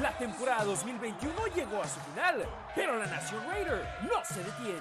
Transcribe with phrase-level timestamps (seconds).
[0.00, 4.80] La temporada 2021 llegó a su final, pero la Nación Raider no se detiene.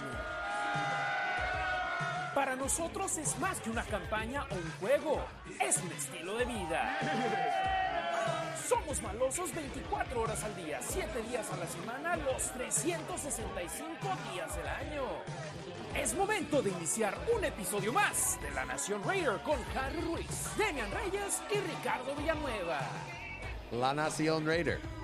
[2.33, 5.25] Para nosotros es más que una campaña o un juego,
[5.59, 6.97] es un estilo de vida.
[8.69, 13.91] Somos malosos 24 horas al día, 7 días a la semana, los 365
[14.31, 15.03] días del año.
[15.93, 20.89] Es momento de iniciar un episodio más de La Nación Raider con Harry Ruiz, Demian
[20.89, 22.79] Reyes y Ricardo Villanueva.
[23.71, 25.00] La Nación Raider.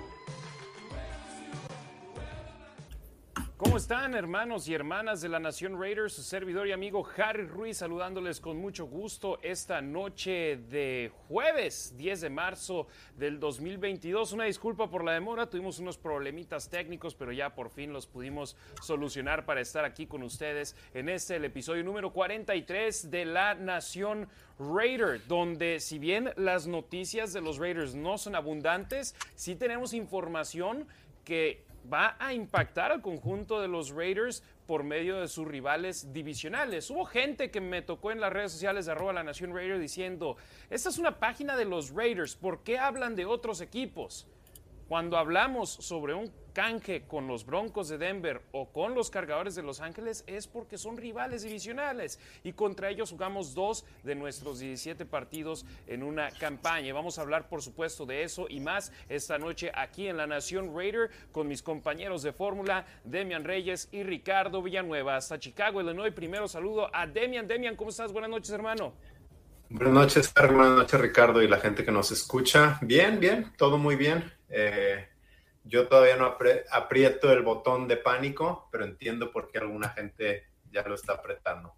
[3.58, 6.12] ¿Cómo están hermanos y hermanas de la Nación Raiders?
[6.12, 12.20] Su servidor y amigo Harry Ruiz saludándoles con mucho gusto esta noche de jueves 10
[12.20, 14.32] de marzo del 2022.
[14.32, 18.56] Una disculpa por la demora, tuvimos unos problemitas técnicos, pero ya por fin los pudimos
[18.80, 24.28] solucionar para estar aquí con ustedes en este, el episodio número 43 de la Nación
[24.60, 30.86] Raider, donde si bien las noticias de los Raiders no son abundantes, sí tenemos información
[31.24, 36.90] que va a impactar al conjunto de los Raiders por medio de sus rivales divisionales.
[36.90, 40.36] Hubo gente que me tocó en las redes sociales de arroba la Nación Raider diciendo,
[40.70, 44.26] esta es una página de los Raiders, ¿por qué hablan de otros equipos?
[44.88, 49.62] Cuando hablamos sobre un canje con los Broncos de Denver o con los Cargadores de
[49.62, 55.04] Los Ángeles es porque son rivales divisionales y contra ellos jugamos dos de nuestros 17
[55.04, 56.94] partidos en una campaña.
[56.94, 60.74] Vamos a hablar, por supuesto, de eso y más esta noche aquí en la Nación
[60.74, 65.16] Raider con mis compañeros de fórmula, Demian Reyes y Ricardo Villanueva.
[65.16, 66.14] Hasta Chicago, Illinois.
[66.14, 67.46] Primero saludo a Demian.
[67.46, 68.10] Demian, ¿cómo estás?
[68.10, 68.94] Buenas noches, hermano.
[69.70, 72.78] Buenas noches, buenas noches, Ricardo, y la gente que nos escucha.
[72.80, 74.32] Bien, bien, todo muy bien.
[74.48, 75.06] Eh,
[75.62, 76.36] yo todavía no
[76.70, 81.74] aprieto el botón de pánico, pero entiendo por qué alguna gente ya lo está apretando.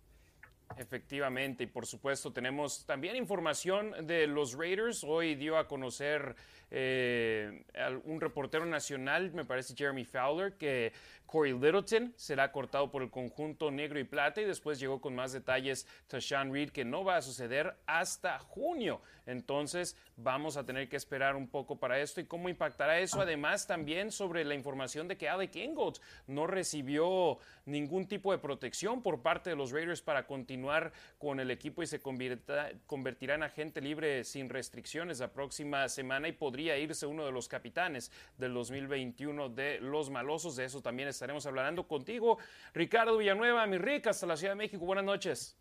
[0.76, 5.02] Efectivamente, y por supuesto tenemos también información de los Raiders.
[5.02, 6.36] Hoy dio a conocer
[6.70, 7.64] eh,
[8.04, 10.92] un reportero nacional, me parece Jeremy Fowler, que
[11.30, 15.32] Corey Littleton será cortado por el conjunto negro y plata y después llegó con más
[15.32, 19.00] detalles Tashan Reed que no va a suceder hasta junio.
[19.26, 23.20] Entonces vamos a tener que esperar un poco para esto y cómo impactará eso.
[23.20, 29.00] Además también sobre la información de que Alec Ingold no recibió ningún tipo de protección
[29.00, 33.80] por parte de los Raiders para continuar con el equipo y se convertirá en agente
[33.80, 39.48] libre sin restricciones la próxima semana y podría irse uno de los capitanes del 2021
[39.48, 40.56] de los malosos.
[40.56, 42.38] De eso también estaremos hablando contigo.
[42.74, 44.84] Ricardo Villanueva, mi rica, hasta la Ciudad de México.
[44.84, 45.56] Buenas noches.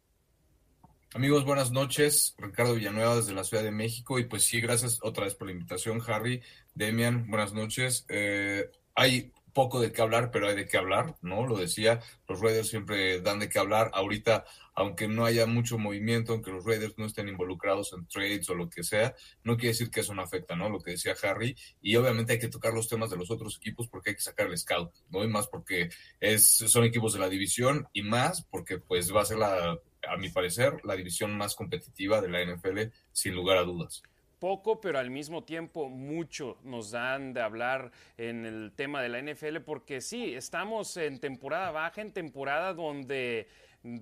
[1.16, 2.36] Amigos, buenas noches.
[2.38, 4.20] Ricardo Villanueva desde la Ciudad de México.
[4.20, 6.42] Y pues sí, gracias otra vez por la invitación, Harry.
[6.76, 8.06] Demian, buenas noches.
[8.10, 11.46] Eh, hay poco de qué hablar, pero hay de qué hablar, ¿no?
[11.46, 12.00] Lo decía,
[12.30, 13.92] los Raiders siempre dan de qué hablar.
[13.94, 18.56] Ahorita, aunque no haya mucho movimiento, aunque los Raiders no estén involucrados en trades o
[18.56, 20.70] lo que sea, no quiere decir que eso no afecta, ¿no?
[20.70, 21.58] Lo que decía Harry.
[21.82, 24.48] Y obviamente hay que tocar los temas de los otros equipos porque hay que sacar
[24.48, 25.26] el scout, ¿no?
[25.26, 25.90] Y más porque
[26.22, 29.78] es, son equipos de la división y más porque pues va a ser la,
[30.08, 34.04] a mi parecer, la división más competitiva de la NFL, sin lugar a dudas
[34.40, 39.22] poco, pero al mismo tiempo mucho nos dan de hablar en el tema de la
[39.22, 43.48] NFL, porque sí, estamos en temporada baja, en temporada donde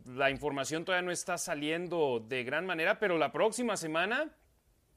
[0.06, 4.32] la información todavía no está saliendo de gran manera, pero la próxima semana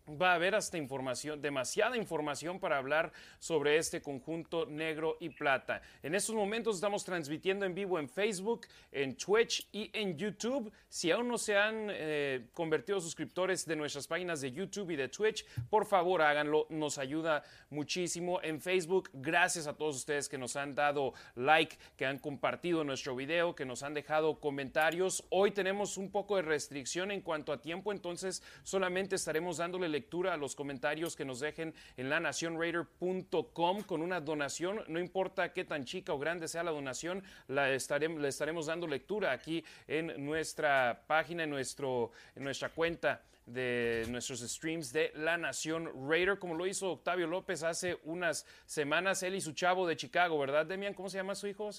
[0.08, 5.82] va a haber hasta información, demasiada información para hablar sobre este conjunto negro y plata.
[6.02, 10.72] En estos momentos estamos transmitiendo en vivo en Facebook, en Twitch y en YouTube.
[10.88, 15.08] Si aún no se han eh, convertido suscriptores de nuestras páginas de YouTube y de
[15.08, 18.40] Twitch, por favor háganlo, nos ayuda muchísimo.
[18.42, 23.14] En Facebook, gracias a todos ustedes que nos han dado like, que han compartido nuestro
[23.14, 25.24] video, que nos han dejado comentarios.
[25.30, 30.34] Hoy tenemos un poco de restricción en cuanto a tiempo, entonces solamente estaremos dándole lectura
[30.34, 34.82] a los comentarios que nos dejen en lanacionraider.com con una donación.
[34.88, 38.86] No importa qué tan chica o grande sea la donación, la estaremos, le estaremos dando
[38.86, 45.36] lectura aquí en nuestra página, en, nuestro, en nuestra cuenta de nuestros streams de La
[45.36, 49.96] Nación Raider, como lo hizo Octavio López hace unas semanas, él y su chavo de
[49.96, 50.94] Chicago, ¿verdad, Demian?
[50.94, 51.70] ¿Cómo se llama su hijo?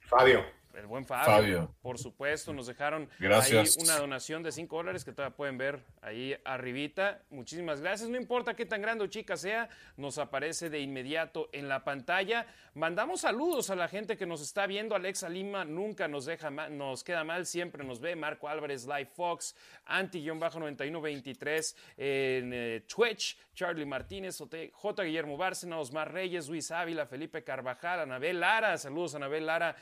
[0.00, 5.12] Fabio el buen Fabio, por supuesto, nos dejaron ahí una donación de 5 dólares que
[5.12, 7.22] todavía pueden ver ahí arribita.
[7.30, 8.08] Muchísimas gracias.
[8.08, 12.46] No importa qué tan grande o chica sea, nos aparece de inmediato en la pantalla.
[12.74, 14.94] Mandamos saludos a la gente que nos está viendo.
[14.94, 18.16] Alexa Lima nunca nos deja nos queda mal, siempre nos ve.
[18.16, 19.54] Marco Álvarez, Live Fox,
[19.86, 24.38] Anti-9129, 23 en eh, Twitch, Charlie Martínez,
[24.72, 25.02] J.
[25.02, 29.76] Guillermo Bárcena, Osmar Reyes, Luis Ávila, Felipe Carvajal, Anabel Lara, saludos a Anabel Lara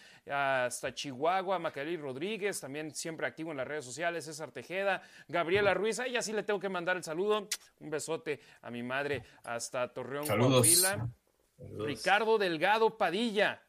[0.81, 5.99] hasta Chihuahua, Macalí Rodríguez, también siempre activo en las redes sociales, César Tejeda, Gabriela Ruiz,
[5.99, 7.49] ahí así le tengo que mandar el saludo,
[7.81, 11.07] un besote a mi madre hasta Torreón, Coahuila.
[11.85, 13.61] Ricardo Delgado Padilla,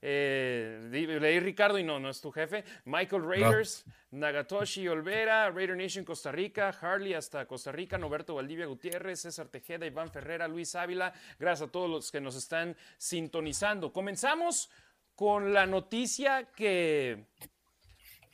[0.00, 2.64] eh, leí Ricardo y no, no es tu jefe.
[2.86, 9.20] Michael Raiders, Nagatoshi Olvera, Raider Nation Costa Rica, Harley hasta Costa Rica, Noberto Valdivia Gutiérrez,
[9.20, 11.12] César Tejeda, Iván Ferrera, Luis Ávila.
[11.38, 13.92] Gracias a todos los que nos están sintonizando.
[13.92, 14.70] Comenzamos
[15.16, 17.26] con la noticia que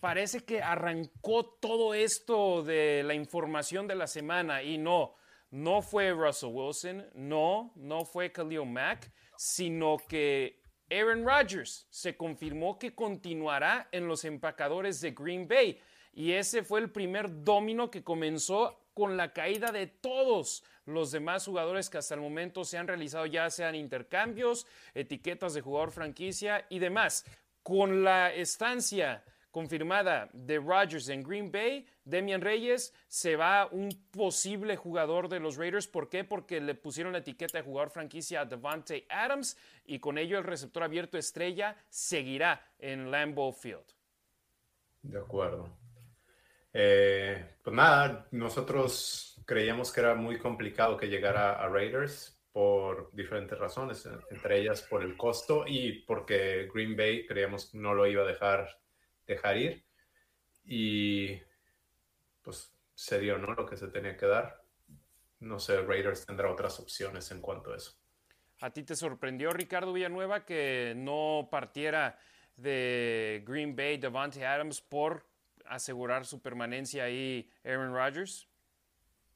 [0.00, 4.62] parece que arrancó todo esto de la información de la semana.
[4.64, 5.14] Y no,
[5.52, 12.78] no fue Russell Wilson, no, no fue Khalil Mack, sino que Aaron Rodgers se confirmó
[12.78, 15.80] que continuará en los empacadores de Green Bay.
[16.12, 21.44] Y ese fue el primer domino que comenzó con la caída de todos los demás
[21.44, 26.66] jugadores que hasta el momento se han realizado, ya sean intercambios, etiquetas de jugador franquicia
[26.68, 27.24] y demás.
[27.62, 34.76] Con la estancia confirmada de Rodgers en Green Bay, Demian Reyes se va un posible
[34.76, 35.86] jugador de los Raiders.
[35.86, 36.24] ¿Por qué?
[36.24, 40.44] Porque le pusieron la etiqueta de jugador franquicia a Devante Adams y con ello el
[40.44, 43.84] receptor abierto estrella seguirá en Lambeau Field.
[45.02, 45.68] De acuerdo.
[46.72, 53.58] Eh, pues nada, nosotros creíamos que era muy complicado que llegara a Raiders por diferentes
[53.58, 58.26] razones, entre ellas por el costo y porque Green Bay creíamos no lo iba a
[58.26, 58.68] dejar
[59.26, 59.84] dejar ir.
[60.64, 61.40] Y
[62.42, 63.54] pues se dio, ¿no?
[63.54, 64.62] Lo que se tenía que dar.
[65.40, 67.92] No sé, Raiders tendrá otras opciones en cuanto a eso.
[68.60, 72.16] ¿A ti te sorprendió, Ricardo Villanueva, que no partiera
[72.56, 75.26] de Green Bay Devante Adams por
[75.64, 78.48] asegurar su permanencia ahí Aaron Rodgers?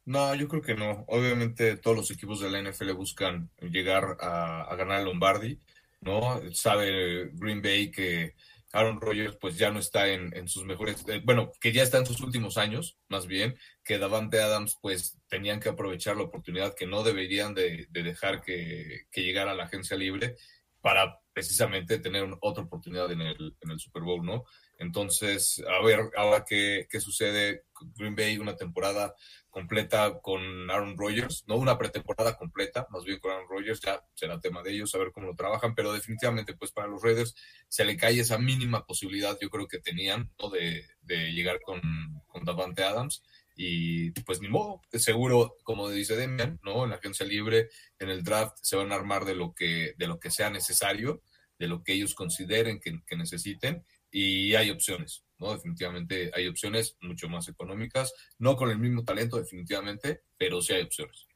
[0.07, 1.05] No, yo creo que no.
[1.09, 5.61] Obviamente todos los equipos de la NFL buscan llegar a, a ganar el Lombardi,
[6.01, 6.41] ¿no?
[6.53, 8.35] Sabe Green Bay que
[8.77, 12.07] Aaron Rodgers pues ya no está en, sus mejores, eh, bueno, que ya está en
[12.07, 16.87] sus últimos años, más bien, que Davante Adams pues tenían que aprovechar la oportunidad que
[16.87, 20.37] no deberían de, dejar que, llegara a la agencia libre
[20.81, 24.45] para precisamente tener otra oportunidad en el, en el Super Bowl, ¿no?
[24.79, 27.65] Entonces, a ver ahora qué, qué sucede.
[27.95, 29.15] Green Bay, una temporada
[29.51, 34.41] completa con Aaron Rodgers, no una pretemporada completa, más bien con Aaron Rodgers, ya será
[34.41, 37.35] tema de ellos, a ver cómo lo trabajan, pero definitivamente pues para los Raiders
[37.69, 40.51] se le cae esa mínima posibilidad, yo creo que tenían, ¿no?
[40.51, 41.81] de, de llegar con,
[42.27, 43.23] con Davante Adams
[43.57, 46.85] y pues ni modo, seguro, como dice Demian, ¿no?
[46.85, 50.07] En la agencia libre, en el draft, se van a armar de lo que, de
[50.07, 51.23] lo que sea necesario,
[51.59, 55.53] de lo que ellos consideren que, que necesiten, y hay opciones, ¿no?
[55.53, 60.83] Definitivamente hay opciones mucho más económicas, no con el mismo talento, definitivamente, pero sí hay
[60.83, 61.27] opciones.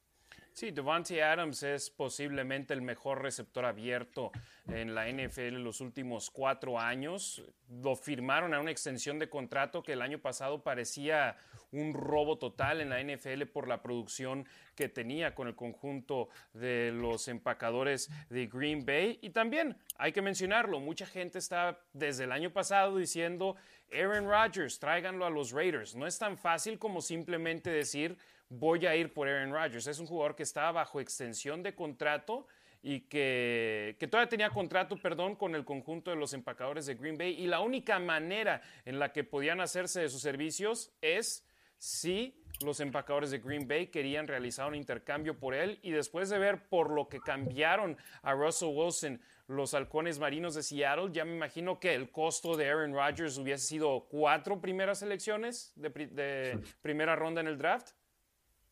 [0.53, 4.31] Sí, Devontae Adams es posiblemente el mejor receptor abierto
[4.67, 7.41] en la NFL en los últimos cuatro años.
[7.69, 11.37] Lo firmaron a una extensión de contrato que el año pasado parecía
[11.71, 14.45] un robo total en la NFL por la producción
[14.75, 19.19] que tenía con el conjunto de los empacadores de Green Bay.
[19.21, 23.55] Y también hay que mencionarlo, mucha gente está desde el año pasado diciendo,
[23.91, 25.95] Aaron Rodgers, tráiganlo a los Raiders.
[25.95, 28.17] No es tan fácil como simplemente decir,
[28.49, 29.87] voy a ir por Aaron Rodgers.
[29.87, 32.47] Es un jugador que estaba bajo extensión de contrato
[32.83, 37.17] y que, que, todavía tenía contrato, perdón, con el conjunto de los empacadores de Green
[37.17, 37.35] Bay.
[37.39, 41.45] Y la única manera en la que podían hacerse de sus servicios es
[41.81, 45.79] si los empacadores de Green Bay querían realizar un intercambio por él.
[45.81, 50.61] Y después de ver por lo que cambiaron a Russell Wilson los halcones marinos de
[50.61, 55.73] Seattle, ya me imagino que el costo de Aaron Rodgers hubiese sido cuatro primeras selecciones
[55.75, 57.89] de, de primera ronda en el draft.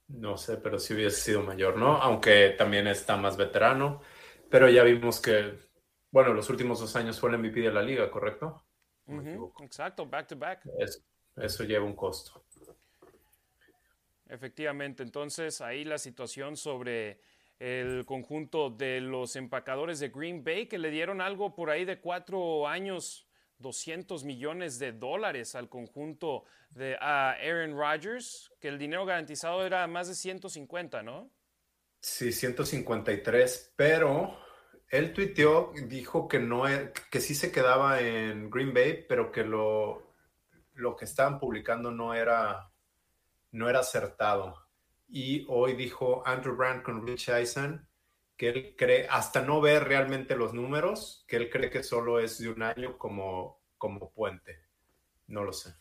[0.08, 1.98] No sé, pero sí hubiese sido mayor, ¿no?
[1.98, 4.02] Aunque también está más veterano.
[4.52, 5.58] Pero ya vimos que,
[6.12, 8.64] bueno, los últimos dos años fue el MVP de la liga, ¿correcto?
[9.64, 10.62] exacto, back to back.
[11.36, 12.44] eso lleva un costo.
[14.30, 17.20] Efectivamente, entonces ahí la situación sobre
[17.60, 22.00] el conjunto de los empacadores de Green Bay que le dieron algo por ahí de
[22.00, 29.66] cuatro años 200 millones de dólares al conjunto de Aaron Rodgers, que el dinero garantizado
[29.66, 31.30] era más de 150, ¿no?
[32.00, 34.40] Sí, 153, pero
[34.90, 39.44] él tuiteó, dijo que no, e, que sí se quedaba en Green Bay, pero que
[39.44, 40.14] lo,
[40.76, 42.69] lo que estaban publicando no era,
[43.52, 44.68] no era acertado.
[45.08, 47.88] Y hoy dijo Andrew Brand con Rich Eisen
[48.38, 52.38] que él cree, hasta no ver realmente los números, que él cree que solo es
[52.40, 54.60] de un año como, como puente.
[55.28, 55.74] No lo sé.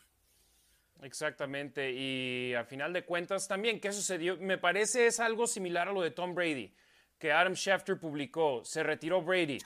[1.02, 4.36] Exactamente, y a final de cuentas también, ¿qué sucedió?
[4.38, 6.74] Me parece es algo similar a lo de Tom Brady,
[7.16, 9.58] que Adam Schefter publicó, se retiró Brady,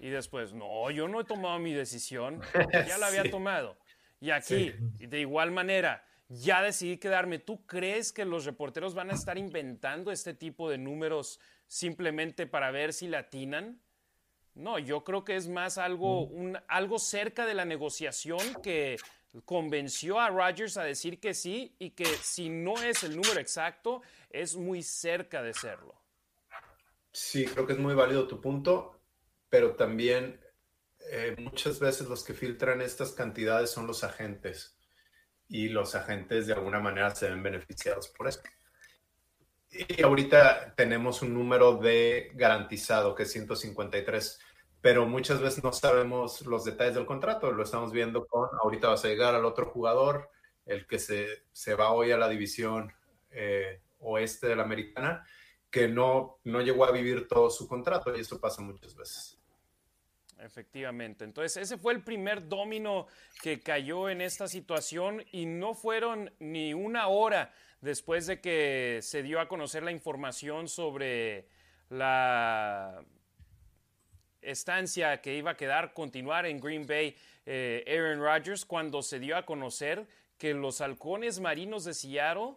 [0.00, 2.40] y después, no, yo no he tomado mi decisión,
[2.72, 3.76] ya la había tomado.
[4.20, 7.38] Y aquí, de igual manera, ya decidí quedarme.
[7.38, 12.70] ¿Tú crees que los reporteros van a estar inventando este tipo de números simplemente para
[12.70, 13.80] ver si latinan?
[14.54, 18.96] No, yo creo que es más algo, un, algo cerca de la negociación que
[19.44, 24.02] convenció a Rodgers a decir que sí y que si no es el número exacto,
[24.30, 26.00] es muy cerca de serlo.
[27.10, 29.00] Sí, creo que es muy válido tu punto,
[29.48, 30.40] pero también
[31.10, 34.76] eh, muchas veces los que filtran estas cantidades son los agentes
[35.54, 38.48] y los agentes de alguna manera se ven beneficiados por esto.
[39.70, 44.40] Y ahorita tenemos un número de garantizado que es 153
[44.84, 47.50] pero muchas veces no sabemos los detalles del contrato.
[47.50, 50.28] Lo estamos viendo con, ahorita vas a llegar al otro jugador,
[50.66, 52.92] el que se, se va hoy a la división
[53.30, 55.26] eh, oeste de la americana,
[55.70, 59.33] que no, no llegó a vivir todo su contrato y eso pasa muchas veces.
[60.44, 61.24] Efectivamente.
[61.24, 63.06] Entonces, ese fue el primer domino
[63.42, 69.22] que cayó en esta situación y no fueron ni una hora después de que se
[69.22, 71.48] dio a conocer la información sobre
[71.88, 73.02] la
[74.42, 79.38] estancia que iba a quedar, continuar en Green Bay eh, Aaron Rodgers cuando se dio
[79.38, 82.56] a conocer que los halcones marinos de Seattle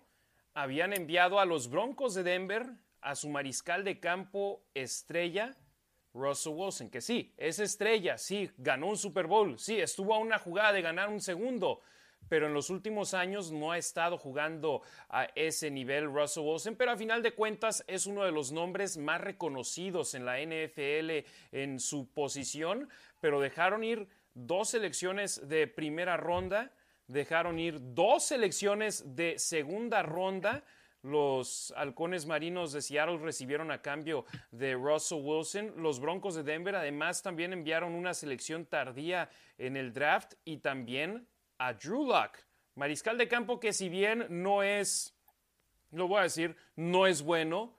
[0.54, 2.66] habían enviado a los Broncos de Denver
[3.00, 5.56] a su mariscal de campo estrella,
[6.18, 10.40] Russell Wilson, que sí, es estrella, sí, ganó un Super Bowl, sí, estuvo a una
[10.40, 11.82] jugada de ganar un segundo,
[12.30, 16.92] pero en los últimos años no ha estado jugando a ese nivel Russell Wilson, pero
[16.92, 21.80] a final de cuentas es uno de los nombres más reconocidos en la NFL en
[21.80, 22.90] su posición,
[23.22, 26.72] pero dejaron ir dos selecciones de primera ronda,
[27.08, 30.64] dejaron ir dos selecciones de segunda ronda.
[31.04, 35.74] Los halcones marinos de Seattle recibieron a cambio de Russell Wilson.
[35.78, 41.28] Los Broncos de Denver además también enviaron una selección tardía en el draft y también
[41.60, 42.38] a Drew Luck,
[42.76, 45.16] mariscal de campo que si bien no es,
[45.92, 47.78] lo voy a decir, no es bueno,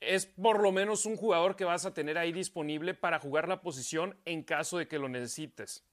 [0.00, 3.62] es por lo menos un jugador que vas a tener ahí disponible para jugar la
[3.62, 5.84] posición en caso de que lo necesites.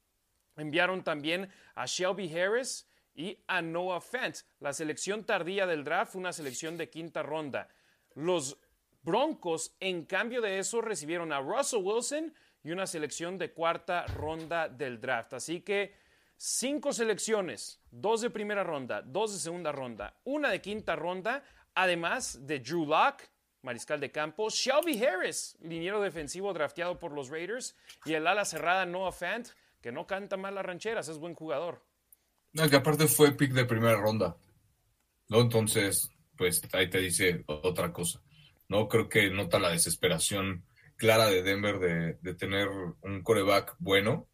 [0.56, 4.38] Enviaron también a Shelby Harris y a Noah Fent.
[4.60, 7.68] La selección tardía del draft una selección de quinta ronda.
[8.16, 8.58] Los
[9.02, 14.70] Broncos, en cambio de eso, recibieron a Russell Wilson y una selección de cuarta ronda
[14.70, 15.34] del draft.
[15.34, 15.94] Así que
[16.38, 21.44] cinco selecciones, dos de primera ronda, dos de segunda ronda, una de quinta ronda,
[21.76, 23.30] además de Drew Locke,
[23.62, 28.86] mariscal de campo, Shelby Harris, liniero defensivo drafteado por los Raiders, y el ala cerrada
[28.86, 29.50] Noah Fant,
[29.82, 31.84] que no canta mal las rancheras, es buen jugador.
[32.54, 34.38] No, que aparte fue pick de primera ronda,
[35.30, 35.42] ¿no?
[35.42, 38.22] Entonces, pues ahí te dice otra cosa,
[38.70, 38.88] ¿no?
[38.88, 44.30] Creo que nota la desesperación clara de Denver de, de tener un coreback bueno,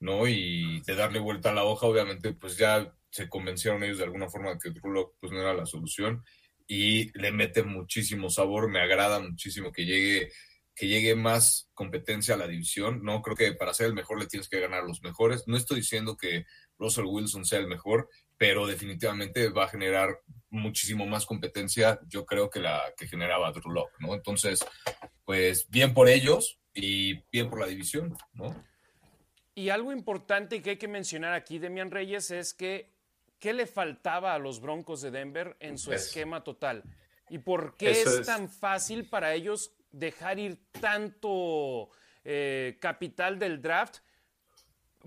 [0.00, 0.26] ¿no?
[0.26, 4.28] Y de darle vuelta a la hoja, obviamente, pues ya se convencieron ellos de alguna
[4.28, 6.24] forma que True pues no era la solución
[6.66, 10.30] y le mete muchísimo sabor, me agrada muchísimo que llegue
[10.74, 13.20] que llegue más competencia a la división, ¿no?
[13.20, 15.44] Creo que para ser el mejor le tienes que ganar a los mejores.
[15.46, 16.46] No estoy diciendo que
[16.82, 20.20] Russell Wilson sea el mejor, pero definitivamente va a generar
[20.50, 24.14] muchísimo más competencia, yo creo que la que generaba Drew Locke, ¿no?
[24.14, 24.64] Entonces,
[25.24, 28.54] pues bien por ellos y bien por la división, ¿no?
[29.54, 32.92] Y algo importante que hay que mencionar aquí, Demian Reyes, es que
[33.38, 36.84] ¿qué le faltaba a los Broncos de Denver en su esquema total?
[37.28, 41.90] ¿Y por qué es, tan fácil para ellos dejar ir tanto
[42.24, 43.98] eh, capital del draft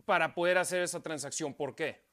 [0.05, 1.53] para poder hacer esa transacción?
[1.53, 2.03] ¿Por qué?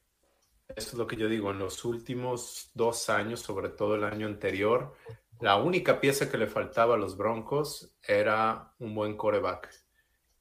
[0.75, 1.50] Eso es lo que yo digo.
[1.50, 4.94] En los últimos dos años, sobre todo el año anterior,
[5.40, 9.68] la única pieza que le faltaba a los Broncos era un buen coreback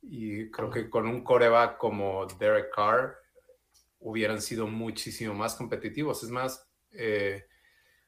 [0.01, 3.17] y creo que con un coreback como Derek Carr
[3.99, 6.23] hubieran sido muchísimo más competitivos.
[6.23, 7.45] Es más, eh,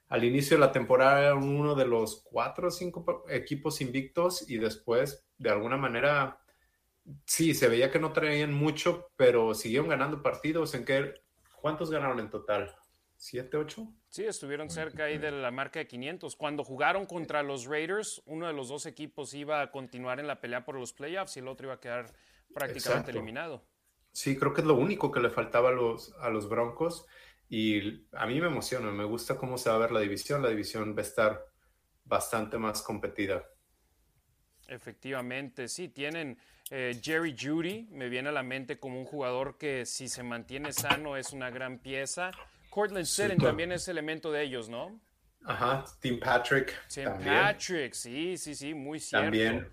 [0.08, 4.58] al inicio de la temporada era uno de los cuatro o cinco equipos invictos y
[4.58, 6.40] después, de alguna manera,
[7.26, 10.74] sí, se veía que no traían mucho, pero siguieron ganando partidos.
[10.74, 11.14] ¿En qué?
[11.62, 12.76] ¿Cuántos ganaron en total?
[13.16, 13.88] ¿Siete, ocho?
[14.10, 16.36] Sí, estuvieron cerca ahí de la marca de 500.
[16.36, 20.42] Cuando jugaron contra los Raiders, uno de los dos equipos iba a continuar en la
[20.42, 22.14] pelea por los playoffs y el otro iba a quedar
[22.54, 23.66] prácticamente eliminado.
[24.12, 27.06] Sí, creo que es lo único que le faltaba a los, a los Broncos
[27.50, 30.42] y a mí me emociona, me gusta cómo se va a ver la división.
[30.42, 31.46] La división va a estar
[32.04, 33.48] bastante más competida.
[34.68, 36.38] Efectivamente, sí, tienen
[36.72, 40.72] eh, Jerry Judy, me viene a la mente como un jugador que si se mantiene
[40.72, 42.32] sano es una gran pieza.
[42.70, 45.00] Cortland Sutton también es elemento de ellos, ¿no?
[45.46, 46.74] Ajá, Tim Patrick.
[46.88, 49.26] Tim Patrick, sí, sí, sí, muy cierto.
[49.26, 49.70] También.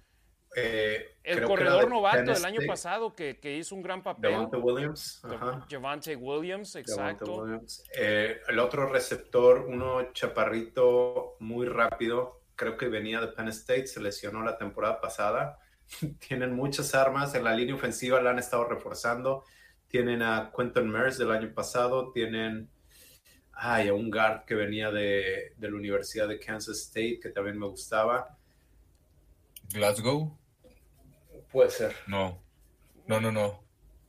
[0.56, 4.32] Eh, el corredor novato del año pasado que, que, hizo un gran papel.
[4.32, 5.20] Javante Williams.
[5.24, 5.64] Ajá.
[5.70, 7.42] Javante Williams, exacto.
[7.42, 7.84] Williams.
[7.94, 14.00] Eh, el otro receptor, uno chaparrito muy rápido, creo que venía de Penn State, se
[14.00, 15.58] lesionó la temporada pasada.
[16.28, 19.44] Tienen muchas armas en la línea ofensiva, la han estado reforzando.
[19.88, 22.68] Tienen a Quentin Mers del año pasado, tienen
[23.52, 27.58] ay, a un guard que venía de, de la Universidad de Kansas State, que también
[27.58, 28.38] me gustaba.
[29.72, 30.36] Glasgow.
[31.50, 31.94] Puede ser.
[32.06, 32.42] No,
[33.06, 33.62] no, no, no.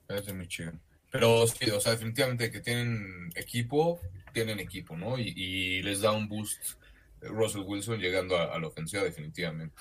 [0.08, 0.80] Es de Michigan.
[1.12, 4.00] Pero sí, o sea, definitivamente que tienen equipo,
[4.34, 5.18] tienen equipo, ¿no?
[5.18, 6.80] Y, les da un boost
[7.22, 9.76] Russell Wilson llegando a, la ofensiva, definitivamente.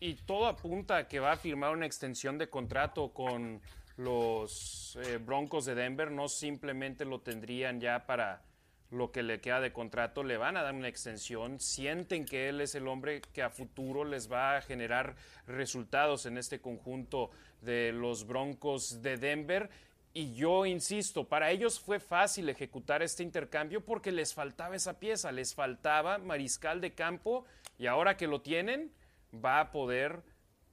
[0.00, 3.60] Y todo apunta a que va a firmar una extensión de contrato con
[3.98, 6.10] los eh, Broncos de Denver.
[6.10, 8.42] No simplemente lo tendrían ya para
[8.90, 12.60] lo que le queda de contrato, le van a dar una extensión, sienten que él
[12.60, 15.14] es el hombre que a futuro les va a generar
[15.46, 17.30] resultados en este conjunto
[17.60, 19.70] de los Broncos de Denver.
[20.12, 25.30] Y yo insisto, para ellos fue fácil ejecutar este intercambio porque les faltaba esa pieza,
[25.30, 27.44] les faltaba mariscal de campo
[27.78, 28.90] y ahora que lo tienen,
[29.34, 30.22] va a poder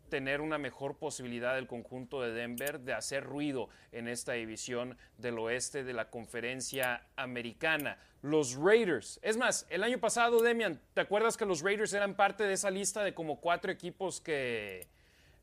[0.10, 5.38] tener una mejor posibilidad del conjunto de Denver de hacer ruido en esta división del
[5.40, 7.98] oeste de la conferencia americana.
[8.22, 12.44] Los Raiders, es más, el año pasado, Demian, ¿te acuerdas que los Raiders eran parte
[12.44, 14.88] de esa lista de como cuatro equipos que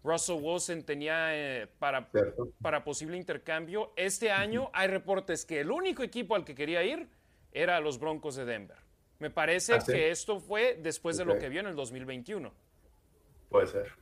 [0.03, 2.09] Russell Wilson tenía eh, para,
[2.61, 3.93] para posible intercambio?
[3.97, 7.09] Este año hay reportes que el único equipo al que quería ir
[7.53, 8.79] era los Broncos de Denver.
[9.21, 12.53] Me parece ¿Ah, que esto fue después de lo que vio en el 2021.
[13.49, 13.93] Puede ser.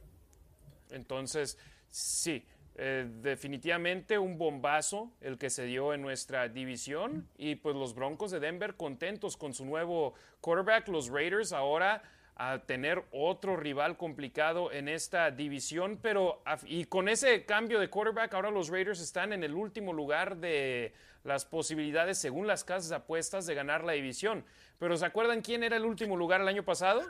[0.91, 1.59] Entonces,
[1.91, 2.45] sí,
[2.75, 8.31] eh, definitivamente un bombazo el que se dio en nuestra división y pues los Broncos
[8.31, 12.03] de Denver contentos con su nuevo quarterback, los Raiders ahora
[12.35, 18.33] a tener otro rival complicado en esta división, pero y con ese cambio de quarterback
[18.33, 20.95] ahora los Raiders están en el último lugar de
[21.25, 24.45] las posibilidades según las casas de apuestas de ganar la división.
[24.79, 27.03] Pero ¿se acuerdan quién era el último lugar el año pasado?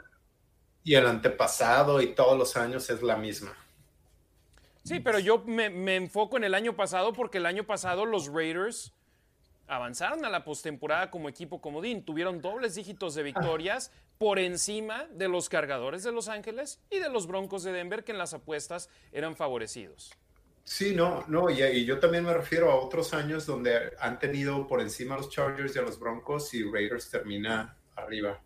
[0.84, 3.56] Y el antepasado y todos los años es la misma.
[4.84, 8.92] Sí, pero yo me, enfoco en el año pasado porque el año pasado los Raiders
[9.68, 12.04] avanzaron a la postemporada como equipo comodín.
[12.04, 17.10] Tuvieron dobles dígitos de victorias por encima de los cargadores de Los Ángeles y de
[17.10, 20.12] los Broncos de Denver, que en las apuestas eran favorecidos.
[20.64, 24.80] Sí, no, no, y, yo también me refiero a otros años donde han tenido por
[24.80, 28.40] encima a los Chargers y a los Broncos y Raiders termina arriba.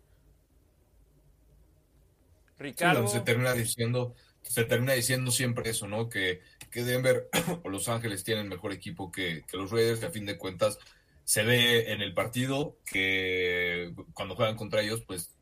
[2.57, 3.07] Ricardo.
[3.07, 4.15] se termina diciendo
[4.49, 6.09] se termina diciendo siempre eso, ¿no?
[6.09, 6.41] Que,
[6.71, 7.29] que Denver
[7.63, 10.79] o Los Ángeles tienen mejor equipo que, los Raiders, que a fin de cuentas
[11.23, 15.35] se ve en el partido que cuando juegan contra ellos, pues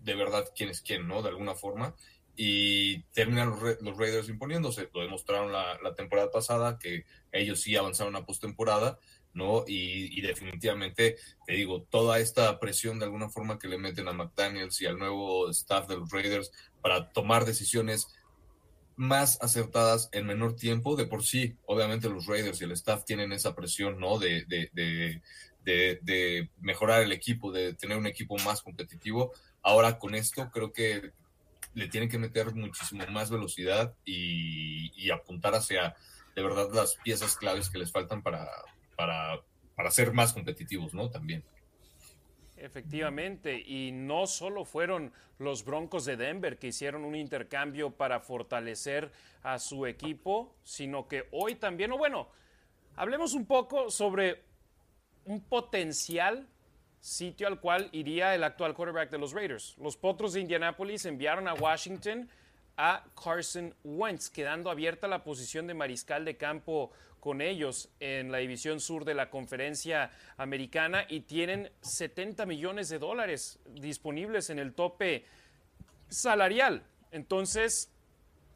[0.00, 1.22] de verdad quién es quién, ¿no?
[1.22, 1.94] De alguna forma.
[2.36, 4.88] Y terminan los, Raiders imponiéndose.
[4.94, 8.98] Lo demostraron la, temporada pasada, que ellos sí avanzaron a postemporada,
[9.32, 9.64] ¿no?
[9.66, 11.16] Y, definitivamente,
[11.46, 14.98] te digo, toda esta presión de alguna forma que le meten a McDaniels y al
[14.98, 18.08] nuevo staff de los Raiders para tomar decisiones
[18.96, 20.96] más acertadas en menor tiempo.
[20.96, 24.18] De por sí, obviamente los Raiders y el staff tienen esa presión, ¿no?
[24.18, 25.22] De, de,
[26.60, 29.32] mejorar el equipo, de tener un equipo más competitivo.
[29.62, 31.12] Ahora con esto creo que
[31.74, 35.96] le tienen que meter muchísimo más velocidad y, apuntar hacia
[36.36, 38.48] de verdad las piezas claves que les faltan para,
[39.00, 39.40] para,
[39.74, 41.08] para ser más competitivos, ¿no?
[41.08, 41.42] También.
[42.58, 49.10] Efectivamente, y no solo fueron los Broncos de Denver que hicieron un intercambio para fortalecer
[49.42, 52.28] a su equipo, sino que hoy también, o bueno,
[52.94, 54.42] hablemos un poco sobre
[55.24, 56.46] un potencial
[57.00, 59.78] sitio al cual iría el actual quarterback de los Raiders.
[59.78, 62.28] Los Potros de Indianapolis enviaron a Washington
[62.76, 68.38] a Carson Wentz, quedando abierta la posición de mariscal de campo con ellos en la
[68.38, 74.72] división sur de la conferencia americana y tienen 70 millones de dólares disponibles en el
[74.74, 75.24] tope
[76.08, 76.82] salarial.
[77.12, 77.90] Entonces,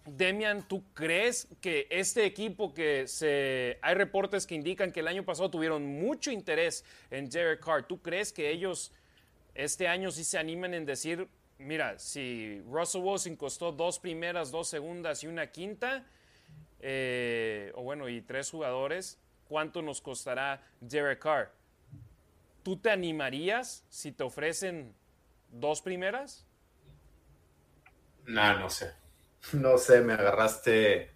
[0.06, 3.78] Demian, ¿tú crees que este equipo que se...
[3.80, 7.86] Hay reportes que indican que el año pasado tuvieron mucho interés en Derek Carr.
[7.86, 8.92] ¿Tú crees que ellos
[9.54, 14.68] este año sí se animen en decir, mira, si Russell Wilson costó dos primeras, dos
[14.68, 16.04] segundas y una quinta,
[16.86, 19.18] eh, o bueno, y tres jugadores,
[19.48, 21.50] ¿cuánto nos costará Derek Carr?
[22.62, 24.94] ¿Tú te animarías si te ofrecen
[25.48, 26.46] dos primeras?
[28.26, 28.92] No, no sé.
[29.52, 31.10] No sé, me agarraste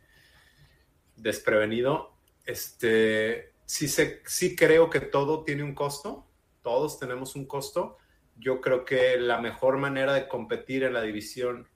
[1.16, 2.14] desprevenido.
[2.44, 6.26] Este, sí, sí creo que todo tiene un costo.
[6.62, 7.96] Todos tenemos un costo.
[8.37, 11.68] Yo creo que la mejor manera de competir en la división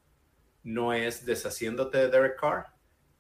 [0.63, 2.72] no es deshaciéndote de Derek Carr,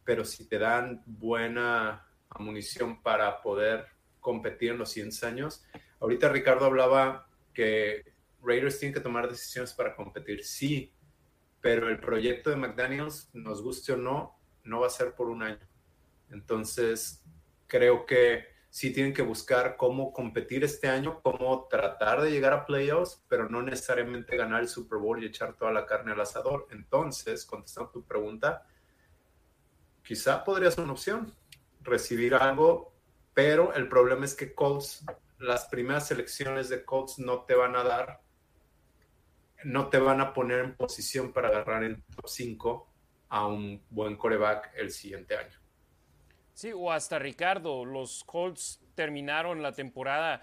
[0.05, 2.07] pero si te dan buena
[2.39, 3.87] munición para poder
[4.21, 5.65] competir en los 100 años.
[6.01, 10.45] Ahorita Ricardo hablaba que Raiders tienen que tomar decisiones para competir.
[10.45, 10.95] Sí,
[11.61, 15.43] pero el proyecto de McDaniels, nos guste o no, no va a ser por un
[15.43, 15.61] año.
[16.31, 17.23] Entonces,
[17.67, 22.65] creo que sí tienen que buscar cómo competir este año, cómo tratar de llegar a
[22.65, 26.67] playoffs, pero no necesariamente ganar el Super Bowl y echar toda la carne al asador.
[26.71, 28.67] Entonces, contestando tu pregunta,
[30.05, 31.35] quizá podría ser una opción
[31.81, 32.95] recibir algo,
[33.35, 35.05] pero el problema es que Colts,
[35.39, 38.23] las primeras selecciones de Colts no te van a dar
[39.65, 42.89] no te van a poner en posición para agarrar en top 5
[43.29, 45.59] a un buen coreback el siguiente año.
[46.55, 50.43] Sí, o hasta Ricardo, los Colts terminaron la temporada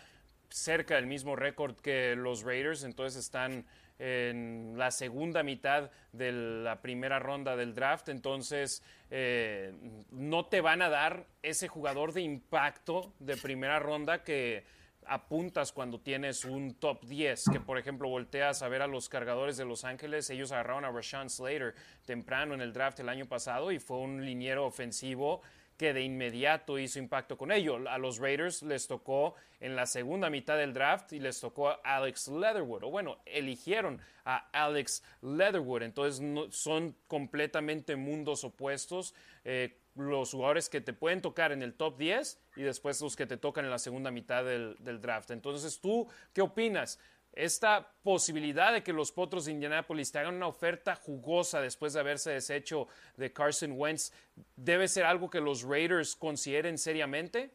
[0.50, 3.65] cerca del mismo récord que los Raiders, entonces están
[4.00, 8.82] en la segunda mitad de la primera ronda del draft, entonces
[9.12, 9.74] eh,
[10.12, 14.64] no te van a dar ese jugador de impacto de primera ronda que
[15.06, 19.58] apuntas cuando tienes un top 10, que por ejemplo volteas a ver a los cargadores
[19.58, 21.74] de Los Ángeles, ellos agarraron a Rashawn Slater
[22.06, 25.42] temprano en el draft el año pasado y fue un liniero ofensivo
[25.80, 27.80] que de inmediato hizo impacto con ello.
[27.89, 31.80] A los Raiders les tocó en la segunda mitad del draft y les tocó a
[31.86, 32.84] Alex Leatherwood.
[32.84, 35.84] O bueno, eligieron a Alex Leatherwood.
[35.84, 39.15] Entonces son completamente mundos opuestos.
[39.46, 43.26] Eh, los jugadores que te pueden tocar en el top 10 y después los que
[43.26, 45.32] te tocan en la segunda mitad del, draft.
[45.32, 47.00] Entonces, ¿tú qué opinas?
[47.34, 52.00] Esta posibilidad de que los Potros de Indianapolis te hagan una oferta jugosa después de
[52.00, 52.88] haberse deshecho
[53.18, 54.12] de Carson Wentz,
[54.56, 57.52] ¿debe ser algo que los Raiders consideren seriamente?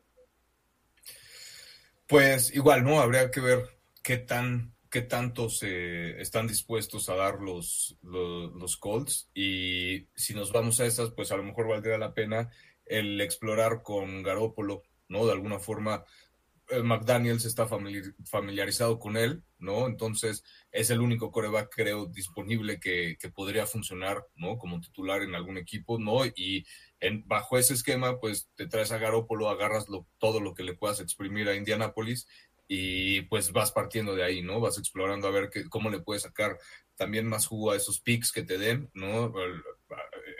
[2.06, 3.00] Pues igual, ¿no?
[3.00, 3.68] Habría que ver
[4.02, 10.52] qué tan qué tanto se están dispuestos a dar los, los, Colts y si nos
[10.52, 12.48] vamos a estas, pues a lo mejor valdría la pena
[12.87, 15.26] el explorar con Garópolo, ¿no?
[15.26, 16.04] De alguna forma,
[16.83, 19.87] McDaniels está familiarizado con él, ¿no?
[19.87, 24.59] Entonces es el único coreback, creo, disponible que, que, podría funcionar, ¿no?
[24.59, 26.24] Como titular en algún equipo, ¿no?
[26.24, 26.66] Y
[27.00, 29.87] en, bajo ese esquema, pues te traes a Garópolo, agarras
[30.18, 32.27] todo lo que le puedas exprimir a Indianapolis
[32.66, 34.61] y pues vas partiendo de ahí, ¿no?
[34.61, 36.59] Vas explorando a ver qué, cómo le puedes sacar
[36.96, 39.33] también más jugo a esos picks que te den, ¿no?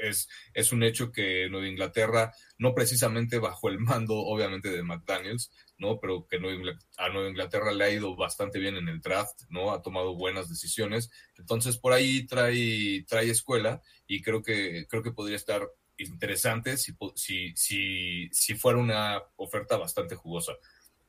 [0.09, 5.51] Es, es un hecho que Nueva Inglaterra, no precisamente bajo el mando, obviamente, de McDaniels,
[5.79, 5.99] ¿no?
[6.01, 9.73] Pero que a Nueva Inglaterra le ha ido bastante bien en el draft, ¿no?
[9.73, 11.11] Ha tomado buenas decisiones.
[11.37, 16.93] Entonces, por ahí trae, trae escuela y creo que, creo que podría estar interesante si,
[17.15, 20.53] si, si, si fuera una oferta bastante jugosa.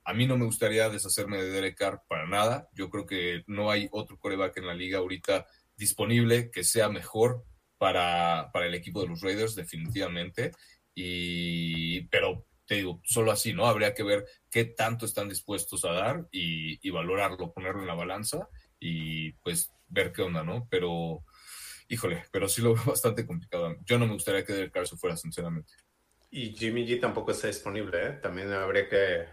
[0.04, 2.70] A mí no me gustaría deshacerme de Derek Carr para nada.
[2.74, 7.44] Yo creo que no hay otro coreback en la liga ahorita disponible que sea mejor
[7.78, 10.52] para, para el equipo de los Raiders, definitivamente.
[10.94, 13.68] Y, pero te digo, solo así, ¿no?
[13.68, 18.50] Habría que ver qué tanto están dispuestos a dar y, valorarlo, ponerlo en la balanza
[18.80, 20.68] y pues ver qué onda, ¿no?
[20.70, 21.24] Pero,
[21.88, 23.76] híjole, pero sí lo veo bastante complicado.
[23.86, 25.74] Yo no me gustaría que Derek Carr se fuera, sinceramente.
[26.32, 28.12] Y Jimmy G tampoco está disponible, ¿eh?
[28.22, 29.26] También habría que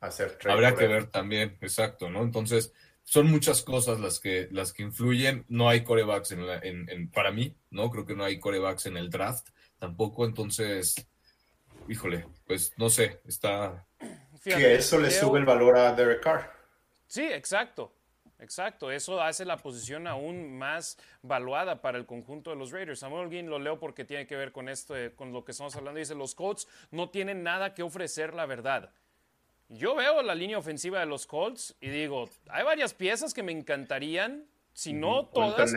[0.00, 2.22] hacer Habrá que ver también, exacto, ¿no?
[2.22, 2.72] Entonces,
[3.10, 5.44] son muchas cosas las que, las que influyen.
[5.48, 7.90] No hay corebacks en, en, para mí, ¿no?
[7.90, 9.48] Creo que no hay corebacks en el draft
[9.80, 10.24] tampoco.
[10.24, 10.94] Entonces,
[11.88, 13.84] híjole, pues no sé, está.
[14.44, 16.52] que eso le sube el valor a Derek Carr.
[17.08, 17.92] Sí, exacto.
[18.38, 23.00] Exacto, eso hace la posición aún más valuada para el conjunto de los Raiders.
[23.00, 25.98] Samuel Guin lo leo porque tiene que ver con esto, con lo que estamos hablando.
[25.98, 28.92] Dice, los Colts no tienen nada que ofrecer, la verdad.
[29.72, 33.52] Yo veo la línea ofensiva de los Colts y digo, hay varias piezas que me
[33.52, 35.72] encantarían, si no todas,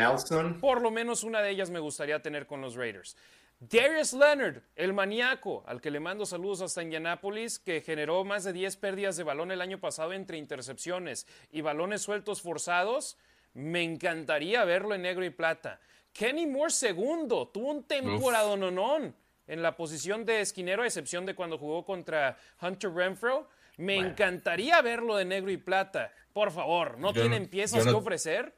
[0.60, 3.15] por lo menos una de ellas me gustaría tener con los Raiders.
[3.60, 8.51] Darius Leonard, el maníaco, al que le mando saludos hasta Indianápolis, que generó más de
[8.51, 13.15] 10 pérdidas de balón el año pasado entre intercepciones y balones sueltos forzados,
[13.53, 15.79] me encantaría verlo en negro y plata.
[16.13, 21.36] Kenny Moore segundo, tuvo un temporada nonón en la posición de esquinero, a excepción de
[21.36, 23.47] cuando jugó contra Hunter Renfro.
[23.77, 26.12] Me encantaría verlo de negro y plata.
[26.31, 28.55] Por favor, ¿no tienen piezas que ofrecer?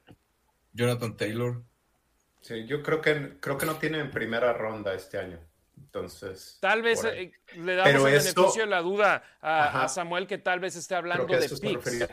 [0.74, 1.64] Jonathan Taylor.
[2.42, 5.40] Sí, yo creo que creo que no tiene en primera ronda este año.
[5.78, 6.58] Entonces.
[6.62, 10.76] Tal vez eh, le damos el beneficio de la duda a, Samuel que tal vez
[10.76, 12.08] esté hablando de picks.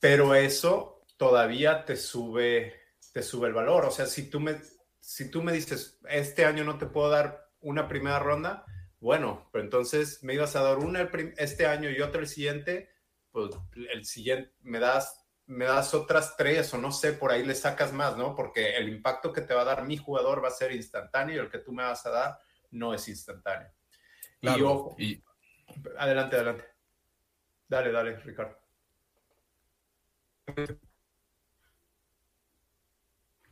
[0.00, 2.74] Pero eso todavía te sube,
[3.12, 3.86] te sube el valor.
[3.86, 4.60] O sea, si tú me,
[5.00, 8.66] si tú me dices, este año no te puedo dar una primera ronda,
[9.04, 12.90] bueno, pero entonces me ibas a dar una este año y otra el siguiente,
[13.30, 13.50] pues
[13.92, 17.92] el siguiente me das me das otras tres o no sé, por ahí le sacas
[17.92, 18.34] más, ¿no?
[18.34, 21.38] Porque el impacto que te va a dar mi jugador va a ser instantáneo y
[21.38, 22.38] el que tú me vas a dar
[22.70, 23.70] no es instantáneo.
[24.40, 25.22] Claro, y,
[25.98, 26.64] Adelante, adelante.
[27.68, 28.58] Dale, dale, Ricardo.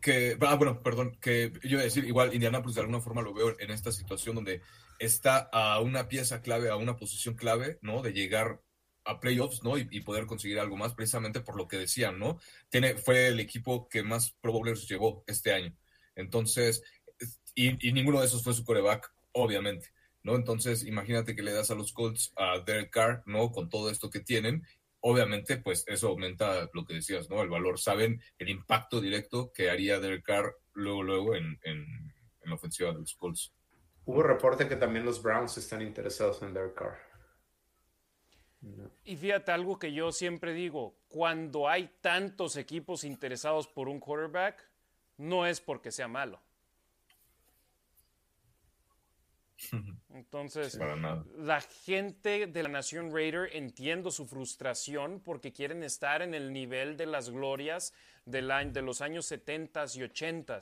[0.02, 3.32] Que, ah, bueno, perdón, que yo iba a decir, igual Indianapolis de alguna forma lo
[3.32, 4.60] veo en esta situación donde
[4.98, 8.02] está a una pieza clave, a una posición clave, ¿no?
[8.02, 8.60] De llegar
[9.04, 9.78] a playoffs, ¿no?
[9.78, 12.38] Y, poder conseguir algo más, precisamente por lo que decían, ¿no?
[12.68, 15.74] Tiene, fue el equipo que más Pro Bowlers llegó este año.
[16.16, 16.82] Entonces,
[17.54, 19.92] y, y, ninguno de esos fue su coreback, obviamente,
[20.24, 20.34] ¿no?
[20.34, 23.52] Entonces, imagínate que le das a los Colts a Derek Carr, ¿no?
[23.52, 24.66] Con todo esto que tienen,
[25.02, 27.42] obviamente, pues eso aumenta lo que decías, ¿no?
[27.42, 32.54] El valor, saben el impacto directo que haría Derek Carr luego, luego en, en, la
[32.54, 33.52] ofensiva de los Colts.
[34.04, 36.98] Hubo reporte que también los Browns están interesados en Derek Carr.
[39.04, 44.68] Y fíjate algo que yo siempre digo, cuando hay tantos equipos interesados por un quarterback,
[45.16, 46.40] no es porque sea malo.
[50.10, 50.78] Entonces,
[51.38, 56.96] la gente de la Nación Raider entiendo su frustración porque quieren estar en el nivel
[56.96, 57.92] de las glorias
[58.24, 60.60] de, de los años 70 y 80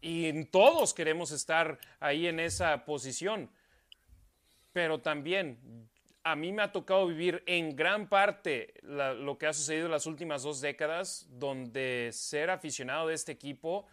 [0.00, 3.50] y todos queremos estar ahí en esa posición.
[4.72, 5.88] Pero también
[6.22, 10.06] a mí me ha tocado vivir en gran parte lo que ha sucedido en las
[10.06, 13.86] últimas dos décadas, donde ser aficionado de este equipo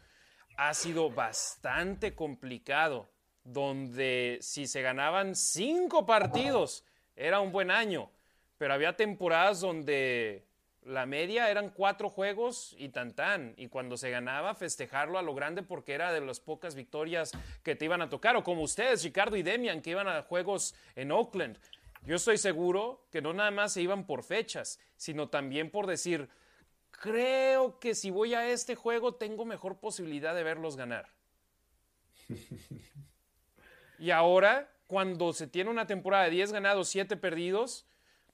[0.58, 3.10] ha sido bastante complicado
[3.46, 6.84] donde si se ganaban cinco partidos
[7.16, 8.10] era un buen año,
[8.58, 10.44] pero había temporadas donde
[10.82, 15.34] la media eran cuatro juegos y tan tan, y cuando se ganaba festejarlo a lo
[15.34, 17.32] grande porque era de las pocas victorias
[17.64, 20.76] que te iban a tocar, o como ustedes, Ricardo y Demian, que iban a juegos
[20.96, 21.58] en Oakland.
[22.06, 26.30] Yo estoy seguro que no nada más se iban por fechas, sino también por decir,
[26.92, 31.10] creo que si voy a este juego tengo mejor posibilidad de verlos ganar.
[34.00, 37.86] Y ahora, cuando se tiene una temporada de 10 ganados, 7 perdidos,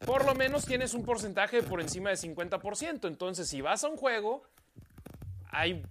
[0.05, 3.07] por lo menos tienes un porcentaje por encima de 50%.
[3.07, 4.43] Entonces, si vas a un juego,
[5.49, 5.83] hay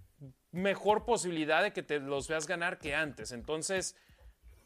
[0.53, 3.33] mejor posibilidad de que te los veas ganar que antes.
[3.33, 3.97] Entonces,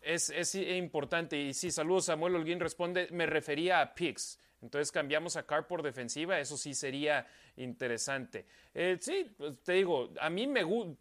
[0.04, 1.36] es, importante.
[1.38, 4.38] Y si saludos, Samuel Holguín responde, me refería a picks.
[4.62, 8.46] Entonces cambiamos a Carr por defensiva, eso sí sería interesante.
[8.72, 10.98] Eh, sí, pues, te digo, a mí me gusta,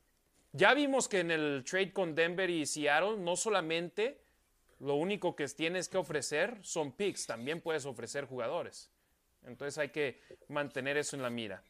[0.53, 4.21] ya vimos que en el trade con Denver y Seattle no solamente
[4.79, 8.91] lo único que tienes que ofrecer son picks, también puedes ofrecer jugadores.
[9.43, 11.63] Entonces hay que mantener eso en la mira.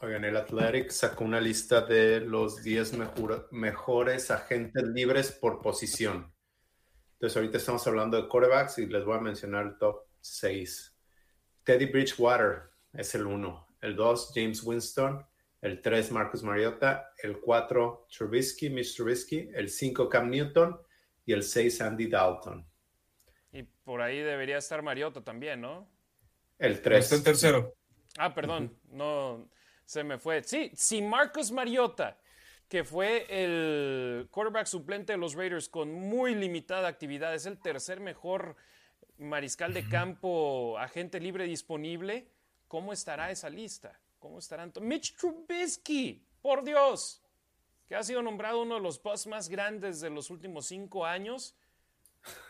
[0.00, 2.92] Oigan, el Athletic sacó una lista de los 10
[3.50, 6.32] mejores agentes libres por posición.
[7.14, 10.94] Entonces ahorita estamos hablando de quarterbacks y les voy a mencionar el top 6.
[11.64, 13.66] Teddy Bridgewater es el 1.
[13.80, 15.26] El 2, James Winston
[15.60, 20.78] el 3 Marcus Mariota, el 4 Trubisky, Mitch Trubisky, el 5 Cam Newton
[21.24, 22.66] y el 6 Andy Dalton.
[23.52, 25.90] Y por ahí debería estar Mariota también, ¿no?
[26.58, 27.04] El 3.
[27.04, 27.74] Está en tercero.
[28.18, 29.48] Ah, perdón, no
[29.84, 30.42] se me fue.
[30.42, 32.18] Sí, si Marcus Mariota,
[32.68, 38.00] que fue el quarterback suplente de los Raiders con muy limitada actividad, es el tercer
[38.00, 38.56] mejor
[39.16, 42.28] mariscal de campo agente libre disponible,
[42.68, 43.98] ¿cómo estará esa lista?
[44.18, 44.72] ¿Cómo estarán?
[44.80, 47.22] Mitch Trubisky, por Dios,
[47.86, 51.56] que ha sido nombrado uno de los boss más grandes de los últimos cinco años,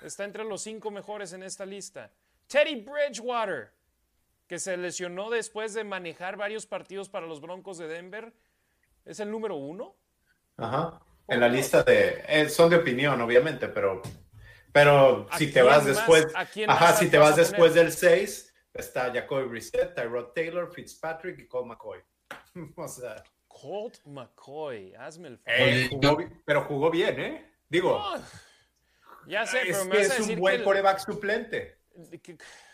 [0.02, 2.10] está entre los cinco mejores en esta lista.
[2.46, 3.72] Teddy Bridgewater,
[4.46, 8.32] que se lesionó después de manejar varios partidos para los Broncos de Denver,
[9.04, 9.96] es el número uno.
[10.56, 11.00] Ajá.
[11.28, 12.24] En la lista de.
[12.26, 14.02] Eh, son de opinión, obviamente, pero.
[14.72, 16.26] Pero si te vas después.
[16.34, 18.47] Ajá, si te vas después del 6,
[18.78, 22.00] Está Jacoby Brissett, Tyrod Taylor, Fitzpatrick y Colt McCoy.
[22.76, 23.22] o sea.
[23.48, 26.30] Colt McCoy, hazme el eh, favor.
[26.44, 27.52] pero jugó bien, ¿eh?
[27.68, 28.00] Digo.
[29.26, 30.20] ya sé, pero me vas a decir.
[30.20, 31.78] Es un buen coreback suplente.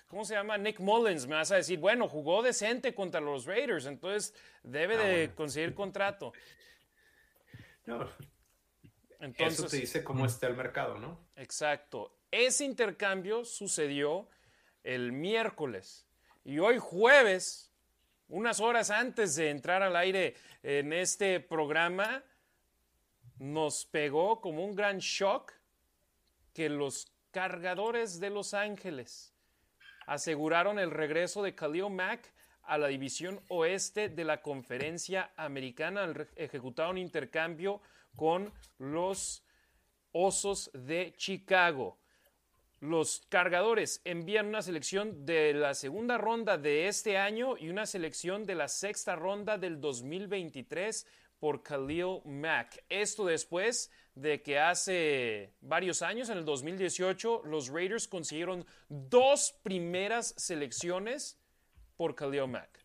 [0.09, 0.59] ¿Cómo se llama?
[0.59, 1.27] Nick Mullins.
[1.27, 5.75] Me vas a decir, bueno, jugó decente contra los Raiders, entonces debe ah, de conseguir
[5.75, 6.33] contrato.
[7.87, 8.09] No.
[9.21, 11.21] Entonces, Eso te dice cómo está el mercado, ¿no?
[11.37, 12.17] Exacto.
[12.31, 14.27] Ese intercambio sucedió
[14.85, 16.07] el miércoles.
[16.44, 17.73] Y hoy jueves,
[18.29, 22.23] unas horas antes de entrar al aire en este programa,
[23.38, 25.53] nos pegó como un gran shock
[26.53, 29.35] que los cargadores de Los Ángeles
[30.07, 36.92] aseguraron el regreso de Khalil Mack a la división oeste de la conferencia americana, ejecutaron
[36.92, 37.81] un intercambio
[38.16, 39.44] con los
[40.12, 41.99] Osos de Chicago.
[42.85, 48.44] Los cargadores envían una selección de la segunda ronda de este año y una selección
[48.44, 51.07] de la sexta ronda del 2023
[51.40, 52.85] por Khalil Mack.
[52.90, 60.35] Esto después de que hace varios años, en el 2018, los Raiders consiguieron dos primeras
[60.37, 61.38] selecciones
[61.97, 62.85] por Khalil Mack.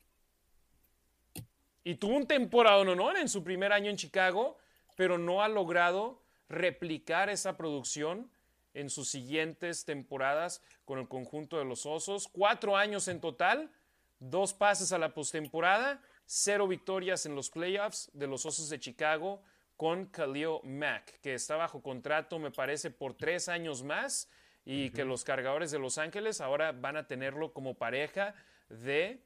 [1.83, 4.57] Y tuvo un temporada honor en su primer año en Chicago,
[4.95, 8.31] pero no ha logrado replicar esa producción
[8.73, 12.27] en sus siguientes temporadas con el conjunto de los Osos.
[12.27, 13.71] Cuatro años en total,
[14.19, 19.41] dos pases a la postemporada, cero victorias en los playoffs de los Osos de Chicago
[19.77, 24.29] con Khalil Mack, que está bajo contrato, me parece, por tres años más
[24.65, 28.36] y que los cargadores de Los Ángeles ahora van a tenerlo como pareja
[28.67, 29.23] de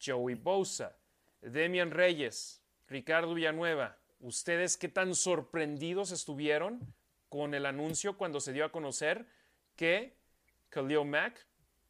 [0.00, 0.96] Joey Bosa,
[1.42, 3.98] Demian Reyes, Ricardo Villanueva.
[4.20, 6.94] ¿Ustedes qué tan sorprendidos estuvieron
[7.36, 9.26] con el anuncio cuando se dio a conocer
[9.76, 10.16] que
[10.70, 11.46] Khalil Mack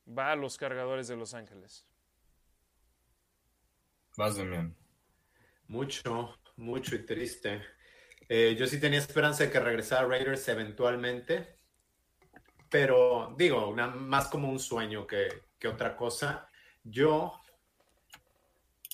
[0.07, 1.87] va a los cargadores de Los Ángeles?
[4.17, 4.75] Vas, Demian.
[5.69, 7.63] Mucho, mucho y triste.
[8.29, 11.59] Eh, yo sí tenía esperanza de que regresara Raiders eventualmente,
[12.69, 15.29] pero digo, más como un sueño que,
[15.69, 16.49] otra cosa.
[16.83, 17.41] Yo,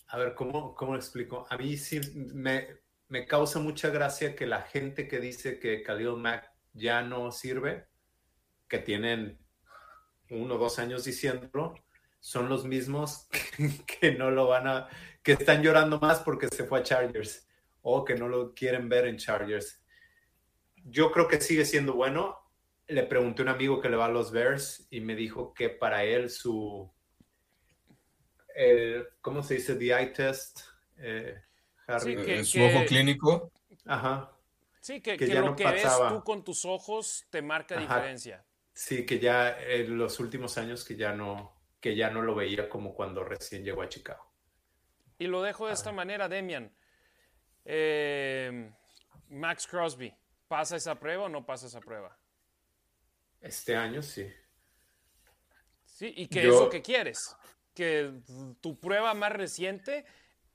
[0.08, 1.46] a ver, ¿cómo, cómo lo explico?
[1.48, 2.81] A mí sí me,
[3.12, 7.86] me causa mucha gracia que la gente que dice que Khalil Mack ya no sirve,
[8.66, 9.38] que tienen
[10.30, 11.74] uno o dos años diciéndolo,
[12.20, 13.28] son los mismos
[14.00, 14.88] que no lo van a,
[15.22, 17.46] que están llorando más porque se fue a Chargers
[17.82, 19.84] o que no lo quieren ver en Chargers.
[20.76, 22.38] Yo creo que sigue siendo bueno.
[22.86, 25.68] Le pregunté a un amigo que le va a los Bears y me dijo que
[25.68, 26.90] para él su,
[29.20, 29.74] ¿cómo se dice?
[29.74, 30.60] The eye test.
[30.96, 31.36] Eh,
[31.88, 33.52] eh, su ojo clínico.
[33.86, 34.32] Ajá.
[34.80, 38.44] Sí, que, lo que ves tú con tus ojos te marca diferencia.
[38.72, 42.68] Sí, que ya en los últimos años que ya no, que ya no lo veía
[42.68, 44.32] como cuando recién llegó a Chicago.
[45.18, 46.74] Y lo dejo de esta manera, Demian.
[47.64, 48.72] Eh,
[49.28, 50.12] Max Crosby,
[50.48, 52.18] ¿pasa esa prueba o no pasa esa prueba?
[53.40, 54.32] Este año sí.
[55.84, 57.36] Sí, y qué es lo que quieres.
[57.74, 58.12] Que
[58.60, 60.04] tu prueba más reciente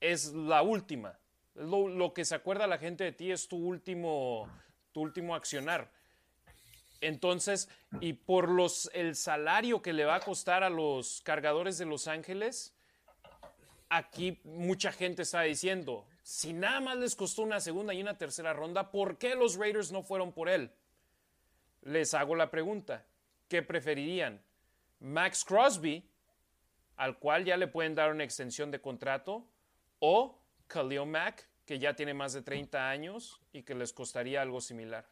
[0.00, 1.18] es la última.
[1.54, 4.48] Lo, que se acuerda la gente de ti es tu último,
[4.92, 5.90] tu último accionar.
[7.00, 7.68] Entonces,
[8.00, 12.08] y por los, el salario que le va a costar a los cargadores de Los
[12.08, 12.74] Ángeles,
[13.88, 18.52] aquí mucha gente está diciendo, si nada más les costó una segunda y una tercera
[18.52, 20.70] ronda, ¿por qué los Raiders no fueron por él?
[21.82, 23.06] Les hago la pregunta,
[23.48, 24.42] ¿qué preferirían?
[25.00, 26.08] ¿Max Crosby,
[26.96, 29.46] al cual ya le pueden dar una extensión de contrato,
[29.98, 34.60] o Khalil Mack, que ya tiene más de 30 años y que les costaría algo
[34.60, 35.08] similar?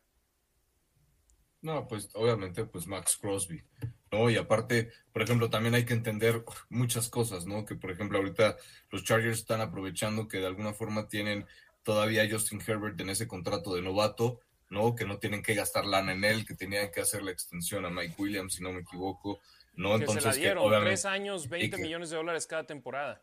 [1.62, 3.62] No, pues obviamente, pues Max Crosby.
[4.10, 4.30] ¿no?
[4.30, 7.64] Y aparte, por ejemplo, también hay que entender muchas cosas, ¿no?
[7.64, 8.56] Que por ejemplo ahorita
[8.90, 11.46] los Chargers están aprovechando que de alguna forma tienen
[11.82, 14.94] todavía a Justin Herbert en ese contrato de novato, ¿no?
[14.94, 17.90] Que no tienen que gastar lana en él, que tenían que hacer la extensión a
[17.90, 19.40] Mike Williams, si no me equivoco,
[19.74, 19.90] ¿no?
[19.90, 23.22] Que Entonces, se la dieron, tres años, 20 millones de dólares cada temporada.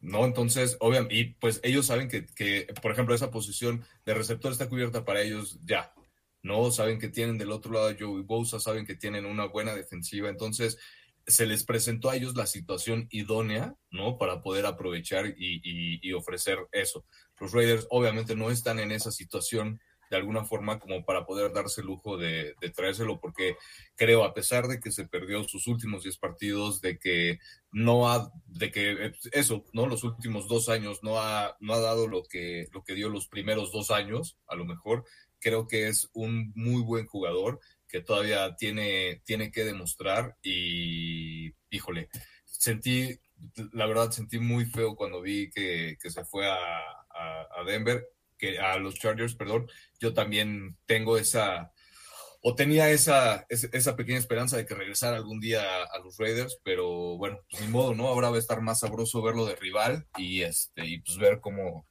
[0.00, 0.24] ¿No?
[0.24, 4.68] Entonces, obviamente, y pues ellos saben que, que, por ejemplo, esa posición de receptor está
[4.68, 5.92] cubierta para ellos ya,
[6.42, 6.70] ¿no?
[6.70, 10.28] Saben que tienen del otro lado a Joey Bosa, saben que tienen una buena defensiva,
[10.28, 10.78] entonces
[11.28, 14.16] se les presentó a ellos la situación idónea, ¿no?
[14.16, 17.04] Para poder aprovechar y, ofrecer eso.
[17.38, 21.80] Los Raiders obviamente no están en esa situación de alguna forma como para poder darse
[21.80, 23.56] el lujo de, traérselo, porque
[23.94, 27.38] creo, a pesar de que se perdió sus últimos 10 partidos, de que
[27.72, 29.86] no ha, de que eso, ¿no?
[29.86, 33.28] Los últimos dos años no ha, no ha dado lo que, lo que dio los
[33.28, 35.04] primeros dos años, a lo mejor,
[35.40, 42.08] creo que es un muy buen jugador que todavía tiene, tiene que demostrar y, híjole,
[42.44, 43.18] sentí,
[43.72, 46.58] la verdad sentí muy feo cuando vi que, se fue a,
[47.66, 48.06] Denver,
[48.38, 49.68] que a los Chargers, perdón,
[50.00, 51.72] yo también tengo esa,
[52.40, 57.16] o tenía esa, esa pequeña esperanza de que regresara algún día a, los Raiders, pero
[57.16, 58.06] bueno, pues ni modo, ¿no?
[58.06, 61.86] Ahora va a estar más sabroso verlo de rival y este, y pues ver cómo,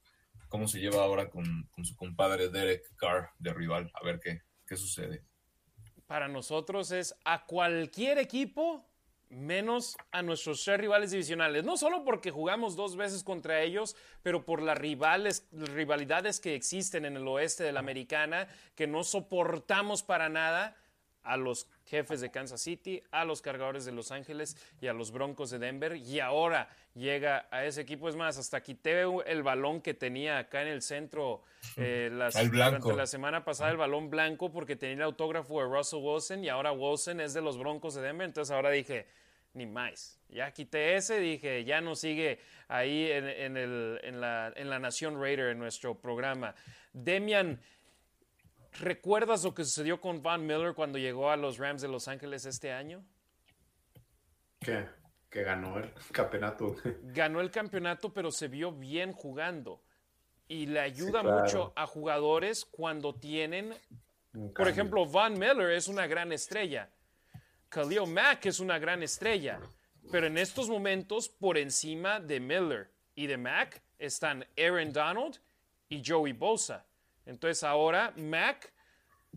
[0.47, 3.91] cómo se lleva ahora con, su compadre Derek Carr de rival.
[3.93, 5.23] A ver qué, qué sucede.
[6.05, 8.85] Para nosotros es a cualquier equipo
[9.29, 11.63] menos a nuestros tres rivales divisionales.
[11.63, 17.05] No solo porque jugamos dos veces contra ellos, pero por las rivales, rivalidades que existen
[17.05, 20.75] en el oeste de la americana, que no soportamos para nada
[21.23, 25.11] a los jefes de Kansas City, a los cargadores de Los Ángeles y a los
[25.11, 25.95] Broncos de Denver.
[25.95, 28.09] Y ahora llega a ese equipo.
[28.09, 31.43] Es más, hasta quité el balón que tenía acá en el centro
[31.75, 36.43] eh, durante la semana pasada, el balón blanco, porque tenía el autógrafo de Russell Wilson
[36.43, 38.25] y ahora Wilson es de los Broncos de Denver.
[38.25, 39.07] Entonces ahora dije,
[39.53, 40.19] ni más.
[40.29, 45.19] Ya quité ese, dije, ya no sigue ahí en, el, en, la, en la Nación
[45.19, 46.53] Raider en nuestro programa.
[46.93, 47.59] Demian.
[48.79, 52.45] ¿Recuerdas lo que sucedió con Von Miller cuando llegó a los Rams de Los Ángeles
[52.45, 53.03] este año?
[54.59, 54.87] ¿Qué?
[55.29, 56.75] Que ganó el campeonato.
[57.03, 59.81] Ganó el campeonato, pero se vio bien jugando.
[60.47, 63.73] Y le ayuda mucho a jugadores cuando tienen.
[64.55, 66.89] Por ejemplo, Von Miller es una gran estrella.
[67.69, 69.59] Khalil Mack es una gran estrella.
[70.09, 75.39] Pero en estos momentos, por encima de Miller y de Mack, están Aaron Donald
[75.89, 76.86] y Joey Bosa.
[77.27, 78.73] Entonces ahora Mac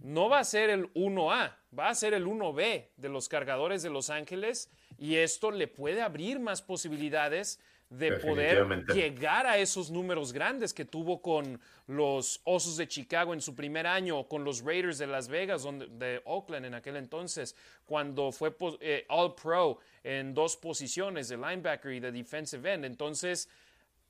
[0.03, 3.91] no va a ser el 1A, va a ser el 1B de los cargadores de
[3.91, 7.61] Los Ángeles y esto le puede abrir más posibilidades
[7.91, 13.41] de poder llegar a esos números grandes que tuvo con los Osos de Chicago en
[13.41, 15.66] su primer año, con los Raiders de Las Vegas,
[15.99, 21.93] de Oakland en aquel entonces, cuando fue eh, All Pro en dos posiciones, de linebacker
[21.93, 22.84] y de defensive end.
[22.84, 23.49] Entonces,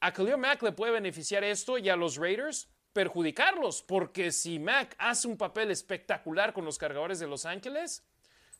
[0.00, 4.94] a Khalil Mack le puede beneficiar esto y a los Raiders perjudicarlos, porque si Mac
[4.98, 8.04] hace un papel espectacular con los cargadores de Los Ángeles,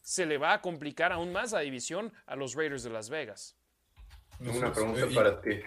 [0.02, 3.56] se le va a complicar aún más la división a los Raiders de Las Vegas.
[4.40, 5.60] Una pregunta para ti.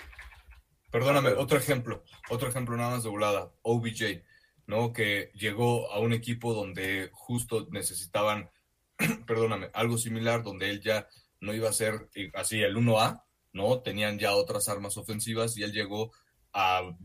[0.91, 4.21] Perdóname, otro ejemplo, otro ejemplo nada más de volada, OBJ,
[4.67, 4.93] ¿no?
[4.93, 8.49] Que llegó a un equipo donde justo necesitaban,
[9.27, 11.07] perdóname, algo similar, donde él ya
[11.39, 13.81] no iba a ser así el 1A, ¿no?
[13.81, 16.11] Tenían ya otras armas ofensivas y él llegó
[16.53, 16.95] a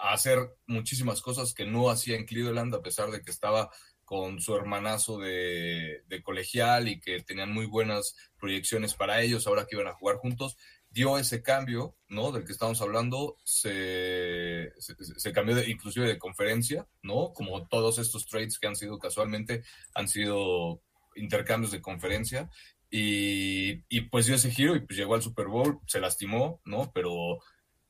[0.00, 3.70] a hacer muchísimas cosas que no hacía en Cleveland, a pesar de que estaba
[4.06, 9.76] con su hermanazo de, colegial y que tenían muy buenas proyecciones para ellos, ahora que
[9.76, 10.56] iban a jugar juntos,
[10.90, 12.32] dio ese cambio, ¿no?
[12.32, 17.32] Del que estamos hablando, se, se, cambió de, inclusive de conferencia, ¿no?
[17.32, 19.64] Como todos estos trades que han sido casualmente,
[19.94, 20.80] han sido
[21.16, 22.48] intercambios de conferencia,
[22.88, 26.92] y, y pues dio ese giro y pues llegó al Super Bowl, se lastimó, ¿no?
[26.94, 27.40] Pero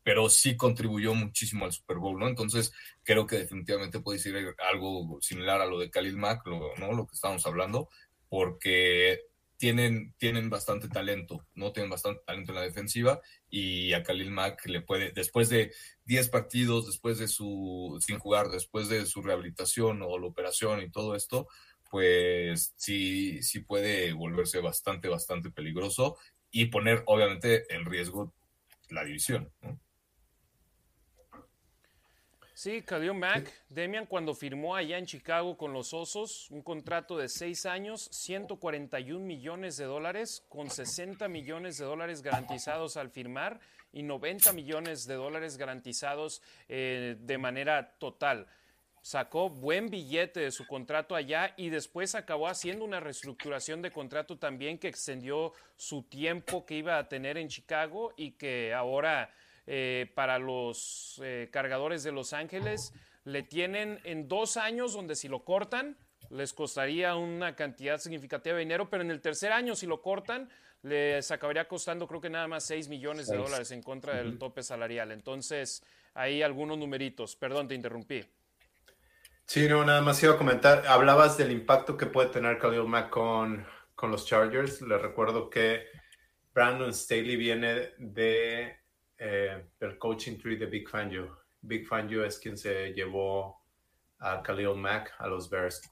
[0.07, 2.29] pero sí contribuyó muchísimo al Super Bowl, ¿no?
[2.29, 6.93] Entonces, creo que definitivamente puede ser algo similar a lo de Khalil Mack, ¿no?
[6.93, 7.89] Lo que estábamos hablando,
[8.29, 9.23] porque
[9.57, 11.73] tienen, tienen bastante talento, ¿no?
[11.73, 15.73] Tienen bastante talento en la defensiva y a Khalil Mack le puede, después de
[16.05, 20.91] 10 partidos, después de su, sin jugar, después de su rehabilitación o la operación y
[20.93, 21.49] todo esto,
[21.91, 26.17] pues sí, sí puede volverse bastante, bastante peligroso
[26.53, 28.33] y poner obviamente en riesgo
[28.89, 29.81] la división, ¿no?
[32.57, 37.29] Sí, Khalil Mack, Demian, cuando firmó allá en Chicago con los Osos, un contrato de
[37.29, 43.61] seis años, 141 millones de dólares, con 60 millones de dólares garantizados al firmar
[43.93, 48.47] y 90 millones de dólares garantizados eh, de manera total.
[49.03, 54.39] Sacó buen billete de su contrato allá y después acabó haciendo una reestructuración de contrato
[54.39, 59.31] también que extendió su tiempo que iba a tener en Chicago y que ahora
[59.67, 62.93] eh, para los eh, cargadores de Los Ángeles.
[63.25, 65.97] Le tienen en dos años donde si lo cortan
[66.31, 70.49] les costaría una cantidad significativa de dinero, pero en el tercer año si lo cortan
[70.83, 74.63] les acabaría costando creo que nada más 6 millones de dólares en contra del tope
[74.63, 75.11] salarial.
[75.11, 75.83] Entonces,
[76.15, 77.35] hay algunos numeritos.
[77.35, 78.25] Perdón, te interrumpí.
[79.47, 80.87] Sí, no, nada más iba a comentar.
[80.87, 84.81] Hablabas del impacto que puede tener Khalil Mack con, con los Chargers.
[84.83, 85.87] Les recuerdo que
[86.55, 88.77] Brandon Staley viene de
[89.19, 91.39] eh, el coaching tree de Big Fangio.
[91.61, 93.63] Big Fangio es quien se llevó
[94.19, 95.83] a Khalil Mack a los Bears.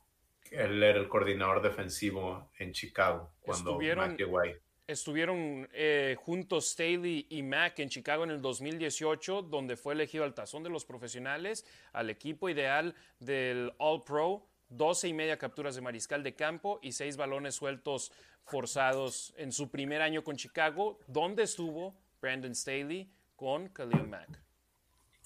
[0.51, 4.41] Él era el coordinador defensivo en Chicago cuando estuvieron, Mack llegó
[4.87, 10.35] Estuvieron eh, juntos Staley y Mack en Chicago en el 2018, donde fue elegido al
[10.35, 11.65] tazón de los profesionales,
[11.95, 16.93] al equipo ideal del All Pro, 12 y media capturas de mariscal de campo y
[16.93, 18.13] seis balones sueltos
[18.45, 24.41] forzados en su primer año con Chicago, donde estuvo Brandon Staley con Khalil Mack.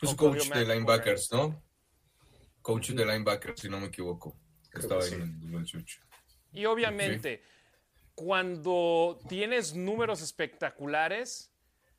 [0.03, 1.63] Su coach de linebackers, ¿no?
[2.61, 4.37] Coach de linebackers, si no me equivoco.
[4.75, 6.01] Estaba ahí en 2018.
[6.55, 7.45] Y obviamente,
[8.17, 11.53] cuando tienes números espectaculares,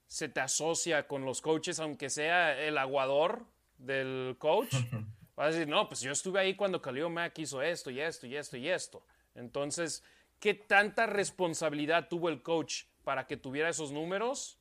[0.06, 3.46] se te asocia con los coaches, aunque sea el aguador
[3.78, 4.74] del coach.
[5.38, 8.28] Vas a decir, no, pues yo estuve ahí cuando Khalil Mack hizo esto y esto
[8.28, 9.06] y esto y esto.
[9.34, 10.04] Entonces,
[10.42, 14.59] ¿qué tanta responsabilidad tuvo el coach para que tuviera esos números?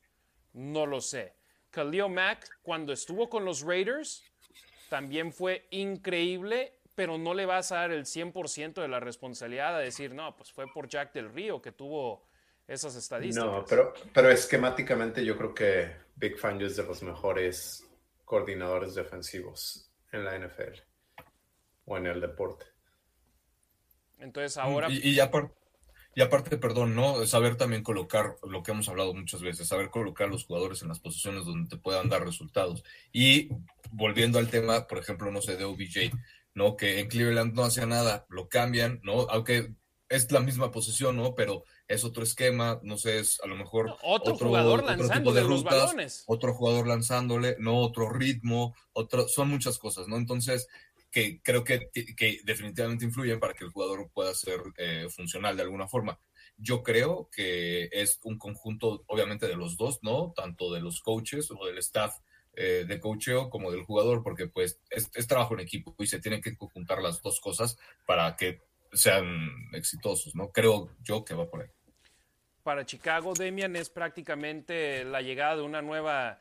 [0.58, 1.34] No lo sé.
[1.70, 4.24] Khalil Mack, cuando estuvo con los Raiders,
[4.88, 9.78] también fue increíble pero no le vas a dar el 100% de la responsabilidad a
[9.78, 12.26] decir, no, pues fue por Jack del Río que tuvo
[12.66, 13.48] esas estadísticas.
[13.48, 17.88] No, pero, pero esquemáticamente yo creo que Big Fangio es de los mejores
[18.24, 20.80] coordinadores defensivos en la NFL
[21.84, 22.66] o en el deporte.
[24.18, 24.88] Entonces ahora...
[24.90, 25.54] Y, y aparte,
[26.18, 27.24] y aparte, perdón, ¿no?
[27.26, 30.88] Saber también colocar lo que hemos hablado muchas veces, saber colocar a los jugadores en
[30.88, 32.82] las posiciones donde te puedan dar resultados.
[33.12, 33.50] Y
[33.92, 36.10] volviendo al tema, por ejemplo, no sé, de OBJ,
[36.54, 36.76] ¿no?
[36.76, 39.28] Que en Cleveland no hacía nada, lo cambian, ¿no?
[39.30, 39.76] Aunque
[40.08, 41.36] es la misma posición, ¿no?
[41.36, 45.62] Pero es otro esquema, no sé, es a lo mejor otro, jugador lanzando de los
[45.62, 46.24] balones.
[46.26, 50.16] Otro jugador lanzándole, no otro ritmo, otro, son muchas cosas, ¿no?
[50.16, 50.66] Entonces,
[51.10, 55.62] que creo que, que definitivamente influyen para que el jugador pueda ser eh, funcional de
[55.62, 56.18] alguna forma.
[56.56, 60.32] Yo creo que es un conjunto, obviamente, de los dos, ¿no?
[60.36, 62.16] Tanto de los coaches o del staff
[62.60, 66.40] eh, de coacheo como del jugador, porque pues es, trabajo en equipo y se tienen
[66.42, 68.60] que conjuntar las dos cosas para que
[68.92, 70.50] sean exitosos, ¿no?
[70.50, 71.68] Creo yo que va por ahí.
[72.64, 76.40] Para Chicago, Demian es prácticamente la llegada de una nueva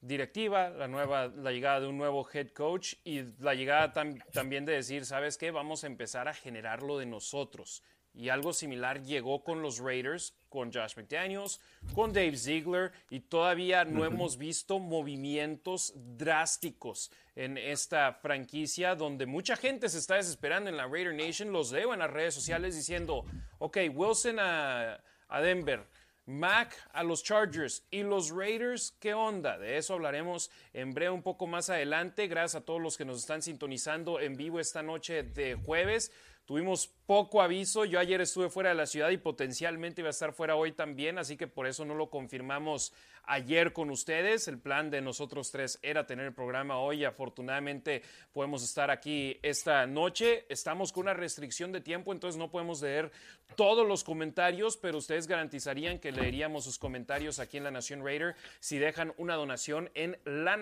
[0.00, 3.92] directiva, la, nueva, la llegada de un nuevo head coach y la llegada
[4.32, 5.50] también de decir, ¿sabes qué?
[5.50, 7.82] Vamos a empezar a generarlo de nosotros.
[8.16, 11.60] Y algo similar llegó con los Raiders, con Josh McDaniels,
[11.94, 19.54] con Dave Ziegler, y todavía no hemos visto movimientos drásticos en esta franquicia donde mucha
[19.54, 21.52] gente se está desesperando en la Raider Nation.
[21.52, 23.26] Los leo en las redes sociales diciendo,
[23.58, 25.86] ok, Wilson a, a Denver,
[26.26, 29.58] Mac a los Chargers y los Raiders, ¿qué onda?
[29.58, 32.26] De eso hablaremos en breve un poco más adelante.
[32.26, 36.10] Gracias a todos los que nos están sintonizando en vivo esta noche de jueves.
[36.44, 37.84] Tuvimos poco aviso.
[37.84, 41.18] Yo ayer estuve fuera de la ciudad y potencialmente iba a estar fuera hoy también,
[41.18, 42.92] así que por eso no lo confirmamos
[43.26, 44.48] ayer con ustedes.
[44.48, 47.04] El plan de nosotros tres era tener el programa hoy.
[47.04, 48.02] Afortunadamente
[48.32, 50.46] podemos estar aquí esta noche.
[50.48, 53.10] Estamos con una restricción de tiempo, entonces no podemos leer
[53.54, 58.34] todos los comentarios, pero ustedes garantizarían que leeríamos sus comentarios aquí en La Nación Raider
[58.60, 60.56] si dejan una donación en La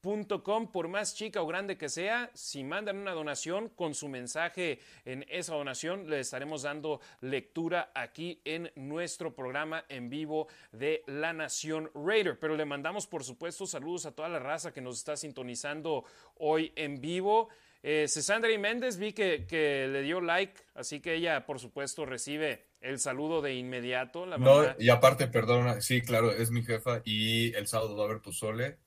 [0.00, 4.78] Raider por más chica o grande que sea, si mandan una donación con su mensaje
[5.04, 11.32] en esa donación, le estaremos dando lectura aquí en nuestro programa en vivo de La
[11.32, 12.38] Nación Raider.
[12.38, 16.04] Pero le mandamos, por supuesto, saludos a toda la raza que nos está sintonizando
[16.36, 17.48] hoy en vivo.
[17.82, 18.06] Eh,
[18.52, 22.98] y Méndez vi que, que, le dio like, así que ella, por supuesto, recibe el
[22.98, 24.26] saludo de inmediato.
[24.26, 28.06] La no, y aparte, perdona, sí, claro, es mi jefa y el sábado va a
[28.06, 28.78] haber pozole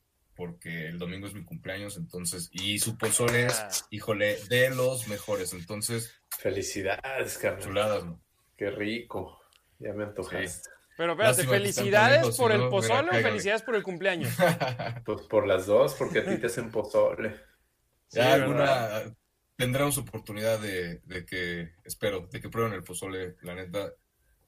[0.42, 3.70] porque el domingo es mi cumpleaños, entonces, y su pozole es, ah.
[3.92, 6.20] híjole, de los mejores, entonces.
[6.40, 7.64] Felicidades, Carlos.
[7.64, 8.20] Chuladas, ¿no?
[8.58, 9.40] Qué rico,
[9.78, 10.68] ya me antojaste.
[10.98, 14.34] Pero espérate, ¿felicidades por el pozole o felicidades por el cumpleaños?
[15.06, 17.40] pues por las dos, porque a ti te hacen pozole.
[18.10, 19.16] ya alguna
[19.56, 23.94] tendremos oportunidad de, de, que, espero, de que prueben el pozole, la neta,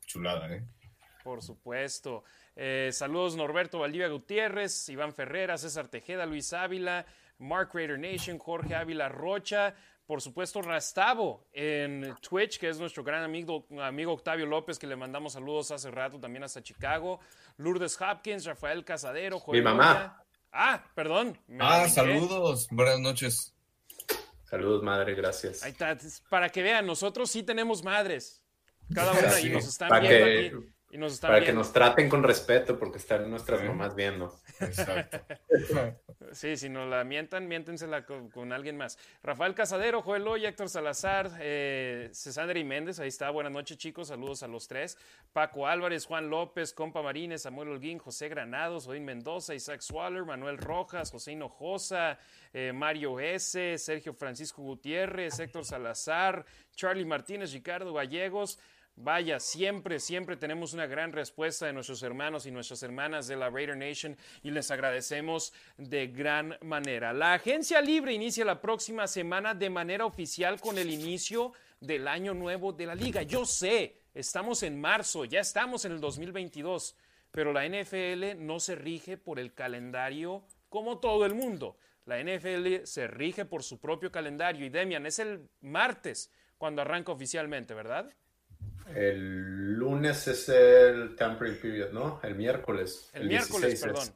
[0.07, 0.65] chulada, ¿eh?
[1.23, 2.23] Por supuesto.
[2.55, 7.05] Eh, saludos Norberto Valdivia Gutiérrez, Iván Ferrera, César Tejeda, Luis Ávila,
[7.39, 9.73] Mark Raider Nation, Jorge Ávila Rocha,
[10.05, 14.95] por supuesto Rastavo en Twitch, que es nuestro gran amigo, amigo Octavio López, que le
[14.95, 17.19] mandamos saludos hace rato también hasta Chicago,
[17.57, 20.23] Lourdes Hopkins, Rafael Casadero, Mi mamá.
[20.51, 21.39] Ah, perdón.
[21.59, 23.55] Ah, saludos, buenas noches.
[24.43, 25.63] Saludos, madre, gracias.
[25.63, 25.97] Ahí está,
[26.29, 28.43] para que vean, nosotros sí tenemos madres.
[28.93, 30.73] Cada una y nos están viendo aquí
[31.21, 34.35] para que nos traten con respeto, porque están nuestras mamás viendo.
[34.59, 35.19] Exacto.
[36.31, 38.99] sí, si nos la mientan, miéntensela con, alguien más.
[39.23, 42.11] Rafael Casadero, Joel Loy, Héctor Salazar, eh,
[42.55, 43.29] y Méndez, ahí está.
[43.31, 44.09] Buenas noches, chicos.
[44.09, 44.97] Saludos a los tres.
[45.31, 50.57] Paco Álvarez, Juan López, Compa Marínez, Samuel Holguín, José Granados, Odín Mendoza, Isaac Swaller, Manuel
[50.59, 52.19] Rojas, José Hinojosa,
[52.53, 58.59] eh, Mario S., Sergio Francisco Gutiérrez, Héctor Salazar, Charlie Martínez, Ricardo Gallegos.
[58.95, 63.49] Vaya, siempre, siempre tenemos una gran respuesta de nuestros hermanos y nuestras hermanas de la
[63.49, 67.11] Raider Nation y les agradecemos de gran manera.
[67.11, 72.35] La agencia libre inicia la próxima semana de manera oficial con el inicio del año
[72.35, 73.23] nuevo de la liga.
[73.23, 76.95] Yo sé, estamos en marzo, ya estamos en el 2022,
[77.31, 81.77] pero la NFL no se rige por el calendario como todo el mundo.
[82.05, 87.11] La NFL se rige por su propio calendario y Demian, es el martes cuando arranca
[87.11, 88.13] oficialmente, ¿verdad?
[88.95, 92.19] El lunes es el tampering period, ¿no?
[92.23, 93.09] El miércoles.
[93.13, 94.07] El, miércoles, perdón.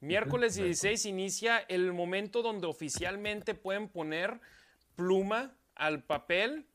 [0.00, 4.40] Miércoles 16 inicia el momento donde oficialmente pueden poner
[4.96, 6.66] pluma al papel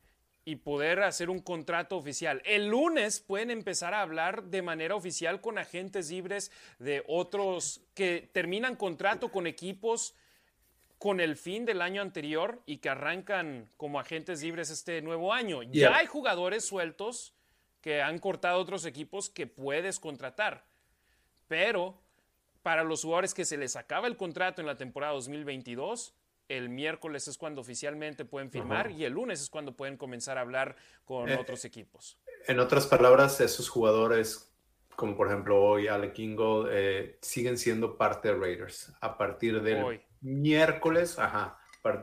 [0.46, 2.42] y poder hacer un contrato oficial.
[2.46, 8.30] El lunes pueden empezar a hablar de manera oficial con agentes libres de otros que
[8.32, 10.16] terminan contrato con equipos
[10.98, 15.62] con el fin del año anterior y que arrancan como agentes libres este nuevo año.
[15.64, 17.34] Ya hay jugadores sueltos
[17.82, 20.66] que han cortado otros equipos que puedes contratar,
[21.48, 22.02] pero
[22.64, 26.14] para los jugadores que se les acaba el contrato en la temporada 2022,
[26.50, 30.42] el miércoles es cuando oficialmente pueden firmar y el lunes es cuando pueden comenzar a
[30.42, 30.76] hablar
[31.06, 32.18] con eh, otros equipos.
[32.48, 34.52] En otras palabras, esos jugadores,
[34.96, 38.92] como por ejemplo hoy Alec Kingo, eh, siguen siendo parte de Raiders.
[39.02, 41.60] A partir del miércoles, ajá,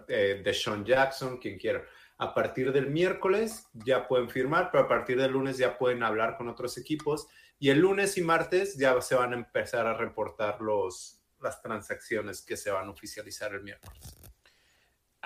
[0.09, 1.85] eh, de Sean Jackson, quien quiera.
[2.19, 6.37] A partir del miércoles ya pueden firmar, pero a partir del lunes ya pueden hablar
[6.37, 7.29] con otros equipos.
[7.59, 12.43] Y el lunes y martes ya se van a empezar a reportar los, las transacciones
[12.43, 14.25] que se van a oficializar el miércoles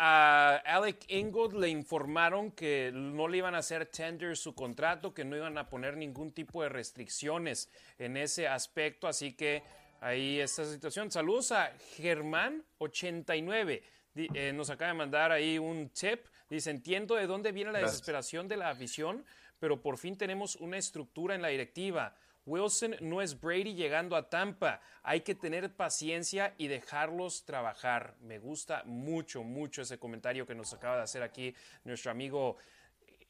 [0.01, 5.25] a Alec Ingold le informaron que no le iban a hacer tender su contrato, que
[5.25, 7.69] no iban a poner ningún tipo de restricciones
[7.99, 9.65] en ese aspecto, así que
[10.01, 11.11] ahí está la situación.
[11.11, 13.83] Saludos a Germán89,
[14.15, 18.49] eh, nos acaba de mandar ahí un tip, dice, entiendo de dónde viene la desesperación
[18.49, 19.25] de la afición,
[19.59, 22.17] pero por fin tenemos una estructura en la directiva.
[22.47, 24.81] Wilson no es Brady llegando a Tampa.
[25.03, 28.15] Hay que tener paciencia y dejarlos trabajar.
[28.23, 32.57] Me gusta mucho, mucho ese comentario que nos acaba de hacer aquí nuestro amigo.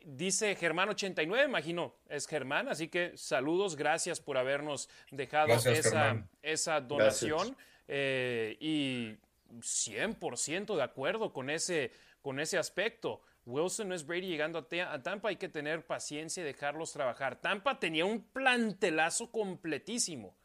[0.05, 6.81] Dice Germán 89, imagino, es Germán, así que saludos, gracias por habernos dejado esa, esa,
[6.81, 7.57] donación
[7.89, 9.17] eh, y
[9.57, 11.93] 100% de acuerdo con ese,
[12.23, 13.23] con ese aspecto.
[13.45, 17.41] Wilson no es Brady llegando a, Tampa, hay que tener paciencia y dejarlos trabajar.
[17.41, 20.37] Tampa tenía un plantelazo completísimo.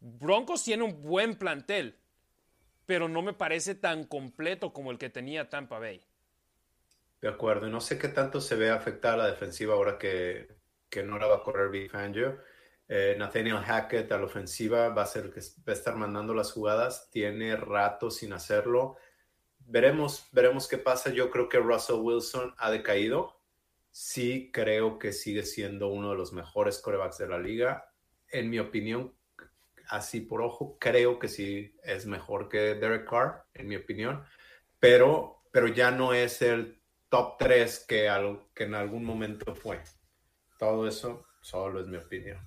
[0.00, 1.96] Broncos tiene un buen plantel,
[2.84, 6.02] pero no me parece tan completo como el que tenía Tampa Bay.
[7.22, 10.48] De acuerdo, no sé qué tanto se ve afectada la defensiva ahora que,
[10.90, 12.38] que no va a correr Big Fangio.
[12.86, 16.52] Eh, Nathaniel Hackett a la ofensiva va a ser que va a estar mandando las
[16.52, 17.08] jugadas.
[17.10, 18.98] Tiene rato sin hacerlo
[19.66, 21.10] veremos, veremos qué pasa.
[21.10, 23.40] Yo creo que Russell Wilson ha decaído.
[23.90, 27.92] Sí creo que sigue siendo uno de los mejores corebacks de la liga.
[28.28, 29.14] En mi opinión,
[29.88, 34.24] así por ojo, creo que sí es mejor que Derek Carr, en mi opinión.
[34.78, 36.81] Pero, pero ya no es el
[37.12, 38.08] top 3 que,
[38.54, 39.82] que en algún momento fue.
[40.58, 42.38] Todo eso solo es mi opinión.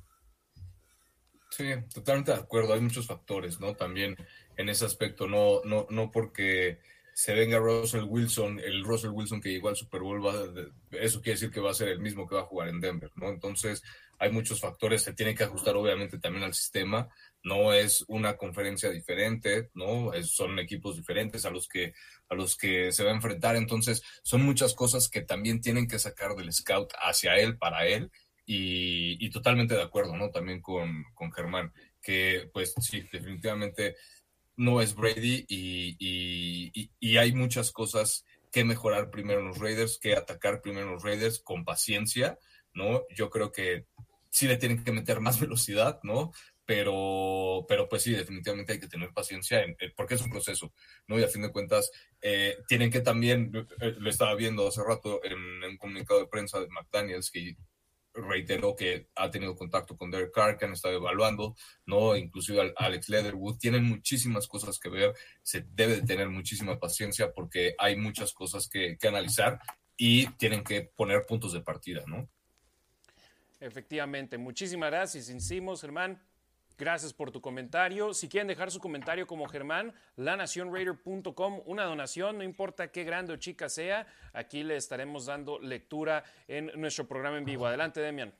[1.51, 2.73] Sí, totalmente de acuerdo.
[2.73, 3.75] Hay muchos factores, ¿no?
[3.75, 4.17] También
[4.57, 6.79] en ese aspecto, no, no, no porque
[7.13, 11.51] se venga Russell Wilson, el Russell Wilson que llegó al Super Bowl, eso quiere decir
[11.51, 13.29] que va a ser el mismo que va a jugar en Denver, ¿no?
[13.29, 13.83] Entonces,
[14.17, 17.07] hay muchos factores, se tiene que ajustar obviamente también al sistema,
[17.45, 20.11] no es una conferencia diferente, ¿no?
[20.23, 21.93] son equipos diferentes a los que
[22.27, 25.99] a los que se va a enfrentar, entonces son muchas cosas que también tienen que
[25.99, 28.11] sacar del scout hacia él, para él,
[28.47, 30.29] y, totalmente de acuerdo, ¿no?
[30.29, 31.71] También con, con Germán,
[32.01, 33.95] que pues sí, definitivamente
[34.57, 40.61] no es Brady y, hay muchas cosas que mejorar primero en los Raiders, que atacar
[40.61, 42.39] primero en los Raiders con paciencia,
[42.73, 43.03] ¿no?
[43.15, 43.85] Yo creo que
[44.29, 46.31] sí le tienen que meter más velocidad, ¿no?
[46.65, 49.63] Pero, pero pues sí, definitivamente hay que tener paciencia
[49.95, 50.73] porque es un proceso,
[51.07, 51.19] ¿no?
[51.19, 51.91] Y a fin de cuentas,
[52.21, 56.59] eh, tienen que también, eh, lo estaba viendo hace rato en, un comunicado de prensa
[56.59, 57.55] de McDaniels, que
[58.15, 61.55] reiteró que ha tenido contacto con Derek Carr, que han estado evaluando,
[61.85, 62.15] ¿no?
[62.15, 63.57] Inclusive Alex Leatherwood.
[63.57, 65.13] Tienen muchísimas cosas que ver,
[65.43, 69.59] se debe de tener muchísima paciencia porque hay muchas cosas que, que analizar
[69.97, 72.27] y tienen que poner puntos de partida, ¿no?
[73.59, 74.37] Efectivamente.
[74.37, 76.21] Muchísimas gracias, Insimos, Germán.
[76.77, 78.13] Gracias por tu comentario.
[78.13, 83.37] Si quieren dejar su comentario como Germán, lanacionraider.com, una donación, no importa qué grande o
[83.37, 87.65] chica sea, aquí le estaremos dando lectura en nuestro programa en vivo.
[87.65, 88.33] Adelante, Demian.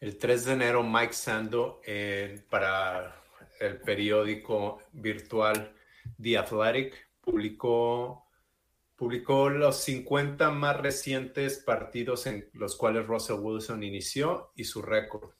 [0.00, 3.20] El 3 de enero, Mike Sando, eh, para
[3.58, 5.74] el periódico virtual
[6.22, 8.24] The Athletic, publicó,
[8.94, 15.37] publicó los 50 más recientes partidos en los cuales Russell Wilson inició y su récord.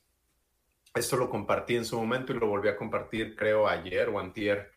[0.99, 4.73] Esto lo compartí en su momento y lo volví a compartir, creo, ayer o antier.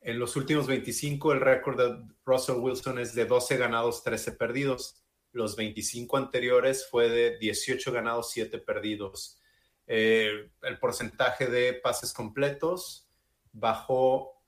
[0.00, 5.00] En los últimos 25, el récord de Russell Wilson es de 12 ganados, 13 perdidos.
[5.30, 9.40] Los 25 anteriores fue de 18 ganados, 7 perdidos.
[9.86, 13.08] Eh, el porcentaje de pases completos
[13.52, 14.39] bajó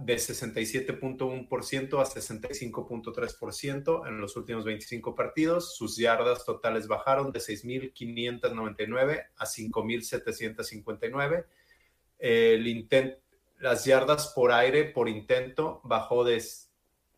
[0.00, 5.76] de 67.1% a 65.3% en los últimos 25 partidos.
[5.76, 11.46] Sus yardas totales bajaron de 6.599 a 5.759.
[12.18, 12.88] El
[13.60, 16.42] las yardas por aire por intento bajó de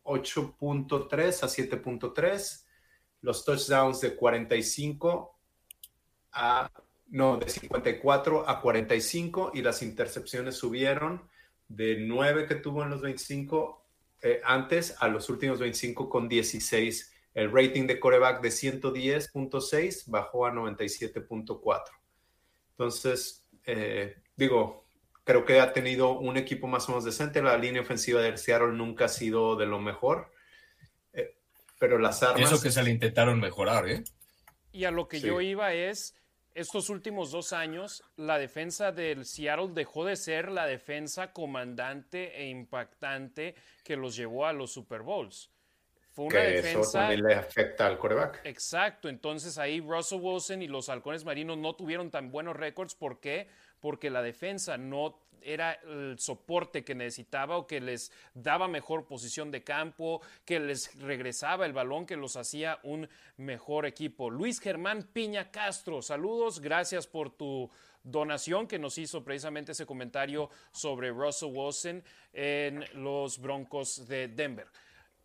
[0.03, 2.65] 8.3 a 7.3.
[3.21, 5.35] Los touchdowns de 45
[6.33, 6.69] a
[7.09, 11.23] no, de 54 a 45 y las intercepciones subieron
[11.67, 13.85] de 9 que tuvo en los 25,
[14.21, 17.13] eh, antes a los últimos 25 con 16.
[17.33, 21.83] El rating de coreback de 110.6 bajó a 97.4.
[22.71, 24.87] Entonces, eh, digo,
[25.23, 27.41] creo que ha tenido un equipo más o menos decente.
[27.41, 30.31] La línea ofensiva del Seattle nunca ha sido de lo mejor.
[31.13, 31.35] Eh,
[31.79, 32.51] pero las armas.
[32.51, 34.03] Eso que se le intentaron mejorar, ¿eh?
[34.71, 35.27] Y a lo que Sí.
[35.27, 36.15] yo iba es,
[36.57, 42.49] estos últimos dos años, la defensa del Seattle dejó de ser la defensa comandante e
[42.49, 43.53] impactante
[43.83, 45.51] que los llevó a los Super Bowls.
[46.09, 46.99] Fue una que eso defensa...
[47.01, 48.41] también le afecta al coreback.
[48.43, 52.95] Exacto, entonces ahí Russell Wilson y los halcones marinos no tuvieron tan buenos récords.
[52.95, 53.49] ¿Por qué?
[53.79, 59.51] Porque la defensa no era el soporte que necesitaba o que les daba mejor posición
[59.51, 63.07] de campo, que les regresaba el balón, que los hacía un
[63.37, 64.29] mejor equipo.
[64.29, 67.69] Luis Germán Piña Castro, saludos, gracias por tu
[68.03, 74.67] donación que nos hizo precisamente ese comentario sobre Russell Wilson en los Broncos de Denver.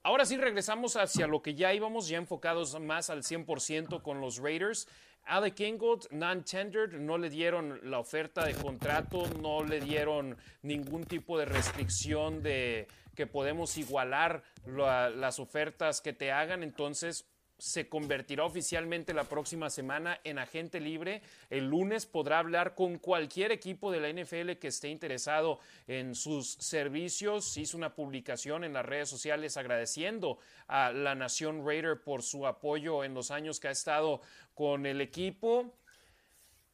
[0.05, 4.39] Ahora sí regresamos hacia lo que ya íbamos, ya enfocados más al 100% con los
[4.39, 4.89] Raiders.
[5.25, 11.39] Alec Ingold, non-tendered, no le dieron la oferta de contrato, no le dieron ningún tipo
[11.39, 17.27] de restricción de que podemos igualar la- las ofertas que te hagan, entonces
[17.63, 21.23] se convertirá oficialmente la próxima semana en agente libre.
[21.49, 26.55] El lunes podrá hablar con cualquier equipo de la NFL que esté interesado en sus
[26.55, 27.57] servicios.
[27.57, 33.05] Hizo una publicación en las redes sociales agradeciendo a la Nación Raider por su apoyo
[33.05, 34.23] en los años que ha estado
[34.55, 35.73] con el equipo.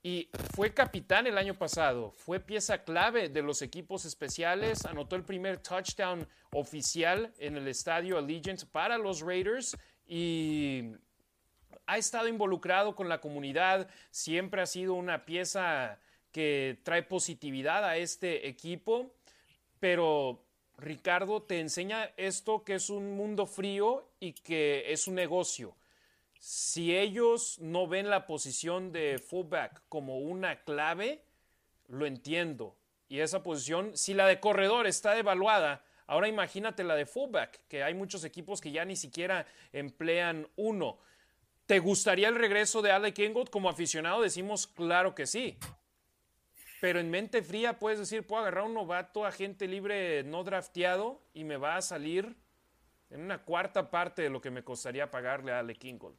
[0.02, 5.24] Y fue capitán el año pasado, fue pieza clave de los equipos especiales, anotó el
[5.24, 9.76] primer touchdown oficial en el estadio Allegiant para los Raiders
[10.08, 10.94] y
[11.86, 15.98] ha estado involucrado con la comunidad, siempre ha sido una pieza
[16.32, 19.14] que trae positividad a este equipo,
[19.78, 20.44] pero
[20.78, 25.76] Ricardo te enseña esto que es un mundo frío y que es un negocio.
[26.38, 31.22] Si ellos no ven la posición de fullback como una clave,
[31.88, 32.76] lo entiendo.
[33.08, 37.84] Y esa posición, si la de corredor está devaluada, ahora imagínate la de fullback, que
[37.84, 40.98] hay muchos equipos que ya ni siquiera emplean uno.
[41.66, 43.50] ¿Te gustaría el regreso de Alec Ingold?
[43.50, 45.58] Como aficionado decimos, claro que sí.
[46.80, 51.44] Pero en mente fría puedes decir, puedo agarrar un novato, agente libre no drafteado, y
[51.44, 52.36] me va a salir
[53.10, 56.16] en una cuarta parte de lo que me costaría pagarle a Alec Ingold.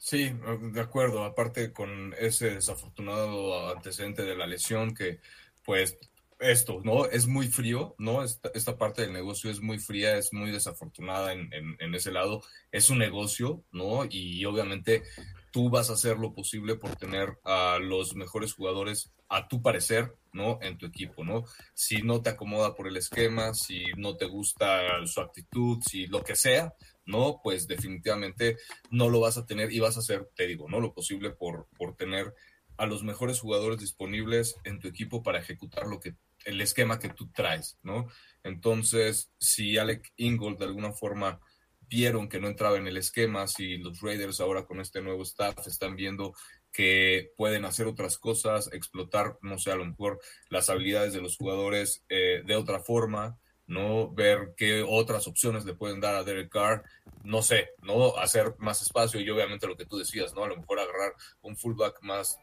[0.00, 0.34] Sí,
[0.72, 1.24] de acuerdo.
[1.24, 5.20] Aparte con ese desafortunado antecedente de la lesión que,
[5.64, 5.96] pues,
[6.44, 7.06] esto, ¿no?
[7.06, 8.22] Es muy frío, ¿no?
[8.22, 12.42] Esta, esta parte del negocio es muy fría, es muy desafortunada en, en, ese lado.
[12.70, 14.04] Es un negocio, ¿no?
[14.08, 15.02] Y obviamente
[15.50, 20.14] tú vas a hacer lo posible por tener a los mejores jugadores a tu parecer,
[20.32, 20.58] ¿no?
[20.62, 21.44] En tu equipo, ¿no?
[21.74, 26.22] Si no te acomoda por el esquema, si no te gusta su actitud, si lo
[26.22, 26.74] que sea,
[27.06, 27.40] ¿no?
[27.42, 28.58] Pues definitivamente
[28.90, 30.80] no lo vas a tener y vas a hacer, te digo, ¿no?
[30.80, 32.34] Lo posible por, por tener
[32.76, 36.14] a los mejores jugadores disponibles en tu equipo para ejecutar lo que
[36.44, 38.08] el esquema que tú traes, ¿no?
[38.42, 41.40] Entonces, si Alec Ingold de alguna forma
[41.88, 45.66] vieron que no entraba en el esquema, si los Raiders ahora con este nuevo staff
[45.66, 46.34] están viendo
[46.72, 51.36] que pueden hacer otras cosas, explotar, no sé, a lo mejor las habilidades de los
[51.36, 54.12] jugadores eh, de otra forma, ¿no?
[54.12, 56.82] Ver qué otras opciones le pueden dar a Derek Carr,
[57.22, 58.16] no sé, ¿no?
[58.16, 60.44] Hacer más espacio y obviamente lo que tú decías, ¿no?
[60.44, 62.38] A lo mejor agarrar un fullback más,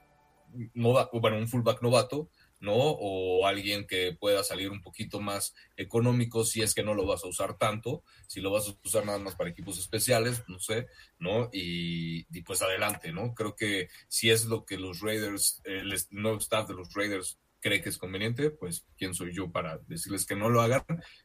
[0.74, 2.30] novato, bueno, un fullback novato,
[2.62, 2.76] ¿no?
[2.76, 7.26] O alguien que pueda salir un poquito más económico si es que no lo vas
[7.26, 10.88] a usar tanto, si lo vas a usar nada más para equipos especiales, no sé,
[11.20, 11.50] ¿no?
[11.52, 13.34] Y, y pues adelante, ¿no?
[13.34, 17.82] Creo que si es lo que los Raiders, el nuevo staff de los Raiders cree
[17.82, 20.84] que es conveniente, pues quién soy yo para decirles que no lo hagan,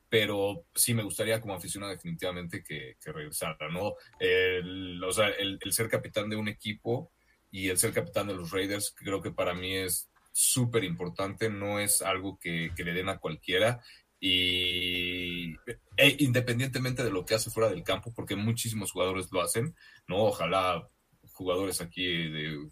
[0.09, 3.95] pero sí me gustaría como aficionado definitivamente que, que regresara, ¿no?
[4.21, 7.11] El, o sea, el, ser capitán de un equipo
[7.51, 11.81] y el ser capitán de los Raiders creo que para mí es súper importante, no
[11.81, 13.81] es algo que, que, le den a cualquiera
[14.21, 15.55] y
[15.97, 19.75] e, independientemente de lo que hace fuera del campo, porque muchísimos jugadores lo hacen,
[20.07, 20.19] ¿no?
[20.25, 20.87] Ojalá
[21.33, 22.69] jugadores aquí de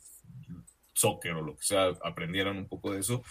[0.92, 3.24] soccer o lo que sea aprendieran un poco de eso,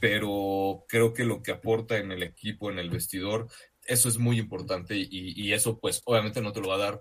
[0.00, 3.48] pero creo que lo que aporta en el equipo, en el vestidor,
[3.86, 7.00] eso es muy importante y, eso pues obviamente no te lo va a dar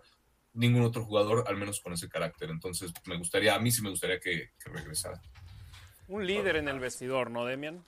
[0.53, 2.49] ningún otro jugador, al menos con ese carácter.
[2.49, 5.21] Entonces me gustaría, a mí sí me gustaría que regresara.
[6.07, 7.83] Un líder en el vestidor, ¿no, Demian?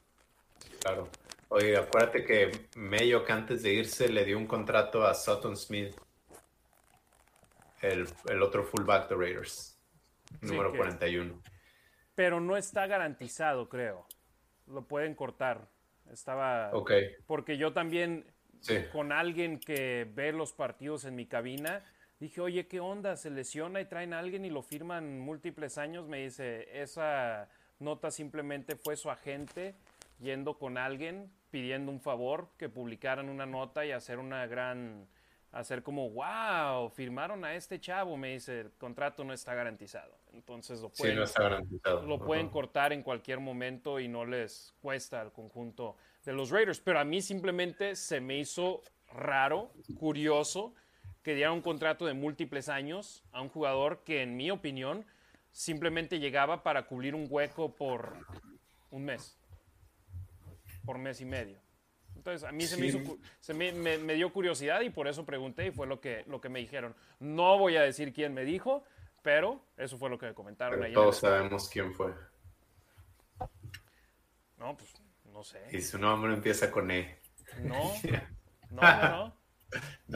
[0.81, 1.09] Claro.
[1.49, 5.95] Oye, acuérdate que Mayo que antes de irse le dio un contrato a Sutton Smith,
[7.81, 9.79] el, el otro fullback de Raiders,
[10.41, 10.77] número que...
[10.77, 11.41] 41
[12.19, 14.05] pero no está garantizado, creo.
[14.67, 15.69] Lo pueden cortar.
[16.11, 16.69] Estaba.
[16.73, 16.91] Ok.
[17.25, 18.25] Porque yo también
[18.91, 21.81] con alguien que ve los partidos en mi cabina.
[22.19, 23.15] Dije, oye, ¿qué onda?
[23.15, 26.09] Se lesiona y traen a alguien y lo firman múltiples años.
[26.09, 27.47] Me dice, esa
[27.79, 29.75] nota simplemente fue su agente
[30.19, 35.07] yendo con alguien pidiendo un favor, que publicaran una nota y hacer una gran,
[35.51, 40.17] hacer como, wow, firmaron a este chavo, me dice, el contrato no está garantizado.
[40.33, 41.17] Entonces lo pueden,
[42.05, 46.79] Lo pueden cortar en cualquier momento y no les cuesta al conjunto de los Raiders.
[46.79, 50.73] Pero a mí simplemente se me hizo raro, curioso,
[51.23, 55.05] que diera un contrato de múltiples años a un jugador que, en mi opinión,
[55.51, 58.13] simplemente llegaba para cubrir un hueco por
[58.91, 59.39] un mes
[60.89, 61.59] por mes y medio.
[62.15, 62.99] Entonces, a mí se, me, hizo,
[63.39, 66.49] se me, me, dio curiosidad y por eso pregunté y fue lo que, lo que
[66.49, 66.95] me dijeron.
[67.19, 68.83] No voy a decir quién me dijo,
[69.21, 70.93] pero eso fue lo que me comentaron ahí.
[70.93, 72.11] Todos sabemos quién fue.
[74.57, 74.95] No, pues
[75.31, 75.59] no sé.
[75.71, 77.19] Y su nombre empieza con E.
[77.61, 77.93] No,
[78.71, 79.09] no, no.
[79.09, 79.38] No.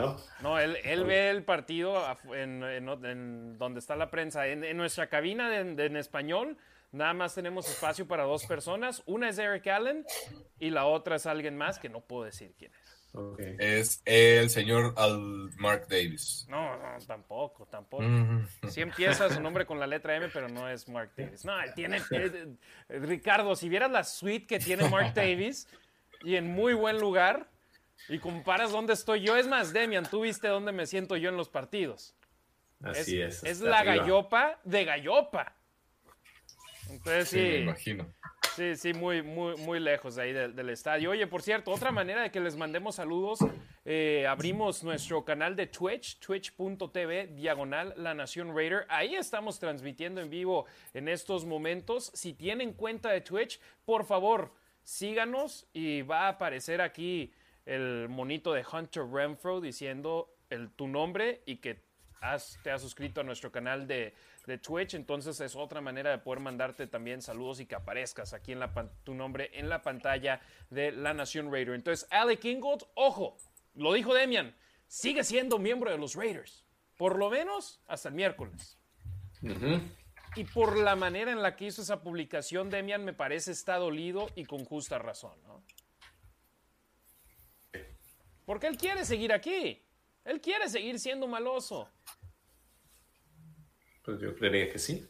[0.42, 4.48] No, él, él ve el partido en, en, donde está la prensa.
[4.48, 6.58] En, en nuestra cabina en español
[6.94, 9.02] Nada más tenemos espacio para dos personas.
[9.08, 10.06] Una es Eric Allen
[10.60, 13.04] y la otra es alguien más que no puedo decir quién es.
[13.60, 14.94] Es el señor
[15.58, 16.46] Mark Davis.
[16.48, 18.04] No, no, tampoco, tampoco.
[18.70, 21.44] Sí empieza su nombre con la letra M, pero no es Mark Davis.
[21.44, 22.00] No, él tiene...
[22.12, 22.56] Eh,
[22.90, 25.68] Ricardo, si vieras la suite que tiene Mark Davis
[26.24, 27.50] y en muy buen lugar
[28.10, 31.38] y comparas dónde estoy yo, es más, Demian, tú viste dónde me siento yo en
[31.38, 32.16] los partidos.
[32.84, 33.44] Así es.
[33.44, 35.56] Es, la gallopa de gallopa.
[36.90, 37.38] Entonces sí.
[37.38, 38.14] me imagino.
[38.56, 41.10] Sí, sí, muy, muy, muy lejos de ahí del, estadio.
[41.10, 43.40] Oye, por cierto, otra manera de que les mandemos saludos,
[43.84, 48.86] eh, abrimos nuestro canal de Twitch, twitch.tv, diagonal La Nación Raider.
[48.90, 52.12] Ahí estamos transmitiendo en vivo en estos momentos.
[52.14, 57.34] Si tienen cuenta de Twitch, por favor, síganos y va a aparecer aquí
[57.66, 61.76] el monito de Hunter Renfro diciendo el, tu nombre y que
[62.64, 64.14] te has suscrito a nuestro canal de
[64.46, 68.52] de Twitch, entonces es otra manera de poder mandarte también saludos y que aparezcas aquí
[68.52, 71.76] en la tu nombre en la pantalla de La Nación Raider.
[71.76, 73.38] Entonces, Alec Ingold, ojo,
[73.74, 74.56] lo dijo Demian,
[74.88, 76.66] sigue siendo miembro de los Raiders,
[76.98, 78.78] por lo menos hasta el miércoles.
[80.36, 84.30] Y por la manera en la que hizo esa publicación, Demian me parece está dolido
[84.36, 85.64] y con justa razón, ¿no?
[88.46, 89.82] Porque él quiere seguir aquí.
[90.26, 91.90] Él quiere seguir siendo maloso.
[94.04, 95.10] Pues yo creería que sí.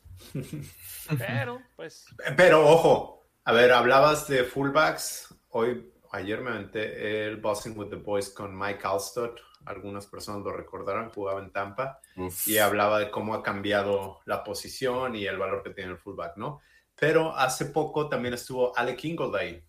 [1.18, 2.06] Pero, pues.
[2.38, 5.36] Pero ojo, a ver, hablabas de fullbacks.
[5.50, 9.40] Hoy, ayer me aventé el Bossing with the Boys con Mike Alstott.
[9.66, 12.02] Algunas personas lo recordarán, jugaba en Tampa
[12.46, 16.36] y hablaba de cómo ha cambiado la posición y el valor que tiene el fullback,
[16.36, 16.60] ¿no?
[16.96, 19.64] Pero hace poco también estuvo Alec Ingold ahí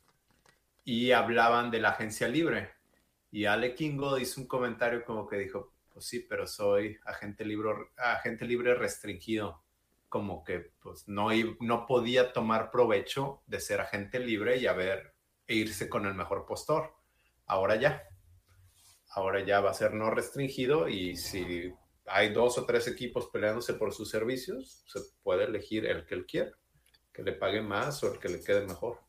[0.85, 2.74] y hablaban de la agencia libre.
[3.35, 7.69] Y Alec Ingold hizo un comentario como que dijo, pues sí, pero soy agente libre,
[7.97, 9.61] agente libre restringido,
[10.09, 15.15] como que pues no, no podía tomar provecho de ser agente libre y haber,
[15.49, 16.95] e irse con el mejor postor.
[17.47, 18.05] Ahora ya,
[19.09, 21.75] ahora ya va a ser no restringido y si
[22.07, 26.25] hay dos o tres equipos peleándose por sus servicios, se puede elegir el que él
[26.25, 26.53] quiera,
[27.13, 29.04] que le pague más o el que le quede mejor.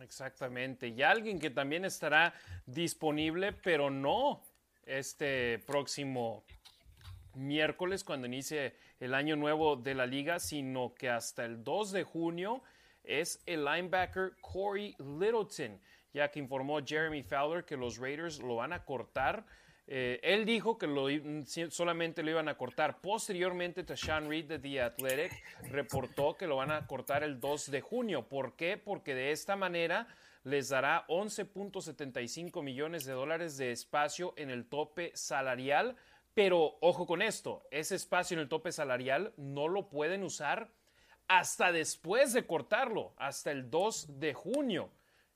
[0.00, 0.88] Exactamente.
[0.88, 2.34] Y alguien que también estará
[2.66, 4.42] disponible, pero no
[4.86, 6.44] este próximo
[7.34, 12.04] miércoles cuando inicie el año nuevo de la liga, sino que hasta el 2 de
[12.04, 12.62] junio
[13.04, 15.80] es el linebacker Corey Littleton,
[16.12, 19.44] ya que informó Jeremy Fowler que los Raiders lo van a cortar.
[19.90, 21.06] Eh, él dijo que lo,
[21.70, 23.00] solamente lo iban a cortar.
[23.00, 25.32] Posteriormente, Tashan Reed de The Athletic
[25.70, 28.28] reportó que lo van a cortar el 2 de junio.
[28.28, 28.76] ¿Por qué?
[28.76, 30.06] Porque de esta manera
[30.44, 35.96] les dará 11.75 millones de dólares de espacio en el tope salarial.
[36.34, 40.70] Pero ojo con esto, ese espacio en el tope salarial no lo pueden usar
[41.28, 44.90] hasta después de cortarlo, hasta el 2 de junio.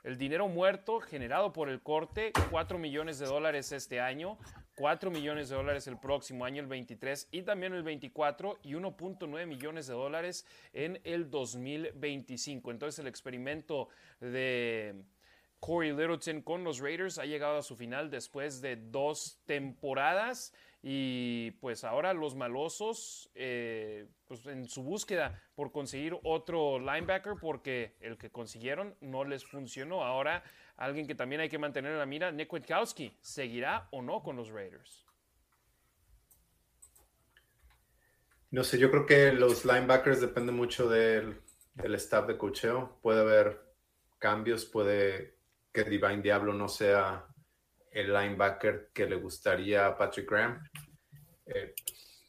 [0.05, 4.37] El dinero muerto generado por el corte, 4 millones de dólares este año,
[4.75, 9.47] 4 millones de dólares el próximo año, el 23 y también el 24 y 1.9
[9.47, 12.73] millones de dólares en el 2025.
[12.73, 15.05] Entonces el experimento de
[15.61, 20.53] Corey Littleton con los Raiders ha llegado a su final después de dos temporadas
[20.83, 27.95] y pues ahora los malosos eh, pues en su búsqueda por conseguir otro linebacker porque
[28.01, 30.03] el que consiguieron no les funcionó.
[30.03, 30.43] Ahora
[30.77, 34.35] alguien que también hay que mantener en la mira, Nick Witkowski, ¿seguirá o no con
[34.35, 35.07] los Raiders?
[38.51, 41.41] No sé, yo creo que los linebackers dependen mucho del,
[41.95, 42.99] staff de cocheo.
[43.01, 43.63] Puede haber
[44.19, 45.39] cambios, puede
[45.73, 47.32] que Divine Diablo no sea
[47.93, 50.63] el linebacker que le gustaría a Patrick Graham.
[51.47, 51.75] Eh,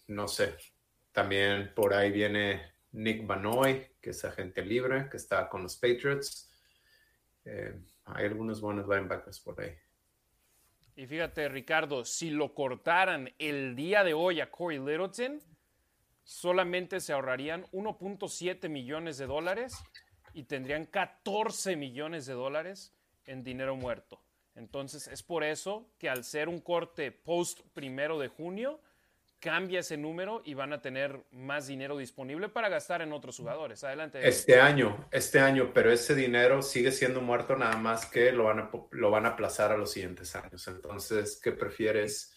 [0.08, 0.58] no sé.
[1.12, 6.52] También por ahí viene Nick Banoy, que es agente libre, que está con los Patriots.
[7.46, 9.74] Eh, hay algunos buenos linebackers por ahí.
[10.96, 15.40] Y fíjate, Ricardo, si lo cortaran el día de hoy a Corey Littleton,
[16.24, 19.74] solamente se ahorrarían 1.7 millones de dólares
[20.34, 22.94] y tendrían 14 millones de dólares
[23.26, 24.22] en dinero muerto.
[24.56, 28.80] Entonces es por eso que al ser un corte post primero de junio,
[29.44, 33.84] cambia ese número y van a tener más dinero disponible para gastar en otros jugadores.
[33.84, 34.26] Adelante.
[34.26, 38.60] Este año, este año, pero ese dinero sigue siendo muerto nada más que lo van
[38.60, 40.66] a, lo van a aplazar a los siguientes años.
[40.70, 42.34] Entonces, ¿qué prefieres?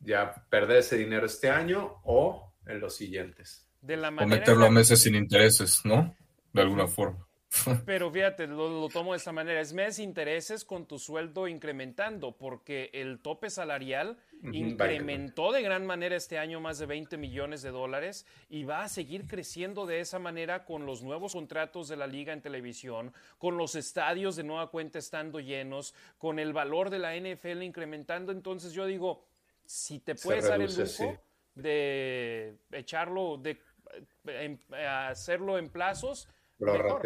[0.00, 3.68] ¿Ya perder ese dinero este año o en los siguientes?
[3.82, 6.16] De la O manera meterlo a meses sin intereses, ¿no?
[6.52, 7.28] De alguna forma.
[7.84, 9.60] Pero fíjate, lo, lo tomo de esta manera.
[9.60, 14.16] Es mes intereses con tu sueldo incrementando, porque el tope salarial
[14.52, 18.88] incrementó de gran manera este año más de 20 millones de dólares y va a
[18.88, 23.56] seguir creciendo de esa manera con los nuevos contratos de la liga en televisión, con
[23.56, 28.32] los estadios de nueva cuenta estando llenos, con el valor de la NFL incrementando.
[28.32, 29.24] Entonces yo digo,
[29.64, 31.20] si te puedes dar el reduce, lujo
[31.54, 36.28] de echarlo, de eh, em- hacerlo en plazos,
[36.64, 37.02] mejor.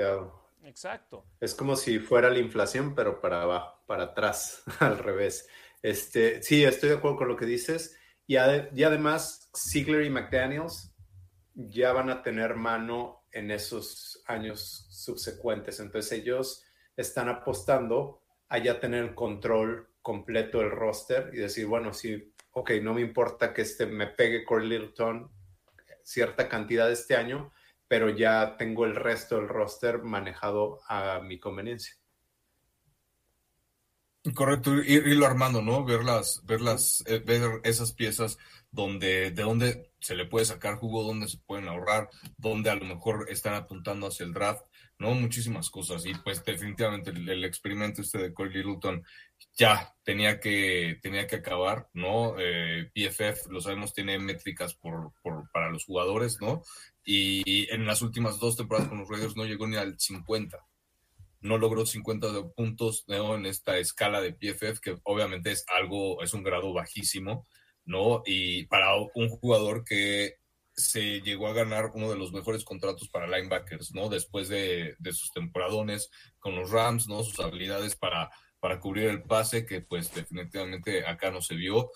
[0.65, 1.27] Exacto.
[1.41, 5.49] Es como si fuera la inflación, pero para abajo, para atrás, al revés.
[5.83, 7.97] Este, sí, estoy de acuerdo con lo que dices.
[8.27, 10.93] Y, ade- y además, Ziegler y McDaniels
[11.55, 15.79] ya van a tener mano en esos años subsecuentes.
[15.81, 16.65] Entonces ellos
[16.97, 22.73] están apostando a ya tener el control completo del roster y decir, bueno, sí, ok,
[22.83, 25.31] no me importa que este me pegue Corey Littleton
[26.03, 27.53] cierta cantidad este año,
[27.89, 31.95] pero ya tengo el resto del roster manejado a mi conveniencia.
[34.35, 35.85] Correcto, ir- irlo armando, ¿no?
[35.85, 38.39] Ver las, ver las, eh, ver esas piezas
[38.73, 42.85] donde, de dónde se le puede sacar jugo, dónde se pueden ahorrar, dónde a lo
[42.85, 44.65] mejor están apuntando hacia el draft,
[44.99, 45.15] ¿no?
[45.15, 46.07] Muchísimas cosas.
[46.07, 49.03] Y pues definitivamente el, experimento este de Corey Littleton
[49.55, 52.37] ya tenía que, tenía que acabar, ¿no?
[52.39, 56.63] Eh, PFF, lo sabemos, tiene métricas por, por, para los jugadores, ¿no?
[57.05, 60.59] Y en las últimas dos temporadas con los Raiders no llegó ni al 50
[61.41, 63.37] no logró 50 de puntos ¿no?
[63.37, 67.47] en esta escala de PFF, que obviamente es algo, es un grado bajísimo,
[67.85, 68.23] ¿no?
[68.27, 70.37] Y para un jugador que
[70.77, 74.09] se llegó a ganar uno de los mejores contratos para linebackers, ¿no?
[74.09, 77.23] Después de, sus temporadones con los Rams, ¿no?
[77.23, 81.91] Sus habilidades para, para cubrir el pase, que pues definitivamente acá no se vio.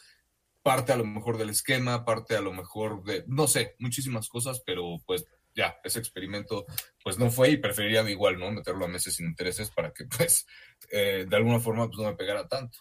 [0.63, 4.63] Parte a lo mejor del esquema, parte a lo mejor de, no sé, muchísimas cosas,
[4.65, 6.65] pero pues ya, ese experimento
[7.03, 8.51] pues no fue y preferiría igual, ¿no?
[8.51, 10.47] Meterlo a meses sin intereses para que pues
[10.91, 12.79] eh, de alguna forma pues no me pegara tanto.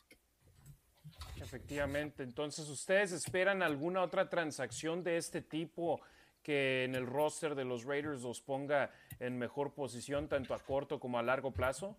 [1.49, 2.21] Efectivamente.
[2.21, 5.99] Entonces, ¿ustedes esperan alguna otra transacción de este tipo
[6.43, 10.99] que en el roster de los Raiders los ponga en mejor posición tanto a corto
[10.99, 11.97] como a largo plazo?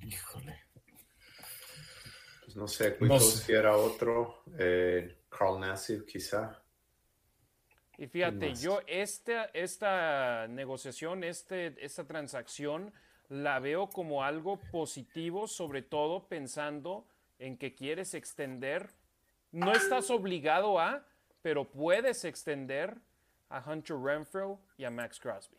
[0.00, 0.60] Híjole.
[2.44, 3.44] Pues no sé, No Quick sé.
[3.44, 6.62] si era otro, eh, Carl Nassib quizá.
[7.96, 12.92] Y fíjate, yo esta, esta negociación, este, esta transacción,
[13.30, 17.06] la veo como algo positivo, sobre todo pensando
[17.38, 18.90] en que quieres extender,
[19.52, 21.06] no estás obligado a,
[21.40, 22.98] pero puedes extender
[23.48, 25.56] a Hunter Renfro y a Max Crosby.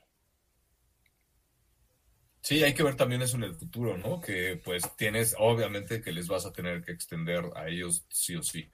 [2.41, 4.19] Sí, hay que ver también eso en el futuro, ¿no?
[4.19, 8.43] Que pues tienes, obviamente que les vas a tener que extender a ellos sí o
[8.43, 8.69] sí.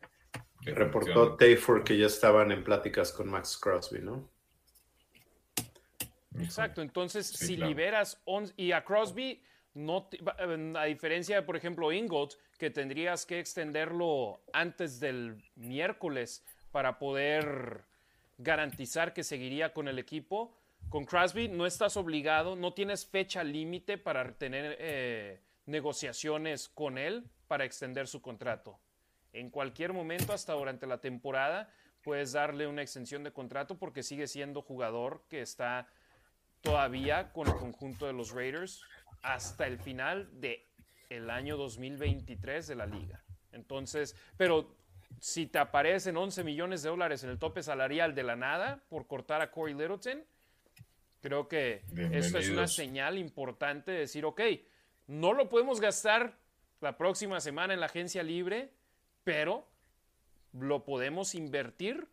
[0.61, 4.31] Reportó Tayford que ya estaban en pláticas con Max Crosby, ¿no?
[6.43, 7.69] Exacto, entonces Sí, si claro.
[7.69, 9.41] liberas on- y a Crosby,
[9.73, 10.35] no te- va-
[10.81, 17.83] a diferencia de, por ejemplo, Ingold, que tendrías que extenderlo antes del miércoles para poder
[18.37, 20.55] garantizar que seguiría con el equipo,
[20.89, 27.23] con Crosby no estás obligado, no tienes fecha límite para tener eh, negociaciones con él
[27.47, 28.79] para extender su contrato.
[29.33, 31.69] En cualquier momento, hasta durante la temporada,
[32.03, 35.87] puedes darle una extensión de contrato porque sigue siendo jugador que está
[36.61, 38.83] todavía con el conjunto de los Raiders
[39.21, 40.65] hasta el final de
[41.09, 43.23] el año 2023 de la liga.
[43.51, 44.75] Entonces, pero
[45.19, 49.07] si te aparecen 11 millones de dólares en el tope salarial de la nada por
[49.07, 50.23] cortar a Corey Littleton,
[51.21, 54.41] creo que esto es una señal importante de decir, ok,
[55.07, 56.37] no lo podemos gastar
[56.81, 58.71] la próxima semana en la agencia libre,
[59.23, 59.67] pero
[60.53, 62.07] lo podemos invertir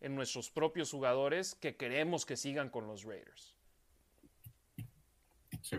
[0.00, 3.54] en nuestros propios jugadores que queremos que sigan con los Raiders.
[5.62, 5.76] Sí,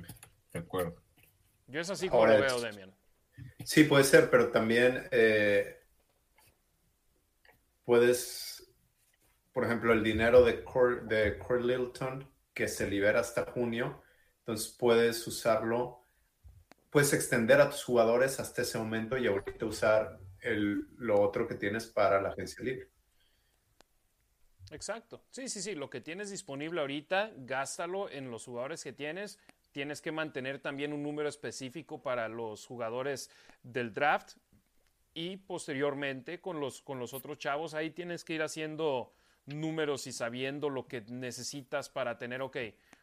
[0.54, 0.96] de acuerdo.
[1.68, 2.94] Yo es así como Ahora lo veo, Demian.
[3.66, 5.82] Sí, puede ser, pero también eh,
[7.86, 8.70] puedes,
[9.54, 14.04] por ejemplo, el dinero de Core, de Littleton que se libera hasta junio,
[14.40, 16.06] entonces puedes usarlo,
[16.90, 21.56] puedes extender a tus jugadores hasta ese momento y ahorita usar el, lo otro que
[21.56, 22.90] tienes para la agencia libre.
[24.72, 25.24] Exacto.
[25.30, 25.76] Sí, sí, sí.
[25.76, 29.38] Lo que tienes disponible ahorita, gástalo en los jugadores que tienes.
[29.72, 33.30] Tienes que mantener también un número específico para los jugadores
[33.64, 34.38] del draft.
[35.14, 39.14] Y posteriormente con los, con los otros chavos, ahí tienes que ir haciendo
[39.46, 42.58] números y sabiendo lo que necesitas para tener, ok,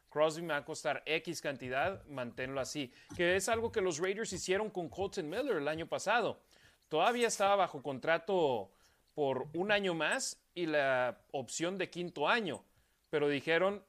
[0.09, 2.93] Crosby me va a costar X cantidad, manténlo así.
[3.17, 6.41] Que es algo que los Raiders hicieron con Colton Miller el año pasado.
[6.89, 8.71] Todavía estaba bajo contrato
[9.15, 12.65] por un año más y la opción de quinto año,
[13.11, 13.85] pero dijeron,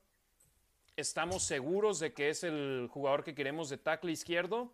[1.00, 4.74] estamos seguros de que es el jugador que queremos de tackle izquierdo,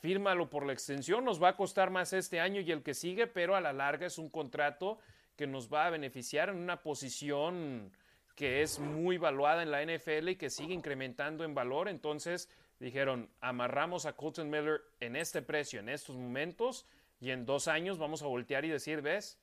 [0.00, 3.26] fírmalo por la extensión, nos va a costar más este año y el que sigue,
[3.26, 4.98] pero a la larga es un contrato
[5.36, 7.92] que nos va a beneficiar en una posición
[8.34, 11.88] que es muy valuada en la NFL y que sigue incrementando en valor.
[11.88, 12.48] Entonces
[12.78, 16.86] dijeron, amarramos a Colton Miller en este precio, en estos momentos,
[17.20, 19.38] y en dos años vamos a voltear y decir, ves,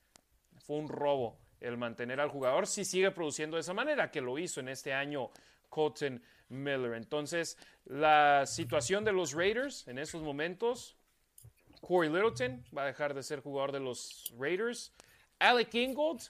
[0.58, 4.38] fue un robo el mantener al jugador si sigue produciendo de esa manera, que lo
[4.38, 5.30] hizo en este año
[5.68, 6.94] Colton Miller.
[6.94, 10.96] Entonces, la situación de los Raiders en estos momentos,
[11.80, 14.92] Corey Littleton va a dejar de ser jugador de los Raiders.
[15.38, 16.22] Alec Ingold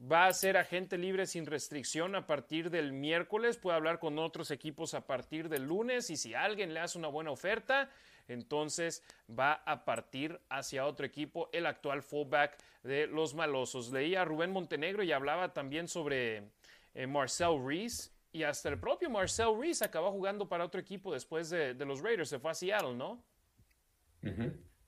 [0.00, 4.50] va a ser agente libre sin restricción a partir del miércoles, puede hablar con otros
[4.50, 7.90] equipos a partir del lunes y si alguien le hace una buena oferta,
[8.28, 13.92] entonces va a partir hacia otro equipo, el actual fullback de los malosos.
[13.92, 16.50] Leía a Rubén Montenegro y hablaba también sobre
[16.94, 18.10] eh, Marcel Reese.
[18.34, 22.28] Y hasta el propio Marcel Reese acabó jugando para otro equipo después de, los Raiders.
[22.28, 23.22] Se fue a Seattle, ¿no?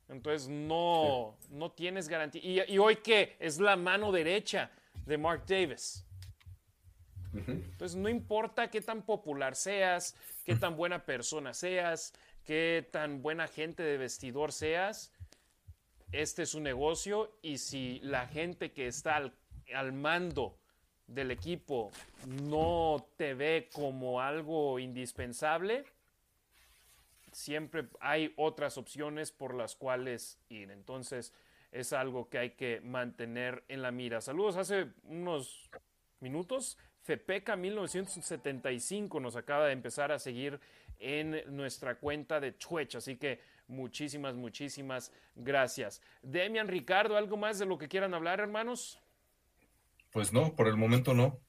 [0.09, 2.67] Entonces no, no tienes garantía.
[2.67, 3.37] Y, y, hoy qué?
[3.41, 4.71] Es la mano derecha
[5.07, 6.05] de Mark Davis.
[7.33, 12.13] Entonces no importa qué tan popular seas, qué tan buena persona seas,
[12.45, 15.13] qué tan buena gente de vestidor seas,
[16.13, 19.17] este es un negocio y si la gente que está
[19.75, 20.57] al, mando
[21.07, 21.91] del equipo
[22.43, 25.85] no te ve como algo indispensable,
[27.33, 30.71] siempre hay otras opciones por las cuales ir.
[30.71, 31.33] Entonces
[31.71, 34.21] es algo que hay que mantener en la mira.
[34.21, 35.71] Saludos, hace unos
[36.21, 40.59] minutos, FEPECA 1975 nos acaba de empezar a seguir
[40.99, 42.97] en nuestra cuenta de Twitch.
[42.97, 46.03] Así que muchísimas, muchísimas gracias.
[46.23, 48.99] Demian, Ricardo, ¿algo más de lo que quieran hablar, hermanos?
[50.13, 51.41] Pues no, por el momento no.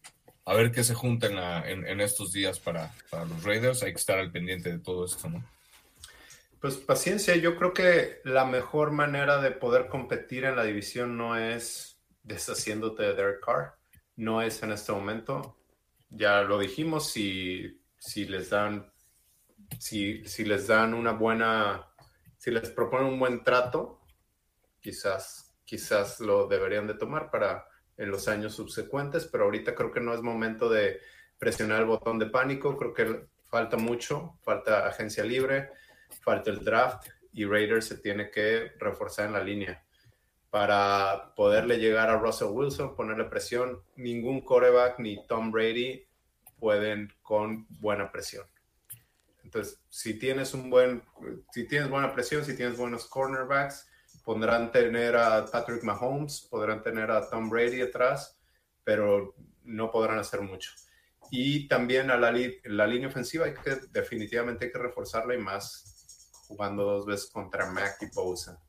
[0.45, 1.27] A ver qué se junta
[1.67, 3.83] en, estos días para, los Raiders.
[3.83, 5.43] Hay que estar al pendiente de todo esto, ¿no?
[6.61, 11.37] Pues paciencia, yo creo que la mejor manera de poder competir en la división no
[11.37, 13.77] es deshaciéndote de Derek Carr,
[14.15, 15.57] no es en este momento.
[16.09, 17.79] Ya lo dijimos, si,
[18.15, 18.91] les dan
[19.79, 21.89] si les dan una buena,
[22.37, 24.01] si les proponen un buen trato,
[24.79, 29.99] quizás, quizás lo deberían de tomar para en los años subsecuentes, pero ahorita creo que
[29.99, 30.99] no es momento de
[31.37, 35.69] presionar el botón de pánico, creo que falta mucho, falta agencia libre,
[36.21, 39.83] falta el draft y Raiders se tiene que reforzar en la línea
[40.49, 43.83] para poderle llegar a Russell Wilson, ponerle presión.
[43.95, 46.07] Ningún coreback ni Tom Brady
[46.59, 48.45] pueden con buena presión.
[49.43, 51.03] Entonces, si tienes un buen,
[51.51, 53.89] si tienes buena presión, si tienes buenos cornerbacks,
[54.27, 58.37] podrán tener a Patrick Mahomes, podrán tener a Tom Brady atrás,
[58.83, 60.71] pero no podrán hacer mucho.
[61.31, 66.33] Y también a la, la línea ofensiva hay que definitivamente hay que reforzarla y más
[66.45, 68.61] jugando dos veces contra Mac y Bosa.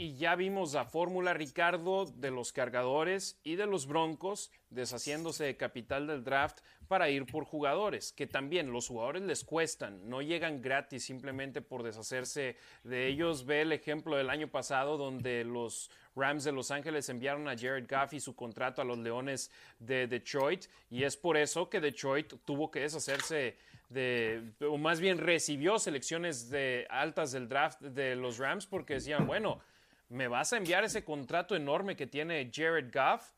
[0.00, 5.56] Y ya vimos la fórmula, Ricardo, de los cargadores y de los broncos deshaciéndose de
[5.56, 10.62] capital del draft para ir por jugadores, que también los jugadores les cuestan, no llegan
[10.62, 13.44] gratis simplemente por deshacerse de ellos.
[13.44, 17.88] Ve el ejemplo del año pasado donde los Rams de Los Ángeles enviaron a Jared
[17.90, 19.50] Goff y su contrato a los Leones
[19.80, 23.56] de Detroit y es por eso que Detroit tuvo que deshacerse
[23.88, 29.26] de, o más bien recibió selecciones de altas del draft de los Rams porque decían,
[29.26, 29.60] bueno,
[30.08, 33.32] ¿me vas a enviar ese contrato enorme que tiene Jared Goff?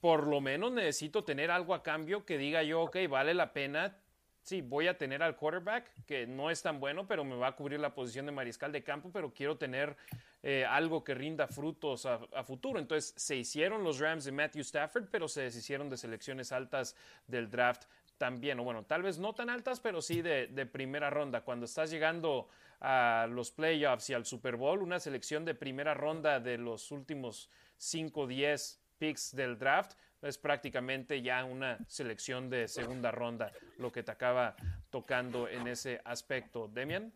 [0.00, 3.96] Por lo menos necesito tener algo a cambio que diga yo, ok, vale la pena.
[4.42, 7.56] Sí, voy a tener al quarterback, que no es tan bueno, pero me va a
[7.56, 9.96] cubrir la posición de mariscal de campo, pero quiero tener
[10.42, 12.78] eh, algo que rinda frutos a, futuro.
[12.78, 16.96] Entonces se hicieron los Rams de Matthew Stafford, pero se deshicieron de selecciones altas
[17.26, 17.84] del draft
[18.16, 21.42] también, o bueno, tal vez no tan altas, pero sí de, de primera ronda.
[21.42, 22.48] Cuando estás llegando
[22.80, 27.50] a los playoffs y al Super Bowl, una selección de primera ronda de los últimos
[27.76, 29.92] 5 o 10 picks del draft,
[30.22, 34.56] es prácticamente ya una selección de segunda ronda lo que te acaba
[34.90, 36.68] tocando en ese aspecto.
[36.72, 37.12] Demian.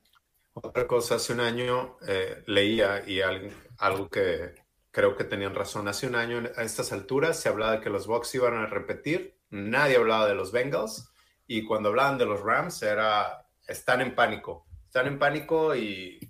[0.54, 4.54] Otra cosa, hace un año eh, leía y algo, que
[4.90, 8.06] creo que tenían razón, hace un año a estas alturas se hablaba de que los
[8.06, 11.10] Bucks iban a repetir, nadie hablaba de los Bengals
[11.46, 16.20] y cuando hablaban de los Rams era, están en pánico, están en pánico y,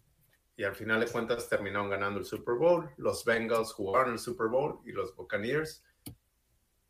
[0.56, 4.46] y al final de cuentas terminaron ganando el Super Bowl, los Bengals jugaron el Super
[4.46, 5.84] Bowl y los Buccaneers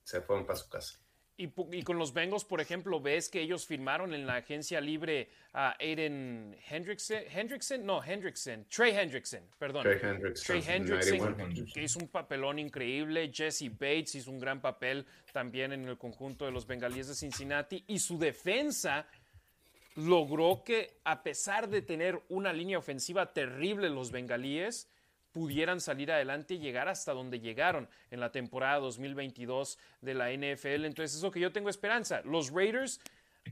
[0.03, 0.99] se fueron para su casa.
[1.39, 1.49] Y,
[1.83, 6.57] con los Bengals, por ejemplo, ves que ellos firmaron en la agencia libre a Aiden
[6.69, 9.83] Hendrickson, Hendrickson, no, Hendrickson, Trey Hendrickson, perdón.
[9.83, 13.33] Trey Hendrickson, Trey Hendrickson que hizo un papelón increíble.
[13.33, 17.83] Jesse Bates hizo un gran papel también en el conjunto de los Bengalíes de Cincinnati.
[17.89, 19.07] Y su defensa
[19.95, 24.89] logró que, a pesar de tener una línea ofensiva terrible los Bengalíes,
[25.33, 30.85] pudieran salir adelante y llegar hasta donde llegaron en la temporada 2022 de la NFL.
[30.85, 32.21] Entonces, eso que yo tengo esperanza.
[32.25, 33.01] Los Raiders,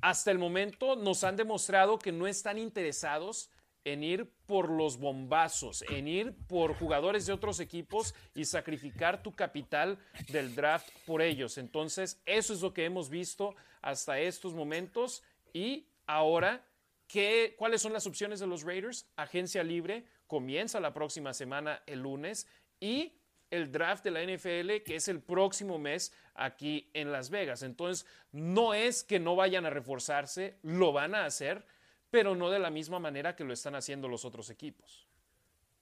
[0.03, 3.51] hasta el momento, nos han demostrado que no están interesados
[3.85, 9.35] en ir por los bombazos, en ir por jugadores de otros equipos y sacrificar tu
[9.35, 9.99] capital
[10.29, 11.57] del draft por ellos.
[11.57, 15.23] Entonces, eso es lo que hemos visto hasta estos momentos
[15.55, 16.67] y ahora,
[17.07, 19.07] ¿qué, ¿cuáles son las opciones de los Raiders?
[19.17, 22.47] Agencia libre, comienza la próxima semana el lunes
[22.81, 23.15] y
[23.51, 27.63] el draft de la NFL que es el próximo mes aquí en Las Vegas.
[27.63, 31.65] Entonces, no es que no vayan a reforzarse, lo van a hacer,
[32.11, 35.07] pero no de la misma manera que lo están haciendo los otros equipos.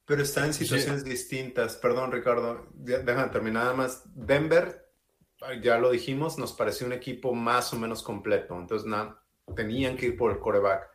[0.04, 1.76] Pero están en situaciones distintas.
[1.76, 4.02] Perdón, Ricardo, déjame terminar nada más.
[4.14, 4.90] Denver,
[5.62, 8.58] ya lo dijimos, nos pareció un equipo más o menos completo.
[8.58, 9.22] Entonces, nada,
[9.54, 10.90] tenían que ir por el coreback.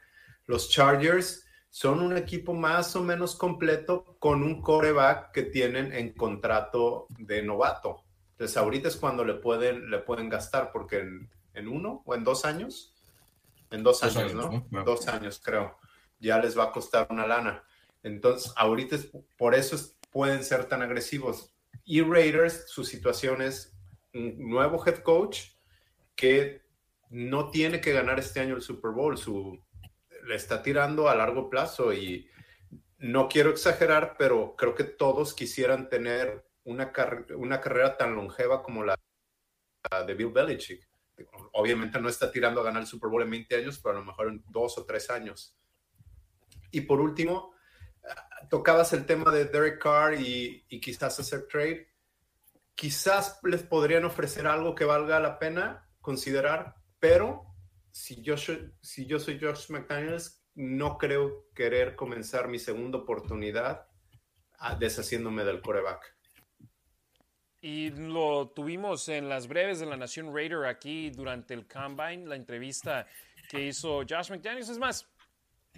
[0.45, 6.13] Los Chargers son un equipo más o menos completo con un coreback que tienen en
[6.13, 8.03] contrato de novato.
[8.31, 10.99] Entonces ahorita es cuando le pueden, le pueden gastar porque
[11.53, 12.93] en, uno o en dos años,
[13.71, 14.65] en dos, años, ¿no?
[14.83, 15.77] Dos años creo,
[16.19, 17.63] ya les va a costar una lana.
[18.03, 19.77] Entonces ahorita es, por eso
[20.11, 21.53] pueden ser tan agresivos.
[21.85, 23.75] Y Raiders, su situación es
[24.13, 25.53] un nuevo head coach
[26.15, 26.62] que
[27.13, 29.15] no tiene que ganar este año el Super Bowl.
[30.25, 32.27] Le está tirando a largo plazo y
[32.97, 36.91] no quiero exagerar, pero creo que todos quisieran tener una,
[37.37, 38.97] una carrera tan longeva como la
[40.07, 40.89] de Bill Belichick.
[41.51, 44.05] Obviamente no está tirando a ganar el Super Bowl en 20 años, pero a lo
[44.05, 45.55] mejor en dos o tres años.
[46.71, 47.53] Y por último,
[48.49, 51.89] tocabas el tema de Derek Carr y, y quizás hacer trade.
[52.73, 57.43] Quizás les podrían ofrecer algo que valga la pena considerar, pero
[57.91, 63.87] si yo, si yo soy Josh McDaniels, no creo querer comenzar mi segunda oportunidad
[64.79, 66.15] deshaciéndome del coreback.
[67.59, 72.37] Y lo tuvimos en las breves de la Nación Raider aquí durante el Combine, la
[72.37, 73.05] entrevista
[73.49, 74.69] que hizo Josh McDaniels.
[74.69, 75.05] Es más,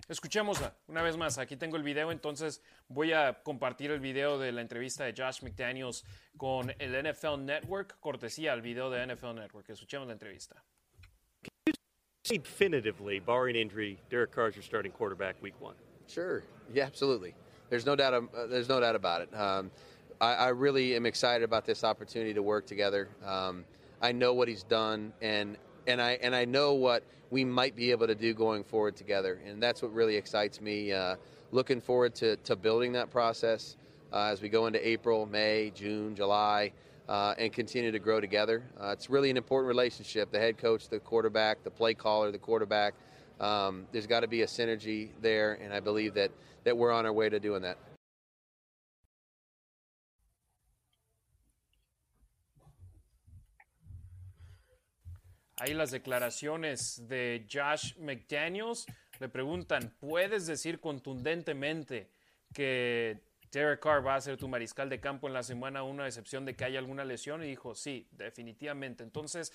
[0.08, 1.40] escuchémosla una vez más.
[1.40, 5.42] Aquí tengo el video, entonces voy a compartir el video de la entrevista de Josh
[5.42, 6.06] McDaniels
[6.38, 9.68] con el NFL Network, cortesía al video de NFL Network.
[9.72, 10.64] Escuchemos la entrevista.
[12.26, 15.76] Definitively, barring injury, Derek Carr's your starting quarterback week one.
[16.08, 16.44] Sure.
[16.74, 17.34] Yeah, absolutely.
[17.70, 18.14] There's no doubt.
[18.14, 19.36] Uh, there's no doubt about it.
[19.36, 19.72] Um,
[20.20, 23.10] I, I, really am excited about this opportunity to work together.
[23.26, 23.66] Um,
[24.02, 25.58] I know what he's done, and
[25.88, 29.40] and I and I know what we might be able to do going forward together,
[29.46, 30.94] and that's what really excites me.
[30.94, 31.16] Uh,
[31.52, 33.78] looking forward to to building that process
[34.14, 36.72] uh, as we go into April, May, June, July
[37.08, 38.64] uh, and continue to grow together.
[38.80, 42.38] Uh, it's really an important relationship the head coach, the quarterback, the play caller, the
[42.38, 42.94] quarterback.
[43.40, 46.32] Um, there's got to be a synergy there, and I believe that,
[46.64, 47.78] that we're on our way to doing that.
[55.58, 58.86] Ahí las declaraciones de Josh McDaniels
[59.20, 62.10] le preguntan, ¿puedes decir contundentemente
[62.54, 63.22] que
[63.56, 66.44] Derek Carr va a ser tu mariscal de campo en la semana una a excepción
[66.44, 67.42] de que haya alguna lesión.
[67.42, 69.02] Y dijo, sí, definitivamente.
[69.02, 69.54] Entonces,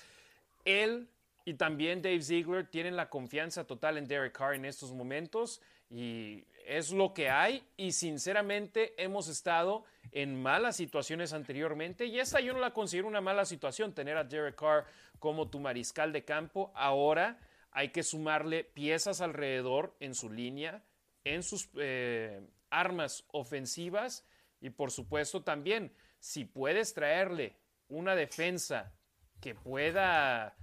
[0.65, 1.07] él
[1.45, 6.45] y también Dave Ziegler tienen la confianza total en Derek Carr en estos momentos y
[6.65, 7.63] es lo que hay.
[7.77, 13.21] Y sinceramente hemos estado en malas situaciones anteriormente y esta yo no la considero una
[13.21, 14.85] mala situación, tener a Derek Carr
[15.19, 16.71] como tu mariscal de campo.
[16.73, 17.39] Ahora
[17.71, 20.81] hay que sumarle piezas alrededor en su línea,
[21.23, 21.69] en sus...
[21.75, 22.41] Eh,
[22.71, 24.25] armas ofensivas
[24.59, 27.55] y por supuesto también si puedes traerle
[27.89, 28.93] una defensa
[29.39, 30.55] que pueda,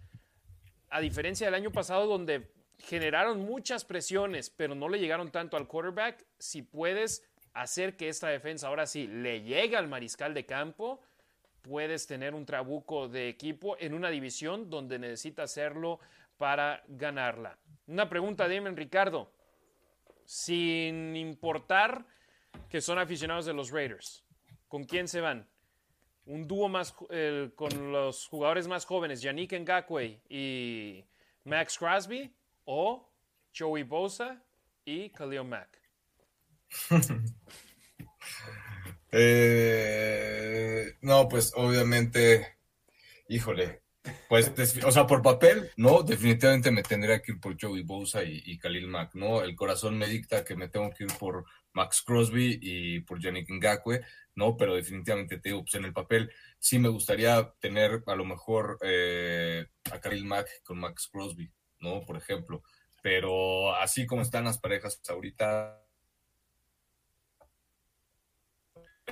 [0.88, 5.66] a diferencia del año pasado donde generaron muchas presiones, pero no le llegaron tanto al
[5.66, 6.24] quarterback.
[6.38, 11.00] Si puedes hacer que esta defensa ahora sí le llegue al mariscal de campo,
[11.62, 15.98] puedes tener un trabuco de equipo en una división donde necesita hacerlo
[16.38, 17.58] para ganarla.
[17.88, 19.32] Una pregunta de Ricardo.
[20.28, 22.04] Sin importar
[22.68, 24.26] que son aficionados de los Raiders,
[24.68, 25.48] ¿con quién se van?
[26.26, 31.02] Un dúo más con los jugadores más jóvenes, Yannick Ngakwe y
[31.44, 32.30] Max Crosby,
[32.66, 33.10] o
[33.56, 34.44] Joey Bosa
[34.84, 35.80] y Khalil Mack.
[39.10, 42.58] Eh, no, pues obviamente,
[43.28, 43.80] híjole,
[44.28, 44.52] pues,
[44.84, 48.88] o sea, por papel, no, definitivamente me tendría que ir por Joey Bosa y, Khalil
[48.88, 49.42] Mack, ¿no?
[49.42, 53.50] El corazón me dicta que me tengo que ir por Max Crosby y por Yannick
[53.50, 54.02] Ngakwe,
[54.34, 54.56] ¿no?
[54.56, 58.78] Pero definitivamente te digo, pues en el papel sí me gustaría tener a lo mejor
[58.82, 62.04] eh, a Khalil Mack con Max Crosby, ¿no?
[62.04, 62.62] Por ejemplo.
[63.02, 65.80] Pero así como están las parejas ahorita,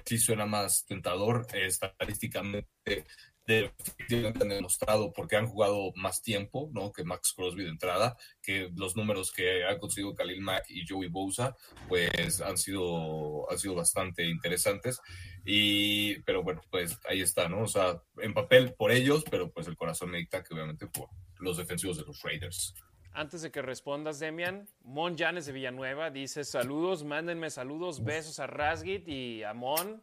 [0.05, 1.47] sí suena más tentador.
[1.55, 3.05] estadísticamente,
[3.47, 6.93] definitivamente han demostrado porque han jugado más tiempo, ¿no?
[6.93, 11.09] Que Max Crosby de entrada, que los números que ha conseguido Khalil Mack y Joey
[11.09, 11.57] Bosa,
[11.89, 15.01] pues han sido, han sido bastante interesantes.
[15.45, 17.63] Y, pero bueno, pues ahí está, ¿no?
[17.63, 21.09] O sea, en papel por ellos, pero pues el corazón me dicta que obviamente por
[21.39, 22.75] los defensivos de los Raiders.
[23.13, 28.47] Antes de que respondas, Demian, Mon Janes de Villanueva dice: Saludos, mándenme saludos, besos a
[28.47, 30.03] Rasgit y a Mon,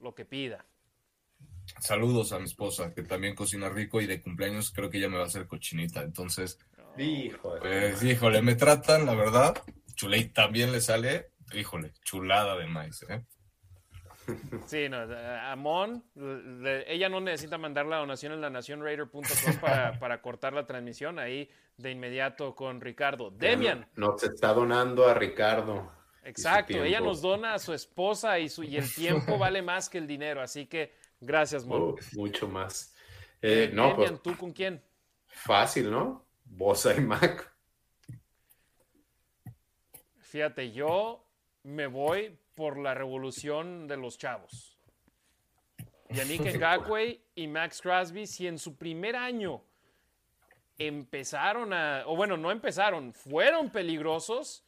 [0.00, 0.64] lo que pida.
[1.80, 5.16] Saludos a mi esposa, que también cocina rico y de cumpleaños creo que ella me
[5.16, 6.02] va a hacer cochinita.
[6.02, 6.58] Entonces,
[6.98, 9.62] híjole, pues, híjole, me tratan, la verdad.
[9.94, 13.24] Chuley también le sale, híjole, chulada de maíz, ¿eh?
[14.66, 15.02] Sí, no,
[15.42, 16.02] Amon,
[16.86, 19.22] ella no necesita mandar la donación en la nacionraider.com
[19.60, 23.30] para, para cortar la transmisión ahí de inmediato con Ricardo.
[23.30, 23.86] Demian.
[23.96, 25.92] Nos está donando a Ricardo.
[26.24, 29.98] Exacto, ella nos dona a su esposa y, su, y el tiempo vale más que
[29.98, 30.94] el dinero, así que
[31.24, 31.82] gracias, Mon.
[31.82, 32.94] Oh, mucho más.
[33.42, 34.82] Eh, no, pues, ¿tú con quién?
[35.26, 36.24] Fácil, ¿no?
[36.44, 37.52] Bosa y Mac.
[40.18, 41.24] Fíjate, yo
[41.62, 44.78] me voy por la revolución de los chavos.
[46.10, 49.62] Yannick Ngakwe y Max Crosby, si en su primer año
[50.78, 54.64] empezaron a, o bueno, no empezaron, fueron peligrosos,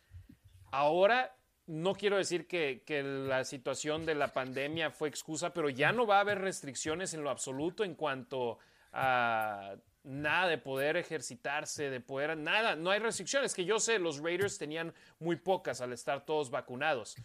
[0.70, 1.36] ahora
[1.66, 6.18] no quiero decir que, la situación de la pandemia fue excusa, pero ya no va
[6.18, 8.58] a haber restricciones en lo absoluto en cuanto
[8.92, 14.18] a nada de poder ejercitarse, de poder, nada, no hay restricciones, que yo sé, los
[14.18, 17.16] Raiders tenían muy pocas al estar todos vacunados,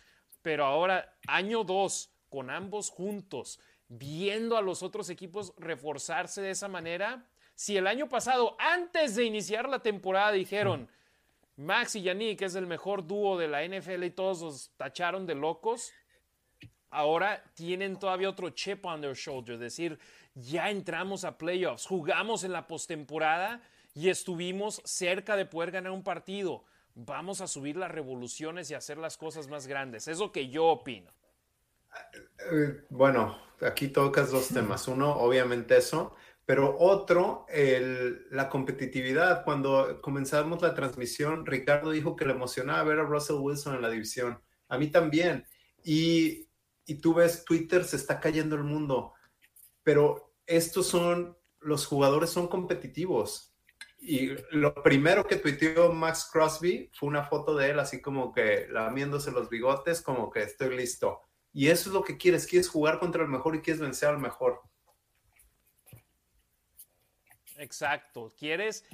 [0.42, 6.68] pero ahora, año dos, con ambos juntos, viendo a los otros equipos reforzarse de esa
[6.68, 10.90] manera, si el año pasado, antes de iniciar la temporada, dijeron,
[11.58, 15.36] Max y Yannick es el mejor dúo de la NFL y todos los tacharon de
[15.36, 15.92] locos,
[16.90, 20.00] ahora tienen todavía otro chip on their shoulder, es decir,
[20.36, 23.62] ya entramos a playoffs, jugamos en la postemporada
[23.94, 26.64] y estuvimos cerca de poder ganar un partido
[26.96, 30.08] vamos a subir las revoluciones y hacer las cosas más grandes.
[30.08, 31.12] Es lo que yo opino.
[32.52, 34.88] Eh, bueno, aquí tocas dos temas.
[34.88, 36.16] Uno, obviamente eso,
[36.46, 37.46] pero otro,
[38.32, 39.44] la competitividad.
[39.44, 43.90] Cuando comenzamos la transmisión, Ricardo dijo que le emocionaba ver a Russell Wilson en la
[43.90, 44.42] división.
[44.68, 45.46] A mí también.
[45.84, 46.50] Y,
[46.86, 49.14] y tú ves, Twitter se está cayendo el mundo,
[49.84, 53.52] pero estos son, los jugadores son competitivos
[54.02, 58.68] y lo primero que tuiteó Max Crosby fue una foto de él así como que
[58.72, 61.22] lamiéndose los bigotes, como que estoy listo.
[61.54, 64.18] Y eso es lo que quieres, quieres jugar contra el mejor y quieres vencer al
[64.18, 64.62] mejor.
[67.62, 68.86] Exacto, quieres...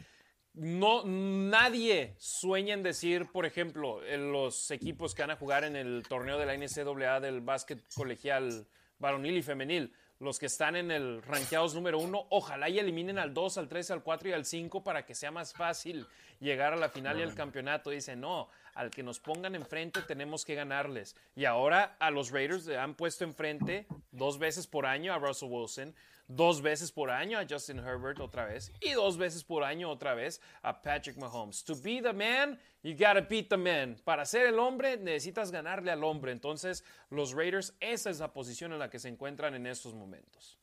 [0.53, 6.03] No, nadie sueña en decir, por ejemplo, los equipos que van a jugar en el
[6.09, 8.65] torneo de la NCAA del básquet colegial
[8.97, 13.33] varonil y femenil los que están en el rankeados número uno, ojalá y eliminen al
[13.33, 16.07] 2, al 3, al 4 y al 5 para que sea más fácil
[16.39, 17.91] llegar a la final y al campeonato.
[17.91, 21.15] Dice, no, al que nos pongan enfrente tenemos que ganarles.
[21.35, 25.49] Y ahora a los Raiders le han puesto enfrente dos veces por año a Russell
[25.51, 25.95] Wilson,
[26.27, 30.13] dos veces por año a Justin Herbert otra vez y dos veces por año otra
[30.13, 31.63] vez a Patrick Mahomes.
[31.63, 33.97] To be the man, you gotta beat the man.
[34.03, 36.31] Para ser el hombre, necesitas ganarle al hombre.
[36.31, 40.57] Entonces, los Raiders, esa es la posición en la que se encuentran en estos momentos.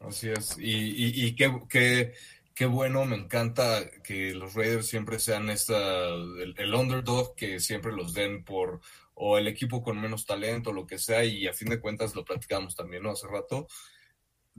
[0.00, 0.56] Así es.
[0.58, 2.14] Y, qué,
[2.54, 7.92] qué, bueno, me encanta que los Raiders siempre sean esta, el, el underdog, que siempre
[7.92, 8.80] los den por
[9.22, 12.24] o el equipo con menos talento, lo que sea, y a fin de cuentas lo
[12.24, 13.10] platicamos también, ¿no?
[13.10, 13.68] Hace rato,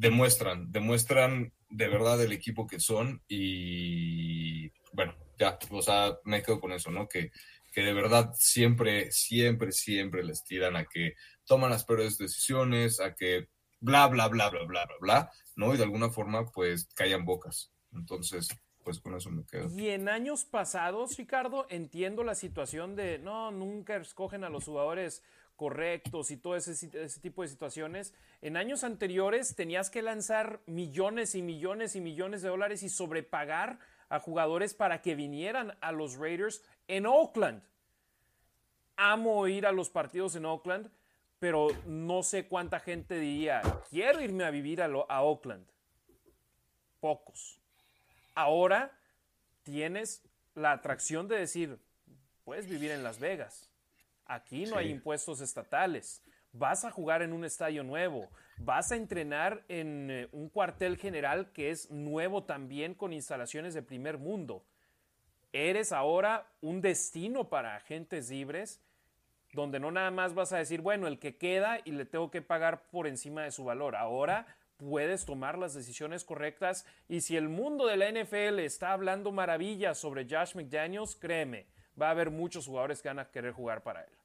[0.01, 6.59] demuestran, demuestran de verdad el equipo que son y bueno, ya, o sea, me quedo
[6.59, 7.07] con eso, ¿no?
[7.07, 7.31] Que,
[7.71, 11.13] que de verdad siempre, siempre, siempre les tiran a que
[11.45, 13.47] toman las peores decisiones, a que
[13.79, 15.73] bla, bla, bla, bla, bla, bla, bla, ¿no?
[15.73, 17.71] Y de alguna forma, pues, callan bocas.
[17.93, 18.47] Entonces,
[18.83, 19.69] pues con eso me quedo.
[19.69, 25.21] Y en años pasados, Ricardo, entiendo la situación de, no, nunca escogen a los jugadores
[25.61, 28.15] correctos y todo ese, tipo de situaciones.
[28.41, 33.77] En años anteriores tenías que lanzar millones y millones y millones de dólares y sobrepagar
[34.09, 37.61] a jugadores para que vinieran a los Raiders en Oakland.
[38.95, 40.89] Amo ir a los partidos en Oakland,
[41.37, 43.61] pero no sé cuánta gente diría,
[43.91, 45.67] quiero irme a vivir a Oakland.
[46.99, 47.59] Pocos.
[48.33, 48.97] Ahora
[49.61, 50.23] tienes
[50.55, 51.77] la atracción de decir,
[52.45, 53.70] puedes vivir en Las Vegas
[54.31, 56.23] Aquí no hay impuestos estatales.
[56.53, 58.29] Vas a jugar en un estadio nuevo.
[58.59, 63.81] Vas a entrenar en eh, un cuartel general que es nuevo también con instalaciones de
[63.81, 64.63] primer mundo.
[65.51, 68.81] Eres ahora un destino para agentes libres
[69.51, 72.41] donde no nada más vas a decir, bueno, el que queda y le tengo que
[72.41, 73.97] pagar por encima de su valor.
[73.97, 74.47] Ahora
[74.77, 79.97] puedes tomar las decisiones correctas y si el mundo de la NFL está hablando maravillas
[79.97, 81.65] sobre Josh McDaniels, créeme,
[82.01, 84.20] va a haber muchos jugadores que van a querer jugar para él.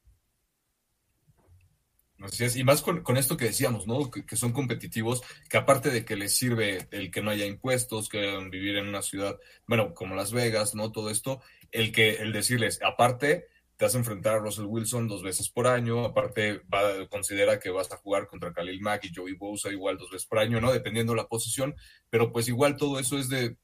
[2.38, 4.10] Es, y más con, esto que decíamos, ¿no?
[4.10, 8.38] Que, son competitivos, que aparte de que les sirve el que no haya impuestos, que
[8.50, 10.92] vivir en una ciudad, bueno, como Las Vegas, ¿no?
[10.92, 15.22] Todo esto, el que, el decirles, aparte, te vas a enfrentar a Russell Wilson dos
[15.22, 19.34] veces por año, aparte va, considera que vas a jugar contra Khalil Mack y Joey
[19.34, 20.72] Bosa igual dos veces por año, ¿no?
[20.72, 21.74] Dependiendo la posición,
[22.08, 23.58] pero pues igual todo eso es de,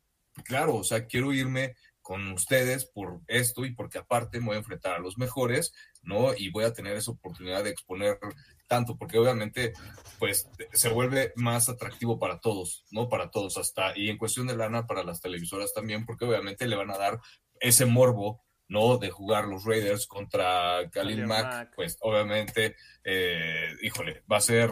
[0.45, 4.59] claro, o sea, quiero irme con ustedes por esto y porque aparte me voy a
[4.59, 5.73] enfrentar a los mejores,
[6.03, 6.35] ¿no?
[6.37, 8.19] Y voy a tener esa oportunidad de exponer
[8.67, 9.73] tanto, porque obviamente,
[10.19, 13.09] pues, se vuelve más atractivo para todos, ¿no?
[13.09, 16.77] Para todos, hasta, y en cuestión de lana, para las televisoras también, porque obviamente le
[16.77, 17.21] van a dar
[17.61, 18.97] ese morbo, ¿no?
[18.97, 24.71] De jugar los Raiders contra Khalil Mack, pues, obviamente, eh, híjole, va a ser,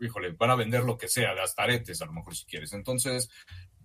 [0.00, 2.72] híjole, van a vender lo que sea, las taretes, a lo mejor si quieres.
[2.72, 3.28] Entonces,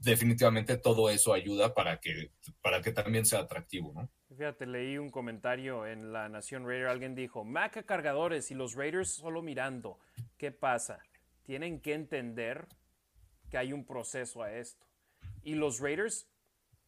[0.01, 2.31] definitivamente todo eso ayuda para que,
[2.61, 4.09] para que también sea atractivo, ¿no?
[4.29, 9.09] Fíjate, leí un comentario en la Nación Raider, alguien dijo, Maca cargadores y los Raiders
[9.13, 9.99] solo mirando.
[10.37, 10.99] ¿Qué pasa?
[11.43, 12.67] Tienen que entender
[13.49, 14.85] que hay un proceso a esto.
[15.43, 16.29] Y los Raiders,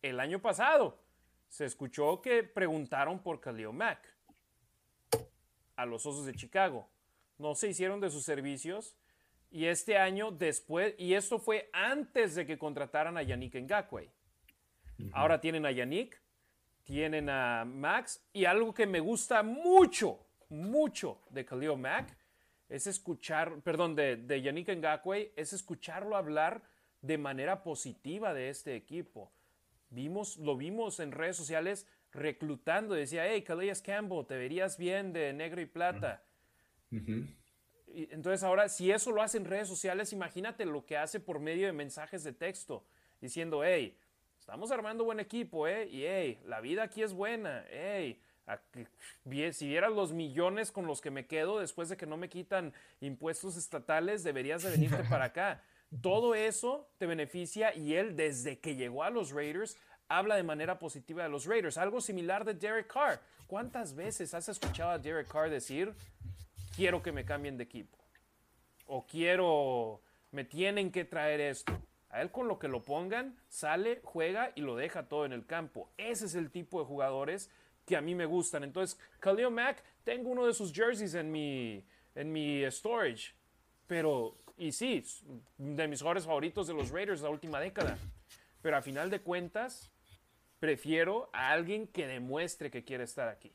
[0.02, 1.04] el año pasado,
[1.50, 4.08] se escuchó que preguntaron por Khalil Mack
[5.76, 6.90] a los Osos de Chicago.
[7.38, 8.96] No se hicieron de sus servicios
[9.52, 14.10] y este año después, y esto fue antes de que contrataran a Yannick Ngakwe.
[15.12, 16.22] Ahora tienen a Yannick,
[16.84, 22.18] tienen a Max, y algo que me gusta mucho, mucho de Khalil Mack
[22.70, 26.62] es escuchar, perdón, de, de Yannick Ngakwe, es escucharlo hablar
[27.02, 29.32] de manera positiva de este equipo.
[29.90, 35.34] Vimos, lo vimos en redes sociales reclutando, decía, hey, Calais Campbell, te verías bien de
[35.34, 36.24] negro y plata.
[38.12, 41.68] Entonces ahora, si eso lo hace en redes sociales, imagínate lo que hace por medio
[41.68, 42.84] de mensajes de texto,
[43.20, 43.98] diciendo, hey,
[44.40, 48.20] estamos armando buen equipo, eh, y hey, la vida aquí es buena, hey,
[49.54, 52.74] si vieras los millones con los que me quedo después de que no me quitan
[53.00, 55.64] impuestos estatales, deberías de venirte para acá.
[56.02, 59.78] Todo eso te beneficia y él desde que llegó a los Raiders
[60.08, 61.78] habla de manera positiva de los Raiders.
[61.78, 63.20] Algo similar de Derek Carr.
[63.48, 65.94] ¿Cuántas veces has escuchado a Derek Carr decir,
[66.76, 67.98] quiero que me cambien de equipo.
[68.88, 71.80] O quiero, me tienen que traer esto.
[72.10, 75.46] A él con lo que lo pongan, sale, juega y lo deja todo en el
[75.46, 75.90] campo.
[75.98, 77.50] Ese es el tipo de jugadores
[77.86, 78.64] que a mí me gustan.
[78.64, 81.86] Entonces, Khalil Mack, tengo uno de sus jerseys en mi,
[82.16, 83.34] en mi storage.
[83.88, 85.04] Pero, y sí,
[85.58, 87.98] de mis jugadores favoritos de los Raiders de la última década.
[88.62, 89.90] Pero a final de cuentas,
[90.60, 93.54] prefiero a alguien que demuestre que quiere estar aquí.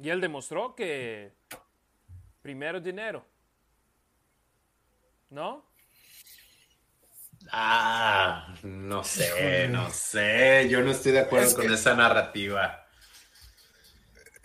[0.00, 1.32] Y él demostró que
[2.42, 3.26] primero dinero.
[5.30, 5.66] ¿No?
[7.50, 10.68] Ah, no sé, no sé.
[10.68, 12.86] Yo no estoy de acuerdo con esa narrativa.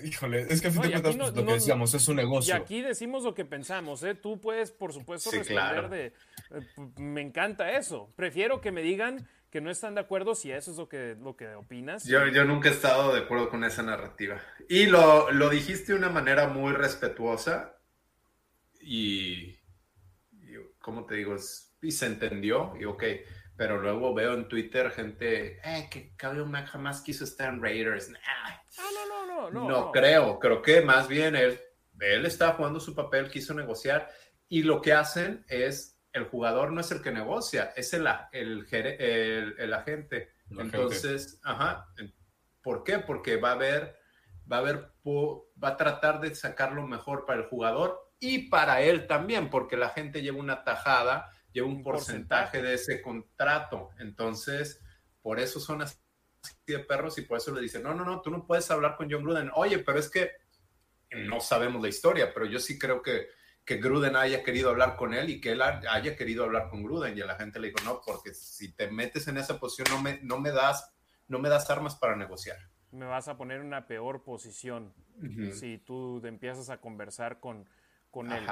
[0.03, 2.55] Híjole, es que a fin de cuentas pues, lo que decíamos es un negocio.
[2.55, 4.15] Y aquí decimos lo que pensamos, ¿eh?
[4.15, 6.05] Tú puedes, por supuesto, responder de.
[6.05, 6.13] Eh,
[6.97, 8.11] me encanta eso.
[8.15, 11.35] Prefiero que me digan que no están de acuerdo si eso es lo que, lo
[11.35, 12.05] que opinas.
[12.05, 14.41] Yo, yo nunca he estado de acuerdo con esa narrativa.
[14.69, 17.77] Y lo, lo dijiste de una manera muy respetuosa
[18.79, 19.59] y,
[20.31, 21.35] y ¿cómo te digo?
[21.81, 23.03] y se entendió y ok,
[23.57, 28.09] pero luego veo en Twitter gente, eh, que Khalil Mack jamás quiso estar en Raiders.
[28.25, 29.91] Ah, no, no, no, no, no.
[29.91, 31.59] creo, creo que más bien él,
[31.99, 34.09] él está jugando su papel, quiso negociar
[34.47, 38.67] y lo que hacen es el jugador no es el que negocia, es el, el,
[38.71, 40.33] el, el agente.
[40.49, 41.88] Entonces, ajá,
[42.61, 42.99] ¿por qué?
[42.99, 43.97] Porque va a haber,
[44.51, 48.81] va a haber, va a tratar de sacar lo mejor para el jugador y para
[48.81, 53.89] él también, porque la gente lleva una tajada, lleva un, porcentaje, de ese contrato.
[53.99, 54.81] Entonces,
[55.21, 55.97] por eso son así
[56.67, 59.09] de perros y por eso le dicen, no, no, no, tú no puedes hablar con
[59.09, 59.51] John Gruden.
[59.55, 60.31] Oye, pero es que
[61.11, 63.27] no sabemos la historia, pero yo sí creo que
[63.72, 67.18] que Gruden haya querido hablar con él y que él haya querido hablar con Gruden
[67.18, 70.02] y a la gente le dijo, no, porque si te metes en esa posición no
[70.02, 70.93] me, no me, das,
[71.30, 72.57] no me das armas para negociar.
[72.91, 74.93] Me vas a poner en una peor posición
[75.53, 77.65] si tú empiezas a conversar con,
[78.10, 78.45] con él.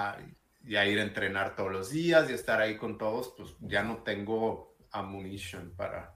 [0.64, 3.84] Y a ir a entrenar todos los días y estar ahí con todos, pues ya
[3.84, 6.16] no tengo ammunition para...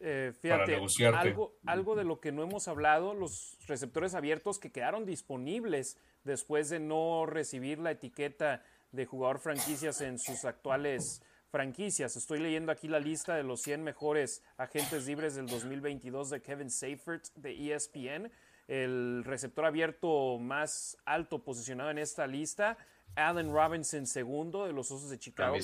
[0.00, 0.78] Eh, fíjate,
[1.14, 6.68] algo, algo de lo que no hemos hablado, los receptores abiertos que quedaron disponibles después
[6.68, 8.62] de no recibir la etiqueta
[8.92, 12.16] de jugador franquicias en sus actuales franquicias.
[12.16, 16.70] Estoy leyendo aquí la lista de los 100 mejores agentes libres del 2022 de Kevin
[16.70, 18.30] Seifert de ESPN.
[18.68, 22.76] El receptor abierto más alto posicionado en esta lista,
[23.14, 25.56] Allen Robinson segundo de los Osos de Chicago,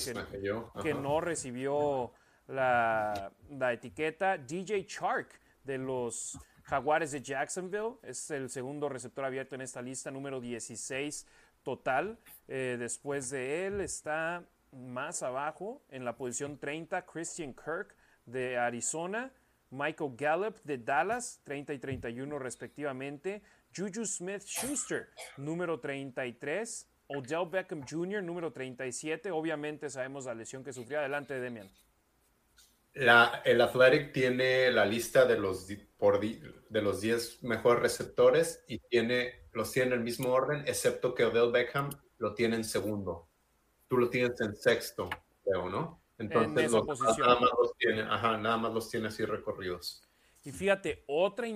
[0.81, 2.13] que, no recibió
[2.47, 3.31] la,
[3.71, 4.37] etiqueta.
[4.37, 10.11] DJ Chark de los Jaguares de Jacksonville es el segundo receptor abierto en esta lista,
[10.11, 11.25] número 16
[11.63, 12.17] total.
[12.47, 17.95] Eh, después de él está más abajo, en la posición 30, Christian Kirk
[18.25, 19.31] de Arizona,
[19.69, 23.41] Michael Gallup de Dallas, 30 y 31 respectivamente,
[23.75, 29.31] Juju Smith Schuster, número 33, Odell Beckham Jr., número 37.
[29.31, 30.99] Obviamente sabemos la lesión que sufrió.
[30.99, 31.69] Adelante, Demian.
[32.93, 35.67] La, el Athletic tiene la lista de los,
[35.97, 41.15] por, de los 10 mejores receptores y tiene, los tiene en el mismo orden, excepto
[41.15, 41.89] que Odell Beckham
[42.19, 43.29] lo tiene en segundo.
[43.87, 45.09] Tú lo tienes en sexto,
[45.43, 46.01] creo, ¿no?
[46.19, 50.03] Entonces, nada, más los tiene, ajá, nada más los tiene así recorridos.
[50.43, 51.47] Y fíjate, otra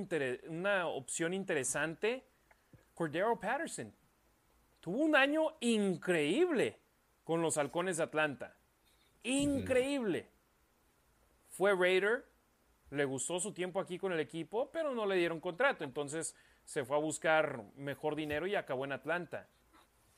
[0.48, 2.26] una opción interesante,
[2.94, 3.94] Cordero Patterson.
[4.80, 6.80] Tuvo un año increíble
[7.24, 8.56] con los halcones de Atlanta.
[9.24, 10.30] Increíble
[11.58, 12.24] fue Raider,
[12.92, 16.86] le gustó su tiempo aquí con el equipo, pero no le dieron contrato, entonces se
[16.86, 19.48] fue a buscar mejor dinero y acabó en Atlanta.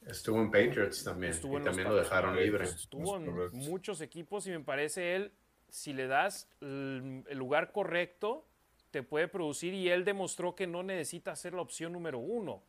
[0.06, 2.66] Estuvo en Patriots también, y también lo dejaron libre.
[2.66, 5.32] Estuvo en muchos equipos y me parece él,
[5.70, 8.45] si le das el, lugar correcto,
[8.91, 12.64] te puede producir y él demostró que no necesita ser la opción número uno.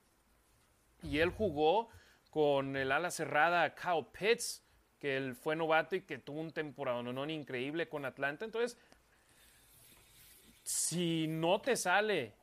[1.02, 1.88] Y él jugó
[2.30, 4.62] con el ala cerrada Kyle Pitts,
[5.00, 8.44] que él fue novato y que tuvo un temporada no, increíble con Atlanta.
[8.44, 8.78] Entonces,
[10.62, 12.34] si no te sale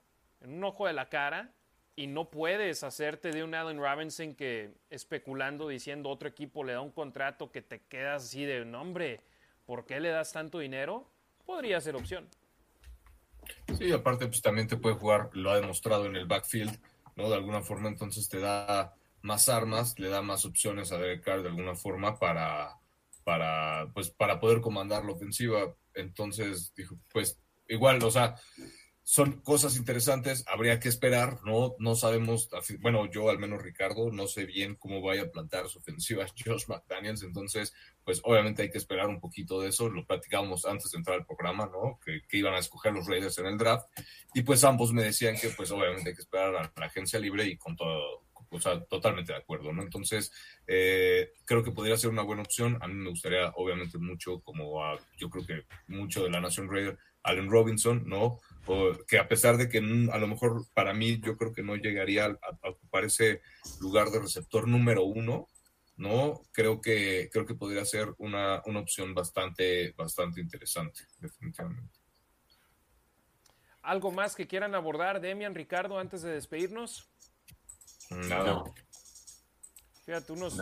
[0.41, 1.51] en un ojo de la cara
[1.95, 6.81] y no puedes hacerte de un Allen Robinson que especulando diciendo otro equipo le da
[6.81, 9.21] un contrato que te quedas así de nombre,
[9.65, 11.07] ¿por qué le das tanto dinero?
[11.45, 12.27] Podría ser opción.
[13.77, 16.77] Sí, aparte pues también te puede jugar, lo ha demostrado en el backfield,
[17.15, 17.29] ¿no?
[17.29, 21.41] De alguna forma entonces te da más armas, le da más opciones a Derek Carr
[21.41, 22.79] de alguna forma para,
[23.23, 25.75] para, pues, para poder comandar la ofensiva.
[25.93, 28.35] Entonces, dijo, pues igual, o sea,
[29.09, 32.49] son cosas interesantes, habría que esperar, no, no sabemos,
[32.81, 36.65] bueno, yo al menos Ricardo, no sé bien cómo vaya a plantar su ofensiva Josh
[36.67, 37.73] McDaniels, entonces,
[38.03, 41.25] pues obviamente hay que esperar un poquito de eso, lo platicábamos antes de entrar al
[41.25, 41.97] programa, ¿no?
[42.03, 43.87] Que, que, iban a escoger los Raiders en el draft,
[44.33, 47.45] y pues ambos me decían que pues obviamente hay que esperar a la agencia libre
[47.45, 49.81] y con todo, o sea, totalmente de acuerdo, ¿no?
[49.81, 50.31] Entonces,
[50.67, 52.77] eh, creo que podría ser una buena opción.
[52.81, 54.81] A mí me gustaría, obviamente, mucho, como
[55.17, 58.39] yo creo que mucho de la Nación Raider, Allen Robinson, ¿no?
[59.07, 62.25] que a pesar de que a lo mejor para mí yo creo que no llegaría
[62.25, 63.41] a, ocupar ese
[63.79, 65.47] lugar de receptor número uno,
[65.95, 66.41] ¿no?
[66.51, 71.97] Creo que, creo que podría ser una, una opción bastante, bastante interesante, definitivamente.
[73.81, 77.09] ¿Algo más que quieran abordar, Demian, Ricardo, antes de despedirnos?
[78.11, 78.73] No.
[80.05, 80.57] Fíjate, unos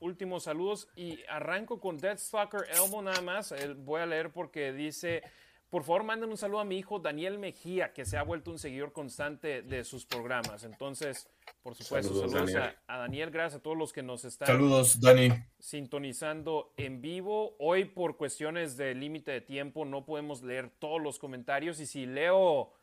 [0.00, 3.54] últimos saludos y arranco con Deathstalker Elmo nada más.
[3.78, 5.22] Voy a leer porque dice,
[5.70, 8.58] por favor manden un saludo a mi hijo Daniel Mejía, que se ha vuelto un
[8.58, 10.64] seguidor constante de sus programas.
[10.64, 11.30] Entonces,
[11.62, 12.54] por supuesto, saludos,
[12.86, 15.30] a, Daniel, gracias a todos los que nos están saludos, Dani.
[15.58, 17.56] sintonizando en vivo.
[17.58, 22.04] Hoy por cuestiones de límite de tiempo no podemos leer todos los comentarios y si
[22.04, 22.74] leo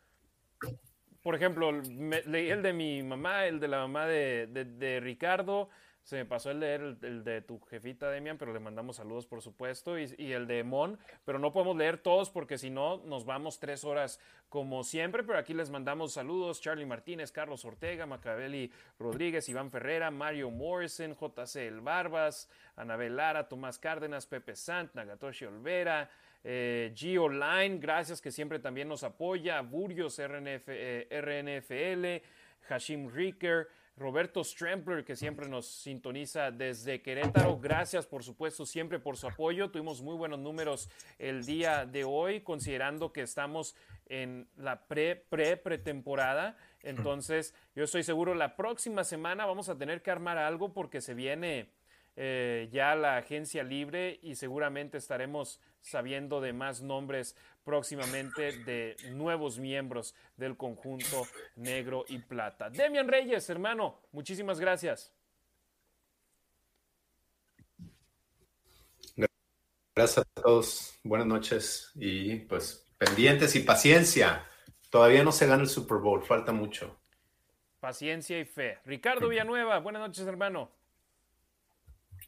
[1.22, 5.70] por ejemplo, leí el de mi mamá, el de la mamá de, Ricardo,
[6.02, 9.41] Se me pasó el leer el, de tu jefita, Demian, pero le mandamos saludos, por
[9.41, 13.26] supuesto, y, y, el de Mon, pero no podemos leer todos porque si no nos
[13.26, 18.72] vamos tres horas como siempre, pero aquí les mandamos saludos, Charlie Martínez, Carlos Ortega, Macabeli
[18.98, 25.46] Rodríguez, Iván Ferrera, Mario Morrison, JC El Barbas, Anabel Lara, Tomás Cárdenas, Pepe Sant, Nagatoshi
[25.46, 26.10] Olvera,
[26.44, 32.26] eh, Gio Line, gracias que siempre también nos apoya, Burios RNF, eh, RNFL,
[32.68, 33.68] Hashim Ricker,
[33.99, 37.60] Roberto Strempler, que siempre nos sintoniza desde Querétaro.
[37.60, 39.70] Gracias, por supuesto, siempre por su apoyo.
[39.70, 43.76] Tuvimos muy buenos números el día de hoy, considerando que estamos
[44.06, 46.56] en la pre-pre-pretemporada.
[46.82, 51.14] Entonces, yo estoy seguro la próxima semana vamos a tener que armar algo porque se
[51.14, 51.70] viene
[52.16, 59.60] eh, ya la agencia libre y seguramente estaremos sabiendo de más nombres próximamente de nuevos
[59.60, 62.69] miembros del conjunto negro y plata.
[62.69, 65.14] Demian Reyes, hermano, muchísimas gracias.
[69.95, 74.45] Gracias a todos, buenas noches y pues pendientes y paciencia.
[74.89, 76.97] Todavía no se gana el Super Bowl, falta mucho.
[77.80, 78.80] Paciencia y fe.
[78.85, 80.72] Ricardo Villanueva, buenas noches, hermano.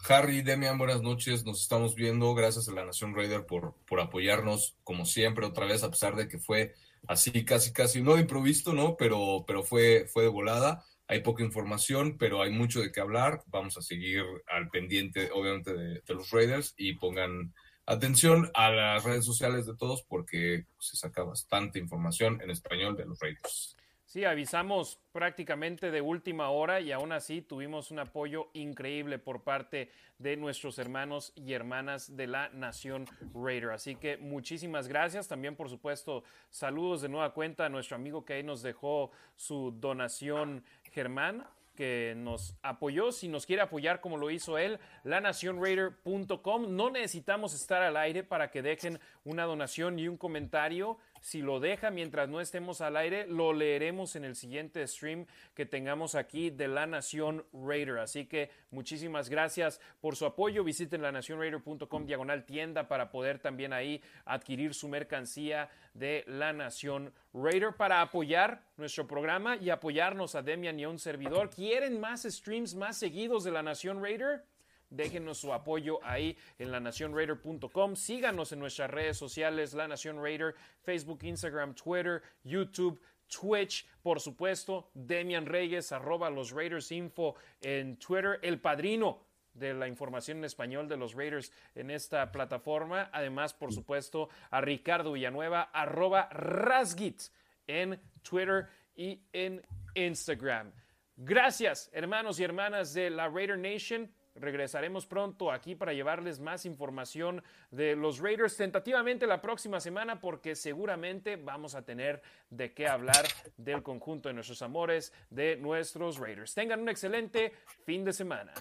[0.07, 1.45] Harry, Demian, buenas noches.
[1.45, 2.33] Nos estamos viendo.
[2.33, 6.27] Gracias a la Nación Raider por, por apoyarnos, como siempre, otra vez, a pesar de
[6.27, 6.73] que fue
[7.07, 8.97] así, casi, casi, no improvisto, ¿no?
[8.97, 10.83] Pero, pero fue, fue de volada.
[11.07, 13.43] Hay poca información, pero hay mucho de qué hablar.
[13.47, 17.53] Vamos a seguir al pendiente, obviamente, de, de los Raiders y pongan
[17.85, 23.05] atención a las redes sociales de todos porque se saca bastante información en español de
[23.05, 23.75] los Raiders.
[24.11, 29.89] Sí, avisamos prácticamente de última hora y aún así tuvimos un apoyo increíble por parte
[30.19, 33.69] de nuestros hermanos y hermanas de la Nación Raider.
[33.69, 35.29] Así que muchísimas gracias.
[35.29, 39.71] También, por supuesto, saludos de nueva cuenta a nuestro amigo que ahí nos dejó su
[39.79, 46.75] donación, Germán que nos apoyó, si nos quiere apoyar como lo hizo él, lanacionraider.com.
[46.75, 50.97] No necesitamos estar al aire para que dejen una donación y un comentario.
[51.21, 55.67] Si lo deja mientras no estemos al aire, lo leeremos en el siguiente stream que
[55.67, 57.99] tengamos aquí de La Nación Raider.
[57.99, 60.63] Así que muchísimas gracias por su apoyo.
[60.63, 67.75] Visiten lanacionraider.com diagonal tienda para poder también ahí adquirir su mercancía de La Nación Raider
[67.77, 71.51] para apoyar nuestro programa y apoyarnos a Demian y a un servidor.
[71.51, 74.43] ¿Quieren más streams más seguidos de La Nación Raider?
[74.91, 77.95] Déjenos su apoyo ahí en lanacionraider.com.
[77.95, 84.91] Síganos en nuestras redes sociales, La Nación Raider, Facebook, Instagram, Twitter, YouTube, Twitch, por supuesto,
[84.93, 90.87] Demian Reyes, arroba los Raiders Info en Twitter, el padrino de la información en español
[90.87, 93.09] de los Raiders en esta plataforma.
[93.13, 97.21] Además, por supuesto, a Ricardo Villanueva, arroba Rasgit
[97.67, 99.65] en Twitter y en
[99.95, 100.71] Instagram.
[101.15, 104.11] Gracias, hermanos y hermanas de la Raider Nation.
[104.35, 110.55] Regresaremos pronto aquí para llevarles más información de los Raiders tentativamente la próxima semana porque
[110.55, 113.25] seguramente vamos a tener de qué hablar
[113.57, 116.53] del conjunto de nuestros amores, de nuestros Raiders.
[116.53, 117.51] Tengan un excelente
[117.85, 118.53] fin de semana.